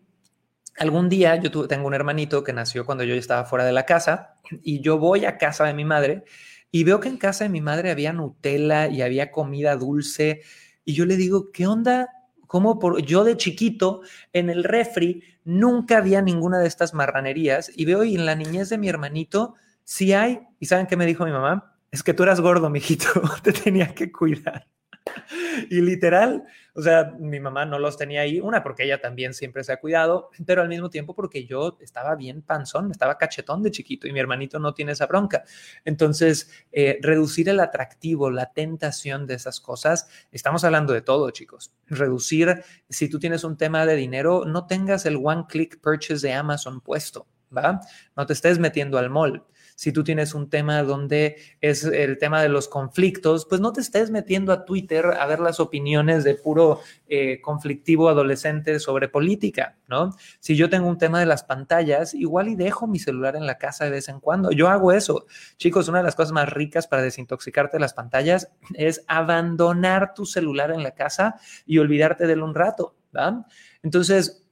algún 0.78 1.08
día 1.08 1.36
yo 1.36 1.66
tengo 1.66 1.86
un 1.86 1.94
hermanito 1.94 2.44
que 2.44 2.52
nació 2.52 2.86
cuando 2.86 3.04
yo 3.04 3.14
estaba 3.14 3.44
fuera 3.44 3.64
de 3.64 3.72
la 3.72 3.84
casa 3.84 4.34
y 4.62 4.80
yo 4.80 4.98
voy 4.98 5.24
a 5.24 5.38
casa 5.38 5.64
de 5.64 5.74
mi 5.74 5.84
madre 5.84 6.24
y 6.70 6.84
veo 6.84 7.00
que 7.00 7.08
en 7.08 7.16
casa 7.16 7.44
de 7.44 7.50
mi 7.50 7.60
madre 7.60 7.90
había 7.90 8.12
Nutella 8.12 8.88
y 8.88 9.02
había 9.02 9.30
comida 9.30 9.76
dulce 9.76 10.42
y 10.84 10.94
yo 10.94 11.06
le 11.06 11.16
digo, 11.16 11.50
¿qué 11.52 11.66
onda? 11.66 12.08
¿Cómo 12.46 12.78
por 12.78 13.00
yo 13.02 13.24
de 13.24 13.36
chiquito 13.36 14.02
en 14.32 14.50
el 14.50 14.64
refri 14.64 15.22
nunca 15.44 15.98
había 15.98 16.22
ninguna 16.22 16.58
de 16.58 16.68
estas 16.68 16.94
marranerías 16.94 17.70
y 17.74 17.84
veo 17.84 18.04
y 18.04 18.14
en 18.14 18.26
la 18.26 18.34
niñez 18.34 18.68
de 18.68 18.78
mi 18.78 18.88
hermanito 18.88 19.54
si 19.84 20.12
hay, 20.12 20.40
y 20.58 20.66
¿saben 20.66 20.86
qué 20.86 20.96
me 20.96 21.06
dijo 21.06 21.24
mi 21.24 21.32
mamá? 21.32 21.76
Es 21.90 22.02
que 22.02 22.14
tú 22.14 22.22
eras 22.22 22.40
gordo, 22.40 22.70
mijito, 22.70 23.06
te 23.42 23.52
tenía 23.52 23.94
que 23.94 24.12
cuidar. 24.12 24.68
Y 25.70 25.80
literal, 25.80 26.44
o 26.74 26.82
sea, 26.82 27.12
mi 27.18 27.40
mamá 27.40 27.64
no 27.64 27.78
los 27.78 27.96
tenía 27.96 28.22
ahí, 28.22 28.40
una 28.40 28.62
porque 28.62 28.84
ella 28.84 29.00
también 29.00 29.34
siempre 29.34 29.64
se 29.64 29.72
ha 29.72 29.80
cuidado, 29.80 30.30
pero 30.46 30.62
al 30.62 30.68
mismo 30.68 30.90
tiempo 30.90 31.14
porque 31.14 31.44
yo 31.44 31.78
estaba 31.80 32.14
bien 32.14 32.42
panzón, 32.42 32.90
estaba 32.90 33.18
cachetón 33.18 33.62
de 33.62 33.70
chiquito 33.70 34.06
y 34.06 34.12
mi 34.12 34.20
hermanito 34.20 34.58
no 34.58 34.74
tiene 34.74 34.92
esa 34.92 35.06
bronca. 35.06 35.44
Entonces, 35.84 36.50
eh, 36.72 36.98
reducir 37.02 37.48
el 37.48 37.60
atractivo, 37.60 38.30
la 38.30 38.52
tentación 38.52 39.26
de 39.26 39.34
esas 39.34 39.60
cosas, 39.60 40.08
estamos 40.32 40.64
hablando 40.64 40.92
de 40.92 41.02
todo, 41.02 41.30
chicos. 41.30 41.72
Reducir, 41.86 42.62
si 42.88 43.08
tú 43.08 43.18
tienes 43.18 43.44
un 43.44 43.56
tema 43.56 43.86
de 43.86 43.96
dinero, 43.96 44.44
no 44.46 44.66
tengas 44.66 45.06
el 45.06 45.20
one 45.22 45.44
click 45.48 45.80
purchase 45.80 46.26
de 46.26 46.32
Amazon 46.34 46.80
puesto, 46.80 47.26
¿va? 47.56 47.80
No 48.16 48.26
te 48.26 48.32
estés 48.32 48.58
metiendo 48.58 48.98
al 48.98 49.10
mall 49.10 49.44
si 49.80 49.92
tú 49.92 50.04
tienes 50.04 50.34
un 50.34 50.50
tema 50.50 50.82
donde 50.82 51.36
es 51.62 51.84
el 51.84 52.18
tema 52.18 52.42
de 52.42 52.50
los 52.50 52.68
conflictos, 52.68 53.46
pues 53.46 53.62
no 53.62 53.72
te 53.72 53.80
estés 53.80 54.10
metiendo 54.10 54.52
a 54.52 54.66
Twitter 54.66 55.06
a 55.06 55.24
ver 55.24 55.40
las 55.40 55.58
opiniones 55.58 56.22
de 56.22 56.34
puro 56.34 56.80
eh, 57.08 57.40
conflictivo 57.40 58.10
adolescente 58.10 58.78
sobre 58.78 59.08
política, 59.08 59.78
¿no? 59.88 60.14
Si 60.38 60.54
yo 60.54 60.68
tengo 60.68 60.86
un 60.86 60.98
tema 60.98 61.18
de 61.18 61.24
las 61.24 61.44
pantallas, 61.44 62.12
igual 62.12 62.48
y 62.48 62.56
dejo 62.56 62.86
mi 62.86 62.98
celular 62.98 63.36
en 63.36 63.46
la 63.46 63.56
casa 63.56 63.86
de 63.86 63.92
vez 63.92 64.10
en 64.10 64.20
cuando. 64.20 64.50
Yo 64.50 64.68
hago 64.68 64.92
eso. 64.92 65.24
Chicos, 65.56 65.88
una 65.88 66.00
de 66.00 66.04
las 66.04 66.14
cosas 66.14 66.32
más 66.32 66.52
ricas 66.52 66.86
para 66.86 67.00
desintoxicarte 67.00 67.78
de 67.78 67.80
las 67.80 67.94
pantallas 67.94 68.50
es 68.74 69.02
abandonar 69.08 70.12
tu 70.12 70.26
celular 70.26 70.72
en 70.72 70.82
la 70.82 70.90
casa 70.90 71.36
y 71.64 71.78
olvidarte 71.78 72.26
de 72.26 72.34
él 72.34 72.42
un 72.42 72.54
rato, 72.54 72.96
¿va? 73.16 73.46
Entonces, 73.82 74.44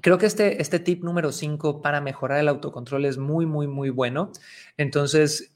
Creo 0.00 0.18
que 0.18 0.26
este, 0.26 0.60
este 0.60 0.78
tip 0.78 1.02
número 1.02 1.32
5 1.32 1.82
para 1.82 2.00
mejorar 2.00 2.38
el 2.38 2.48
autocontrol 2.48 3.04
es 3.04 3.18
muy, 3.18 3.46
muy, 3.46 3.66
muy 3.66 3.90
bueno. 3.90 4.32
Entonces, 4.76 5.54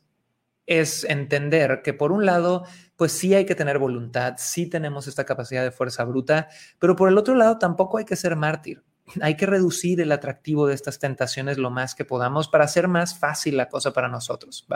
es 0.66 1.04
entender 1.04 1.82
que 1.82 1.92
por 1.92 2.12
un 2.12 2.24
lado, 2.24 2.64
pues 2.96 3.12
sí 3.12 3.34
hay 3.34 3.44
que 3.46 3.54
tener 3.54 3.78
voluntad, 3.78 4.34
sí 4.38 4.68
tenemos 4.68 5.06
esta 5.06 5.24
capacidad 5.24 5.62
de 5.62 5.70
fuerza 5.70 6.04
bruta, 6.04 6.48
pero 6.78 6.96
por 6.96 7.08
el 7.08 7.18
otro 7.18 7.34
lado 7.34 7.58
tampoco 7.58 7.98
hay 7.98 8.04
que 8.04 8.16
ser 8.16 8.36
mártir. 8.36 8.82
Hay 9.20 9.36
que 9.36 9.46
reducir 9.46 10.00
el 10.00 10.12
atractivo 10.12 10.66
de 10.66 10.74
estas 10.74 10.98
tentaciones 10.98 11.58
lo 11.58 11.70
más 11.70 11.94
que 11.94 12.04
podamos 12.04 12.48
para 12.48 12.64
hacer 12.64 12.86
más 12.88 13.18
fácil 13.18 13.56
la 13.56 13.68
cosa 13.68 13.92
para 13.92 14.08
nosotros. 14.08 14.66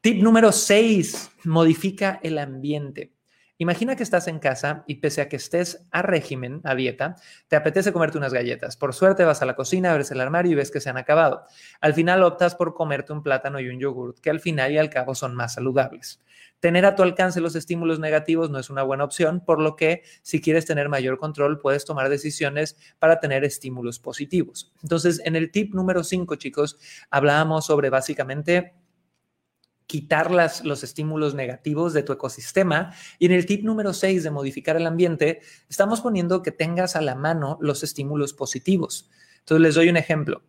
Tip 0.00 0.22
número 0.22 0.50
6, 0.50 1.30
modifica 1.44 2.18
el 2.22 2.38
ambiente. 2.38 3.12
Imagina 3.62 3.94
que 3.94 4.02
estás 4.02 4.26
en 4.26 4.40
casa 4.40 4.82
y 4.88 4.96
pese 4.96 5.20
a 5.20 5.28
que 5.28 5.36
estés 5.36 5.86
a 5.92 6.02
régimen, 6.02 6.60
a 6.64 6.74
dieta, 6.74 7.14
te 7.46 7.54
apetece 7.54 7.92
comerte 7.92 8.18
unas 8.18 8.32
galletas. 8.32 8.76
Por 8.76 8.92
suerte 8.92 9.24
vas 9.24 9.40
a 9.40 9.46
la 9.46 9.54
cocina, 9.54 9.92
abres 9.92 10.10
el 10.10 10.20
armario 10.20 10.50
y 10.50 10.54
ves 10.56 10.72
que 10.72 10.80
se 10.80 10.90
han 10.90 10.96
acabado. 10.96 11.44
Al 11.80 11.94
final 11.94 12.24
optas 12.24 12.56
por 12.56 12.74
comerte 12.74 13.12
un 13.12 13.22
plátano 13.22 13.60
y 13.60 13.68
un 13.68 13.78
yogurt, 13.78 14.18
que 14.18 14.30
al 14.30 14.40
final 14.40 14.72
y 14.72 14.78
al 14.78 14.90
cabo 14.90 15.14
son 15.14 15.36
más 15.36 15.54
saludables. 15.54 16.20
Tener 16.58 16.84
a 16.84 16.96
tu 16.96 17.04
alcance 17.04 17.40
los 17.40 17.54
estímulos 17.54 18.00
negativos 18.00 18.50
no 18.50 18.58
es 18.58 18.68
una 18.68 18.82
buena 18.82 19.04
opción, 19.04 19.44
por 19.44 19.60
lo 19.60 19.76
que 19.76 20.02
si 20.22 20.40
quieres 20.40 20.66
tener 20.66 20.88
mayor 20.88 21.18
control, 21.18 21.60
puedes 21.60 21.84
tomar 21.84 22.08
decisiones 22.08 22.76
para 22.98 23.20
tener 23.20 23.44
estímulos 23.44 24.00
positivos. 24.00 24.72
Entonces, 24.82 25.22
en 25.24 25.36
el 25.36 25.52
tip 25.52 25.72
número 25.72 26.02
5, 26.02 26.34
chicos, 26.34 26.80
hablábamos 27.12 27.66
sobre 27.66 27.90
básicamente 27.90 28.74
quitar 29.92 30.30
los 30.30 30.84
estímulos 30.84 31.34
negativos 31.34 31.92
de 31.92 32.02
tu 32.02 32.14
ecosistema. 32.14 32.94
Y 33.18 33.26
en 33.26 33.32
el 33.32 33.44
tip 33.44 33.62
número 33.62 33.92
6 33.92 34.22
de 34.22 34.30
modificar 34.30 34.74
el 34.74 34.86
ambiente, 34.86 35.42
estamos 35.68 36.00
poniendo 36.00 36.40
que 36.40 36.50
tengas 36.50 36.96
a 36.96 37.02
la 37.02 37.14
mano 37.14 37.58
los 37.60 37.82
estímulos 37.82 38.32
positivos. 38.32 39.10
Entonces 39.40 39.60
les 39.60 39.74
doy 39.74 39.90
un 39.90 39.98
ejemplo. 39.98 40.40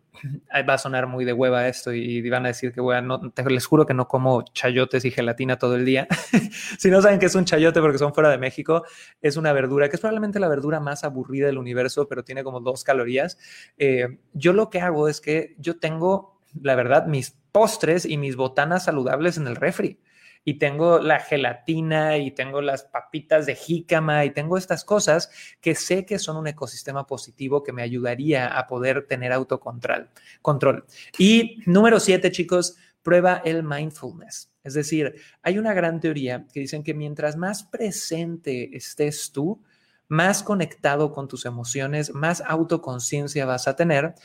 Va 0.50 0.72
a 0.72 0.78
sonar 0.78 1.06
muy 1.08 1.26
de 1.26 1.34
hueva 1.34 1.68
esto 1.68 1.92
y 1.92 2.26
van 2.30 2.46
a 2.46 2.48
decir 2.48 2.72
que 2.72 2.80
voy 2.80 2.96
no, 3.02 3.20
les 3.46 3.66
juro 3.66 3.84
que 3.84 3.92
no 3.92 4.08
como 4.08 4.44
chayotes 4.54 5.04
y 5.04 5.10
gelatina 5.10 5.58
todo 5.58 5.76
el 5.76 5.84
día. 5.84 6.08
si 6.78 6.88
no 6.88 7.02
saben 7.02 7.18
qué 7.18 7.26
es 7.26 7.34
un 7.34 7.44
chayote 7.44 7.82
porque 7.82 7.98
son 7.98 8.14
fuera 8.14 8.30
de 8.30 8.38
México, 8.38 8.84
es 9.20 9.36
una 9.36 9.52
verdura 9.52 9.90
que 9.90 9.96
es 9.96 10.00
probablemente 10.00 10.40
la 10.40 10.48
verdura 10.48 10.80
más 10.80 11.04
aburrida 11.04 11.48
del 11.48 11.58
universo, 11.58 12.08
pero 12.08 12.24
tiene 12.24 12.44
como 12.44 12.60
dos 12.60 12.82
calorías. 12.82 13.36
Eh, 13.76 14.20
yo 14.32 14.54
lo 14.54 14.70
que 14.70 14.80
hago 14.80 15.06
es 15.06 15.20
que 15.20 15.54
yo 15.58 15.78
tengo, 15.78 16.40
la 16.62 16.76
verdad, 16.76 17.06
mis 17.06 17.43
postres 17.54 18.04
y 18.04 18.16
mis 18.16 18.34
botanas 18.34 18.86
saludables 18.86 19.36
en 19.36 19.46
el 19.46 19.54
refri. 19.54 20.00
Y 20.44 20.54
tengo 20.54 20.98
la 20.98 21.20
gelatina 21.20 22.18
y 22.18 22.32
tengo 22.32 22.60
las 22.60 22.82
papitas 22.82 23.46
de 23.46 23.54
jícama 23.54 24.24
y 24.24 24.30
tengo 24.30 24.58
estas 24.58 24.84
cosas 24.84 25.30
que 25.60 25.76
sé 25.76 26.04
que 26.04 26.18
son 26.18 26.36
un 26.36 26.48
ecosistema 26.48 27.06
positivo 27.06 27.62
que 27.62 27.72
me 27.72 27.82
ayudaría 27.82 28.48
a 28.48 28.66
poder 28.66 29.06
tener 29.06 29.32
autocontrol. 29.32 30.10
Control. 30.42 30.84
Y 31.16 31.62
número 31.64 32.00
siete, 32.00 32.32
chicos, 32.32 32.76
prueba 33.04 33.40
el 33.44 33.62
mindfulness. 33.62 34.50
Es 34.64 34.74
decir, 34.74 35.14
hay 35.40 35.56
una 35.56 35.74
gran 35.74 36.00
teoría 36.00 36.46
que 36.52 36.58
dicen 36.58 36.82
que 36.82 36.92
mientras 36.92 37.36
más 37.36 37.62
presente 37.62 38.76
estés 38.76 39.30
tú, 39.30 39.62
más 40.08 40.42
conectado 40.42 41.12
con 41.12 41.28
tus 41.28 41.46
emociones, 41.46 42.12
más 42.12 42.42
autoconciencia 42.44 43.46
vas 43.46 43.68
a 43.68 43.76
tener. 43.76 44.16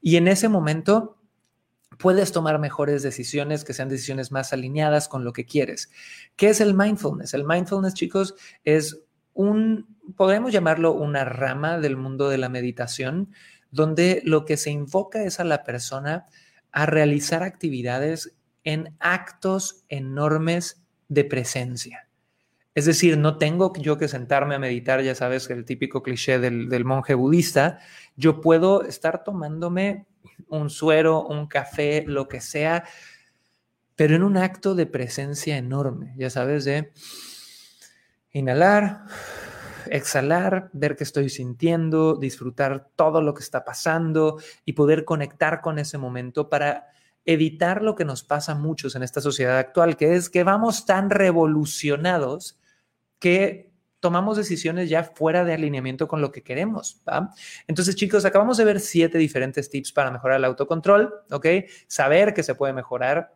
Y 0.00 0.16
en 0.16 0.26
ese 0.26 0.48
momento 0.48 1.17
puedes 1.98 2.32
tomar 2.32 2.58
mejores 2.58 3.02
decisiones 3.02 3.64
que 3.64 3.74
sean 3.74 3.88
decisiones 3.88 4.32
más 4.32 4.52
alineadas 4.52 5.08
con 5.08 5.24
lo 5.24 5.32
que 5.32 5.44
quieres. 5.44 5.90
¿Qué 6.36 6.48
es 6.48 6.60
el 6.60 6.74
mindfulness? 6.74 7.34
El 7.34 7.44
mindfulness, 7.44 7.94
chicos, 7.94 8.34
es 8.64 9.02
un, 9.34 9.96
podemos 10.16 10.52
llamarlo 10.52 10.92
una 10.92 11.24
rama 11.24 11.78
del 11.78 11.96
mundo 11.96 12.28
de 12.28 12.38
la 12.38 12.48
meditación, 12.48 13.32
donde 13.70 14.22
lo 14.24 14.44
que 14.44 14.56
se 14.56 14.70
invoca 14.70 15.22
es 15.24 15.40
a 15.40 15.44
la 15.44 15.64
persona 15.64 16.26
a 16.72 16.86
realizar 16.86 17.42
actividades 17.42 18.36
en 18.64 18.94
actos 19.00 19.84
enormes 19.88 20.82
de 21.08 21.24
presencia. 21.24 22.08
Es 22.74 22.84
decir, 22.84 23.18
no 23.18 23.38
tengo 23.38 23.72
yo 23.76 23.98
que 23.98 24.06
sentarme 24.06 24.54
a 24.54 24.60
meditar, 24.60 25.02
ya 25.02 25.14
sabes, 25.14 25.50
el 25.50 25.64
típico 25.64 26.02
cliché 26.02 26.38
del, 26.38 26.68
del 26.68 26.84
monje 26.84 27.14
budista. 27.14 27.80
Yo 28.14 28.40
puedo 28.40 28.84
estar 28.84 29.24
tomándome 29.24 30.06
un 30.48 30.70
suero, 30.70 31.26
un 31.26 31.46
café, 31.46 32.04
lo 32.06 32.28
que 32.28 32.40
sea, 32.40 32.84
pero 33.96 34.14
en 34.14 34.22
un 34.22 34.36
acto 34.36 34.74
de 34.74 34.86
presencia 34.86 35.56
enorme, 35.56 36.14
ya 36.16 36.30
sabes, 36.30 36.64
de 36.64 36.92
inhalar, 38.32 39.04
exhalar, 39.90 40.70
ver 40.72 40.96
qué 40.96 41.04
estoy 41.04 41.28
sintiendo, 41.28 42.14
disfrutar 42.16 42.90
todo 42.94 43.22
lo 43.22 43.34
que 43.34 43.42
está 43.42 43.64
pasando 43.64 44.38
y 44.64 44.74
poder 44.74 45.04
conectar 45.04 45.60
con 45.60 45.78
ese 45.78 45.98
momento 45.98 46.48
para 46.48 46.88
evitar 47.24 47.82
lo 47.82 47.94
que 47.94 48.04
nos 48.04 48.22
pasa 48.22 48.52
a 48.52 48.54
muchos 48.54 48.94
en 48.94 49.02
esta 49.02 49.20
sociedad 49.20 49.58
actual, 49.58 49.96
que 49.96 50.14
es 50.14 50.30
que 50.30 50.44
vamos 50.44 50.86
tan 50.86 51.10
revolucionados 51.10 52.58
que 53.18 53.67
tomamos 54.00 54.36
decisiones 54.36 54.88
ya 54.88 55.04
fuera 55.04 55.44
de 55.44 55.54
alineamiento 55.54 56.08
con 56.08 56.20
lo 56.20 56.30
que 56.30 56.42
queremos. 56.42 57.02
Entonces, 57.66 57.96
chicos, 57.96 58.24
acabamos 58.24 58.56
de 58.56 58.64
ver 58.64 58.80
siete 58.80 59.18
diferentes 59.18 59.70
tips 59.70 59.92
para 59.92 60.10
mejorar 60.10 60.38
el 60.38 60.44
autocontrol, 60.44 61.12
¿ok? 61.30 61.46
Saber 61.86 62.34
que 62.34 62.42
se 62.42 62.54
puede 62.54 62.72
mejorar, 62.72 63.34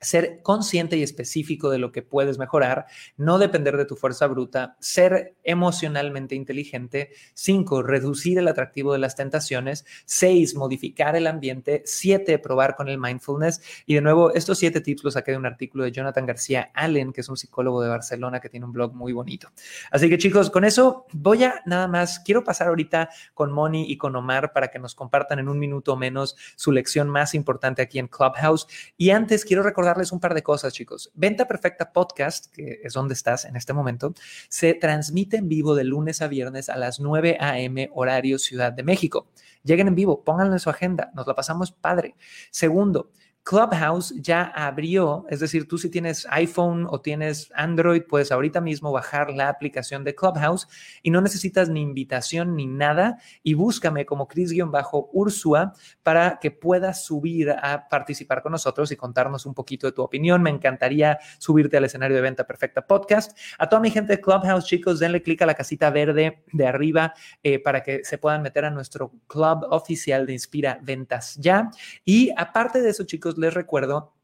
ser 0.00 0.40
consciente 0.42 0.96
y 0.96 1.02
específico 1.02 1.70
de 1.70 1.78
lo 1.78 1.92
que 1.92 2.02
puedes 2.02 2.38
mejorar, 2.38 2.86
no 3.16 3.38
depender 3.38 3.76
de 3.76 3.84
tu 3.84 3.96
fuerza 3.96 4.26
bruta, 4.26 4.76
ser 4.80 5.34
emocionalmente 5.44 6.34
inteligente, 6.34 7.10
cinco, 7.34 7.82
reducir 7.82 8.38
el 8.38 8.48
atractivo 8.48 8.92
de 8.92 8.98
las 8.98 9.16
tentaciones, 9.16 9.84
seis, 10.06 10.54
modificar 10.54 11.16
el 11.16 11.26
ambiente, 11.26 11.82
siete, 11.84 12.38
probar 12.38 12.76
con 12.76 12.88
el 12.88 12.98
mindfulness. 12.98 13.60
Y 13.86 13.94
de 13.94 14.00
nuevo, 14.00 14.32
estos 14.32 14.58
siete 14.58 14.80
tips 14.80 15.04
los 15.04 15.14
saqué 15.14 15.32
de 15.32 15.36
un 15.36 15.46
artículo 15.46 15.84
de 15.84 15.92
Jonathan 15.92 16.26
García 16.26 16.70
Allen, 16.74 17.12
que 17.12 17.20
es 17.20 17.28
un 17.28 17.36
psicólogo 17.36 17.82
de 17.82 17.88
Barcelona 17.88 18.40
que 18.40 18.48
tiene 18.48 18.66
un 18.66 18.72
blog 18.72 18.94
muy 18.94 19.12
bonito. 19.12 19.50
Así 19.90 20.08
que 20.08 20.18
chicos, 20.18 20.50
con 20.50 20.64
eso 20.64 21.06
voy 21.12 21.44
a 21.44 21.62
nada 21.66 21.88
más, 21.88 22.20
quiero 22.20 22.44
pasar 22.44 22.68
ahorita 22.68 23.10
con 23.34 23.52
Moni 23.52 23.90
y 23.90 23.98
con 23.98 24.16
Omar 24.16 24.52
para 24.52 24.68
que 24.68 24.78
nos 24.78 24.94
compartan 24.94 25.38
en 25.38 25.48
un 25.48 25.58
minuto 25.58 25.92
o 25.92 25.96
menos 25.96 26.36
su 26.56 26.72
lección 26.72 27.08
más 27.08 27.34
importante 27.34 27.82
aquí 27.82 27.98
en 27.98 28.08
Clubhouse. 28.08 28.66
Y 28.96 29.10
antes 29.10 29.44
quiero 29.44 29.62
recordar 29.62 29.89
darles 29.90 30.12
un 30.12 30.20
par 30.20 30.34
de 30.34 30.42
cosas, 30.42 30.72
chicos. 30.72 31.10
Venta 31.14 31.46
Perfecta 31.46 31.92
Podcast, 31.92 32.46
que 32.52 32.80
es 32.82 32.92
donde 32.92 33.14
estás 33.14 33.44
en 33.44 33.56
este 33.56 33.72
momento, 33.72 34.14
se 34.48 34.74
transmite 34.74 35.36
en 35.36 35.48
vivo 35.48 35.74
de 35.74 35.84
lunes 35.84 36.22
a 36.22 36.28
viernes 36.28 36.68
a 36.68 36.76
las 36.76 37.00
9 37.00 37.38
a.m. 37.40 37.90
horario 37.92 38.38
Ciudad 38.38 38.72
de 38.72 38.82
México. 38.82 39.28
Lleguen 39.64 39.88
en 39.88 39.94
vivo, 39.94 40.24
pónganlo 40.24 40.54
en 40.54 40.60
su 40.60 40.70
agenda, 40.70 41.10
nos 41.14 41.26
la 41.26 41.34
pasamos 41.34 41.72
padre. 41.72 42.14
Segundo, 42.50 43.10
Clubhouse 43.50 44.14
ya 44.16 44.44
abrió, 44.44 45.26
es 45.28 45.40
decir, 45.40 45.66
tú 45.66 45.76
si 45.76 45.90
tienes 45.90 46.24
iPhone 46.30 46.86
o 46.88 47.00
tienes 47.00 47.50
Android, 47.56 48.02
puedes 48.08 48.30
ahorita 48.30 48.60
mismo 48.60 48.92
bajar 48.92 49.32
la 49.32 49.48
aplicación 49.48 50.04
de 50.04 50.14
Clubhouse 50.14 50.68
y 51.02 51.10
no 51.10 51.20
necesitas 51.20 51.68
ni 51.68 51.82
invitación 51.82 52.54
ni 52.54 52.68
nada 52.68 53.18
y 53.42 53.54
búscame 53.54 54.06
como 54.06 54.28
Cris-Ursua 54.28 55.72
para 56.04 56.38
que 56.38 56.52
puedas 56.52 57.04
subir 57.04 57.50
a 57.50 57.88
participar 57.88 58.40
con 58.40 58.52
nosotros 58.52 58.92
y 58.92 58.96
contarnos 58.96 59.44
un 59.46 59.54
poquito 59.54 59.88
de 59.88 59.94
tu 59.94 60.02
opinión. 60.02 60.44
Me 60.44 60.50
encantaría 60.50 61.18
subirte 61.38 61.76
al 61.76 61.86
escenario 61.86 62.14
de 62.14 62.22
Venta 62.22 62.46
Perfecta 62.46 62.86
Podcast. 62.86 63.36
A 63.58 63.68
toda 63.68 63.82
mi 63.82 63.90
gente 63.90 64.12
de 64.12 64.20
Clubhouse, 64.20 64.64
chicos, 64.64 65.00
denle 65.00 65.22
clic 65.24 65.42
a 65.42 65.46
la 65.46 65.54
casita 65.54 65.90
verde 65.90 66.44
de 66.52 66.66
arriba 66.68 67.14
eh, 67.42 67.58
para 67.58 67.82
que 67.82 68.04
se 68.04 68.16
puedan 68.16 68.42
meter 68.42 68.64
a 68.64 68.70
nuestro 68.70 69.10
club 69.26 69.66
oficial 69.70 70.24
de 70.24 70.34
Inspira 70.34 70.78
Ventas 70.80 71.34
Ya. 71.40 71.68
Y 72.04 72.30
aparte 72.36 72.80
de 72.80 72.90
eso, 72.90 73.02
chicos, 73.02 73.39
les 73.40 73.54
recuerdo 73.54 74.14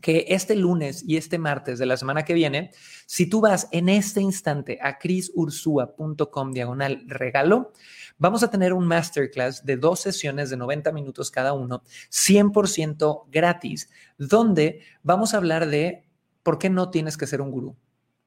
que 0.00 0.26
este 0.28 0.54
lunes 0.56 1.02
y 1.06 1.16
este 1.16 1.38
martes 1.38 1.78
de 1.78 1.86
la 1.86 1.96
semana 1.96 2.24
que 2.24 2.34
viene, 2.34 2.70
si 3.06 3.28
tú 3.28 3.40
vas 3.40 3.68
en 3.72 3.88
este 3.88 4.20
instante 4.20 4.78
a 4.82 4.98
crisursua.com 4.98 6.52
diagonal 6.52 7.04
regalo, 7.06 7.72
vamos 8.18 8.42
a 8.42 8.50
tener 8.50 8.72
un 8.72 8.86
masterclass 8.86 9.64
de 9.64 9.76
dos 9.76 10.00
sesiones 10.00 10.50
de 10.50 10.56
90 10.56 10.92
minutos 10.92 11.30
cada 11.30 11.52
uno, 11.52 11.82
100% 12.10 13.24
gratis, 13.30 13.90
donde 14.18 14.80
vamos 15.02 15.34
a 15.34 15.38
hablar 15.38 15.66
de 15.66 16.04
por 16.42 16.58
qué 16.58 16.70
no 16.70 16.90
tienes 16.90 17.16
que 17.16 17.26
ser 17.26 17.40
un 17.40 17.50
gurú, 17.50 17.76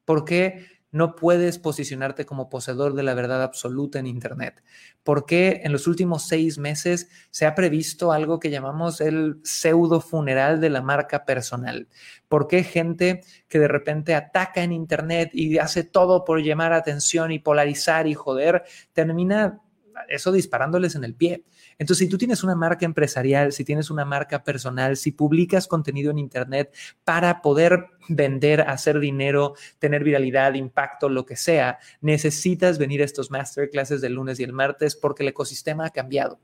por 0.06 0.26
qué 0.26 0.79
no 0.92 1.16
puedes 1.16 1.60
posicionarte 1.60 2.26
como 2.26 2.50
poseedor 2.50 2.94
de 2.94 3.04
la 3.04 3.14
verdad 3.14 3.44
absoluta 3.44 4.00
en 4.00 4.08
Internet? 4.08 4.64
¿Por 5.04 5.26
qué 5.26 5.62
en 5.64 5.72
los 5.72 5.88
últimos 5.88 6.28
seis 6.28 6.58
meses 6.58 7.10
se 7.32 7.46
ha 7.46 7.56
previsto 7.56 8.12
algo 8.12 8.40
que 8.40 8.50
llamamos 8.50 9.02
el 9.02 9.40
pseudo 9.44 10.02
funeral 10.02 10.60
de 10.60 10.70
la 10.70 10.82
marca 10.82 11.26
personal? 11.26 11.88
¿Por 12.28 12.48
qué 12.48 12.64
gente 12.64 13.22
que 13.48 13.60
de 13.60 13.68
repente 13.68 14.16
ataca 14.16 14.64
en 14.64 14.72
Internet 14.72 15.30
y 15.34 15.58
hace 15.58 15.84
todo 15.84 16.26
por 16.26 16.42
llamar 16.42 16.74
atención 16.74 17.32
y 17.32 17.40
polarizar 17.40 18.08
y 18.08 18.14
joder, 18.14 18.64
termina 18.94 19.62
eso 20.08 20.32
disparándoles 20.32 20.95
en 20.95 21.04
el 21.04 21.16
pie? 21.16 21.43
Entonces, 21.78 22.06
si 22.06 22.10
tú 22.10 22.18
tienes 22.18 22.43
una 22.43 22.56
marca 22.56 22.86
empresarial, 22.86 23.52
si 23.52 23.66
tienes 23.66 23.89
una 23.89 24.06
marca 24.06 24.43
personal, 24.43 24.97
si 24.97 25.12
publicas 25.12 25.68
contenido 25.68 26.12
en 26.12 26.20
Internet 26.20 26.74
para 27.04 27.41
poder 27.41 27.88
vender, 28.08 28.62
hacer 28.62 29.00
dinero, 29.00 29.54
tener 29.78 30.04
viralidad, 30.04 30.54
impacto, 30.54 31.10
lo 31.10 31.26
que 31.26 31.36
sea, 31.36 31.80
necesitas 32.02 32.78
venir 32.78 33.02
a 33.02 33.06
estos 33.06 33.32
masterclasses 33.32 34.02
del 34.02 34.14
lunes 34.14 34.39
y 34.39 34.43
el 34.43 34.54
martes 34.54 34.95
porque 34.95 35.24
el 35.24 35.30
ecosistema 35.30 35.86
ha 35.86 35.89
cambiado. 35.91 36.39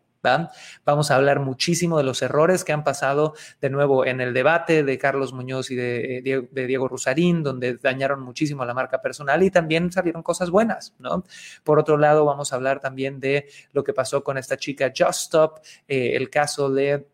Vamos 0.86 1.11
a 1.11 1.15
hablar 1.15 1.39
muchísimo 1.39 1.97
de 1.97 2.03
los 2.03 2.21
errores 2.21 2.63
que 2.63 2.73
han 2.73 2.84
pasado 2.84 3.34
de 3.61 3.69
nuevo 3.69 4.05
en 4.05 4.21
el 4.21 4.34
debate 4.34 4.84
de 4.84 4.97
Carlos 4.97 5.34
Muñoz 5.34 5.71
y 5.71 5.76
de, 5.76 6.17
eh, 6.17 6.47
de 6.51 6.67
Diego 6.67 6.88
Rusarín, 6.88 7.43
donde 7.43 7.78
dañaron 7.78 8.21
muchísimo 8.21 8.65
la 8.65 8.73
marca 8.73 9.01
personal 9.01 9.43
y 9.43 9.51
también 9.51 9.91
salieron 9.91 10.23
cosas 10.23 10.49
buenas, 10.49 10.95
¿no? 10.99 11.23
Por 11.63 11.80
otro 11.80 11.97
lado, 11.97 12.26
vamos 12.26 12.51
a 12.51 12.55
hablar 12.55 12.80
también 12.80 13.19
de 13.19 13.47
lo 13.73 13.84
que 13.84 13.93
pasó 13.93 14.23
con 14.23 14.38
esta 14.38 14.57
chica 14.57 14.91
Just 14.95 15.21
Stop, 15.21 15.59
eh, 15.88 16.15
el 16.15 16.30
caso 16.30 16.71
de 16.71 17.07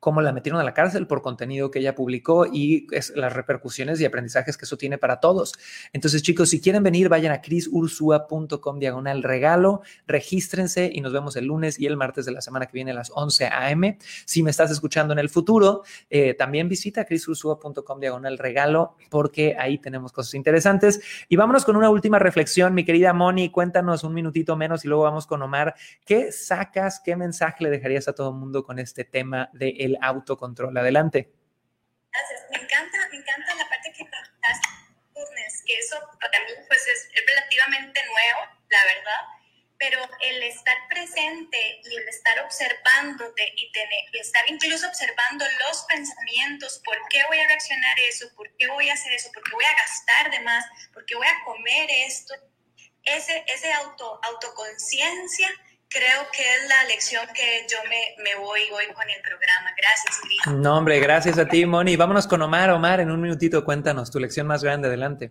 cómo 0.00 0.20
la 0.20 0.32
metieron 0.32 0.60
a 0.60 0.64
la 0.64 0.74
cárcel 0.74 1.06
por 1.06 1.22
contenido 1.22 1.70
que 1.70 1.80
ella 1.80 1.94
publicó 1.94 2.46
y 2.46 2.86
las 3.14 3.32
repercusiones 3.32 4.00
y 4.00 4.04
aprendizajes 4.04 4.56
que 4.56 4.64
eso 4.64 4.76
tiene 4.76 4.98
para 4.98 5.20
todos. 5.20 5.54
Entonces, 5.92 6.22
chicos, 6.22 6.50
si 6.50 6.60
quieren 6.60 6.82
venir, 6.82 7.08
vayan 7.08 7.32
a 7.32 7.40
crisursua.com 7.40 8.78
diagonal 8.78 9.22
regalo, 9.22 9.82
regístrense 10.06 10.90
y 10.92 11.00
nos 11.00 11.12
vemos 11.12 11.36
el 11.36 11.46
lunes 11.46 11.78
y 11.78 11.86
el 11.86 11.96
martes 11.96 12.26
de 12.26 12.32
la 12.32 12.40
semana 12.40 12.66
que 12.66 12.72
viene 12.72 12.92
a 12.92 12.94
las 12.94 13.10
11 13.14 13.46
a.m. 13.46 13.98
Si 14.24 14.42
me 14.42 14.50
estás 14.50 14.70
escuchando 14.70 15.12
en 15.12 15.18
el 15.18 15.28
futuro, 15.28 15.82
eh, 16.10 16.34
también 16.34 16.68
visita 16.68 17.04
crisursua.com 17.04 18.00
diagonal 18.00 18.38
regalo 18.38 18.96
porque 19.10 19.56
ahí 19.58 19.78
tenemos 19.78 20.12
cosas 20.12 20.34
interesantes. 20.34 21.00
Y 21.28 21.36
vámonos 21.36 21.64
con 21.64 21.76
una 21.76 21.90
última 21.90 22.18
reflexión, 22.18 22.74
mi 22.74 22.84
querida 22.84 23.12
Moni, 23.12 23.50
cuéntanos 23.50 24.04
un 24.04 24.14
minutito 24.14 24.56
menos 24.56 24.84
y 24.84 24.88
luego 24.88 25.04
vamos 25.04 25.26
con 25.26 25.42
Omar. 25.42 25.74
¿Qué 26.04 26.32
sacas, 26.32 27.00
qué 27.04 27.16
mensaje 27.16 27.64
le 27.64 27.70
dejarías 27.70 28.08
a 28.08 28.12
todo 28.12 28.30
el 28.30 28.36
mundo 28.36 28.64
con 28.64 28.78
este 28.78 29.04
tema 29.04 29.50
de 29.52 29.68
el 29.88 29.98
autocontrol. 30.00 30.76
Adelante. 30.76 31.30
Gracias. 32.12 32.40
Me 32.50 32.56
encanta, 32.58 32.98
me 33.10 33.18
encanta 33.18 33.54
la 33.54 33.68
parte 33.68 33.92
que 33.92 34.04
que 35.68 35.78
eso 35.78 35.96
para 36.20 36.40
mí 36.44 36.52
pues 36.66 36.86
es, 36.86 37.08
relativamente 37.26 38.00
nuevo, 38.06 38.40
la 38.70 38.84
verdad, 38.84 39.20
pero 39.78 40.00
el 40.22 40.42
estar 40.42 40.76
presente 40.88 41.80
y 41.84 41.96
el 41.96 42.08
estar 42.08 42.40
observándote 42.40 43.52
y, 43.56 43.70
tener, 43.72 44.04
y 44.12 44.18
estar 44.18 44.48
incluso 44.48 44.88
observando 44.88 45.44
los 45.66 45.84
pensamientos, 45.84 46.80
por 46.84 46.96
qué 47.10 47.22
voy 47.28 47.38
a 47.38 47.46
reaccionar 47.46 48.00
eso, 48.00 48.28
por 48.34 48.50
qué 48.56 48.66
voy 48.68 48.88
a 48.88 48.94
hacer 48.94 49.12
eso, 49.12 49.30
por 49.32 49.42
qué 49.44 49.52
voy 49.52 49.64
a 49.64 49.76
gastar 49.76 50.30
de 50.30 50.40
más, 50.40 50.64
por 50.92 51.04
qué 51.06 51.14
voy 51.14 51.26
a 51.26 51.44
comer 51.44 51.90
esto, 51.90 52.34
ese, 53.04 53.44
ese 53.46 53.72
auto, 53.74 54.20
autoconciencia 54.22 55.48
creo 55.88 56.26
que 56.32 56.42
es 56.42 56.68
la 56.68 56.84
lección 56.84 57.26
que 57.34 57.66
yo 57.68 57.78
me, 57.88 58.22
me 58.22 58.34
voy 58.36 58.60
hoy 58.72 58.86
con 58.92 59.08
el 59.08 59.20
programa. 59.22 59.72
Gracias, 59.76 60.20
Cris. 60.20 60.54
No, 60.54 60.78
hombre, 60.78 61.00
gracias 61.00 61.38
a 61.38 61.46
ti, 61.46 61.64
Moni. 61.66 61.96
Vámonos 61.96 62.26
con 62.26 62.42
Omar. 62.42 62.70
Omar, 62.70 63.00
en 63.00 63.10
un 63.10 63.20
minutito 63.20 63.64
cuéntanos 63.64 64.10
tu 64.10 64.18
lección 64.18 64.46
más 64.46 64.62
grande. 64.62 64.88
Adelante. 64.88 65.30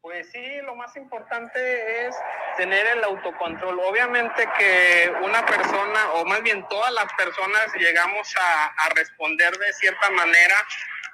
Pues 0.00 0.30
sí, 0.30 0.60
lo 0.62 0.74
más 0.76 0.96
importante 0.96 2.06
es 2.06 2.14
tener 2.56 2.86
el 2.86 3.04
autocontrol. 3.04 3.78
Obviamente 3.80 4.48
que 4.58 5.12
una 5.22 5.44
persona, 5.44 6.12
o 6.14 6.24
más 6.24 6.42
bien 6.42 6.66
todas 6.68 6.92
las 6.92 7.12
personas, 7.14 7.72
llegamos 7.78 8.34
a, 8.38 8.66
a 8.66 8.88
responder 8.90 9.56
de 9.56 9.72
cierta 9.72 10.10
manera, 10.10 10.54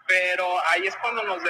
pero 0.07 0.47
ahí 0.69 0.87
es 0.87 0.97
cuando 0.97 1.23
nos 1.25 1.43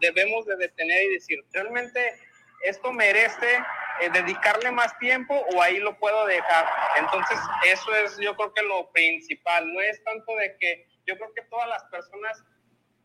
debemos 0.00 0.46
de 0.46 0.56
detener 0.56 1.04
y 1.04 1.14
decir, 1.14 1.38
realmente 1.52 2.18
esto 2.62 2.92
merece 2.92 3.62
eh, 4.00 4.10
dedicarle 4.10 4.70
más 4.70 4.96
tiempo 4.98 5.34
o 5.54 5.62
ahí 5.62 5.78
lo 5.78 5.98
puedo 5.98 6.26
dejar. 6.26 6.66
Entonces, 6.98 7.38
eso 7.66 7.94
es 7.96 8.18
yo 8.18 8.36
creo 8.36 8.52
que 8.54 8.62
lo 8.62 8.90
principal, 8.92 9.72
no 9.72 9.80
es 9.80 10.02
tanto 10.04 10.34
de 10.36 10.56
que 10.58 10.86
yo 11.06 11.16
creo 11.16 11.32
que 11.34 11.42
todas 11.42 11.68
las 11.68 11.84
personas 11.84 12.42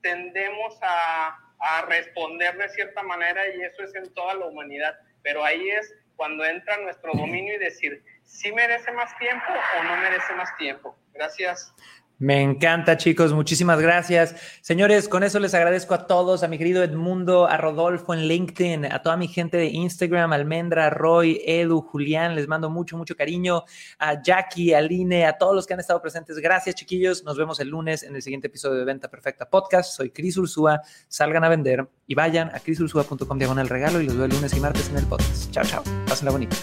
tendemos 0.02 0.78
a, 0.82 1.38
a 1.60 1.82
responder 1.84 2.58
de 2.58 2.70
cierta 2.70 3.04
manera 3.04 3.48
y 3.56 3.62
eso 3.62 3.84
es 3.84 3.96
en 3.96 4.14
toda 4.14 4.36
la 4.36 4.46
humanidad, 4.46 4.98
pero 5.24 5.43
ahí 5.43 5.70
es 5.70 5.93
cuando 6.16 6.46
entra 6.46 6.78
nuestro 6.78 7.12
dominio 7.14 7.56
y 7.56 7.60
decir, 7.60 8.04
si 8.24 8.52
merece 8.52 8.91
más 8.91 9.18
tiempo 9.18 9.46
o 9.80 9.84
no 9.84 9.98
merece 9.98 10.34
más 10.34 10.56
tiempo. 10.58 10.98
Gracias. 11.14 11.74
Me 12.18 12.41
encanta, 12.41 12.95
chicos. 12.95 13.34
Muchísimas 13.34 13.82
gracias. 13.82 14.36
Señores, 14.61 15.09
con 15.09 15.24
eso 15.24 15.39
les 15.39 15.53
agradezco 15.53 15.93
a 15.93 16.07
todos, 16.07 16.43
a 16.43 16.47
mi 16.47 16.57
querido 16.57 16.82
Edmundo, 16.82 17.45
a 17.45 17.57
Rodolfo 17.57 18.13
en 18.13 18.28
LinkedIn, 18.28 18.86
a 18.86 19.01
toda 19.01 19.18
mi 19.18 19.28
gente 19.28 19.57
de 19.57 19.66
Instagram, 19.66 20.32
Almendra, 20.32 20.89
Roy, 20.89 21.41
Edu, 21.45 21.82
Julián. 21.82 22.36
Les 22.36 22.47
mando 22.47 22.70
mucho, 22.70 22.97
mucho 22.97 23.16
cariño. 23.16 23.63
A 23.99 24.22
Jackie, 24.22 24.74
a 24.74 24.82
Line, 24.82 25.26
a 25.26 25.38
todos 25.38 25.53
los 25.53 25.68
que 25.68 25.74
han 25.74 25.82
estado 25.82 26.01
presentes. 26.01 26.38
Gracias, 26.38 26.76
chiquillos. 26.76 27.24
Nos 27.26 27.38
vemos 27.38 27.59
el 27.59 27.68
lunes 27.68 28.03
en 28.03 28.16
el 28.16 28.22
siguiente 28.22 28.47
episodio 28.47 28.80
de 28.80 28.86
Venta 28.86 29.09
Perfecta 29.09 29.49
Podcast. 29.49 29.91
Soy 29.93 30.11
Cris 30.11 30.38
Ursúa. 30.38 30.82
Salgan 31.09 31.43
a 31.43 31.49
vender 31.49 31.86
y 32.07 32.16
vayan 32.16 32.49
a 32.55 32.59
crisursúa.com 32.59 33.38
diagonal 33.38 33.68
regalo 33.68 33.99
y 33.99 34.05
los 34.05 34.16
veo 34.16 34.26
el 34.26 34.32
lunes 34.32 34.55
y 34.55 34.59
martes 34.61 34.89
en 34.89 34.97
el 34.97 35.05
podcast. 35.05 35.51
Chao, 35.51 35.66
chao. 35.66 35.84
Pásenla 36.07 36.32
bonita. 36.32 36.55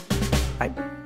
Bye. 0.58 1.01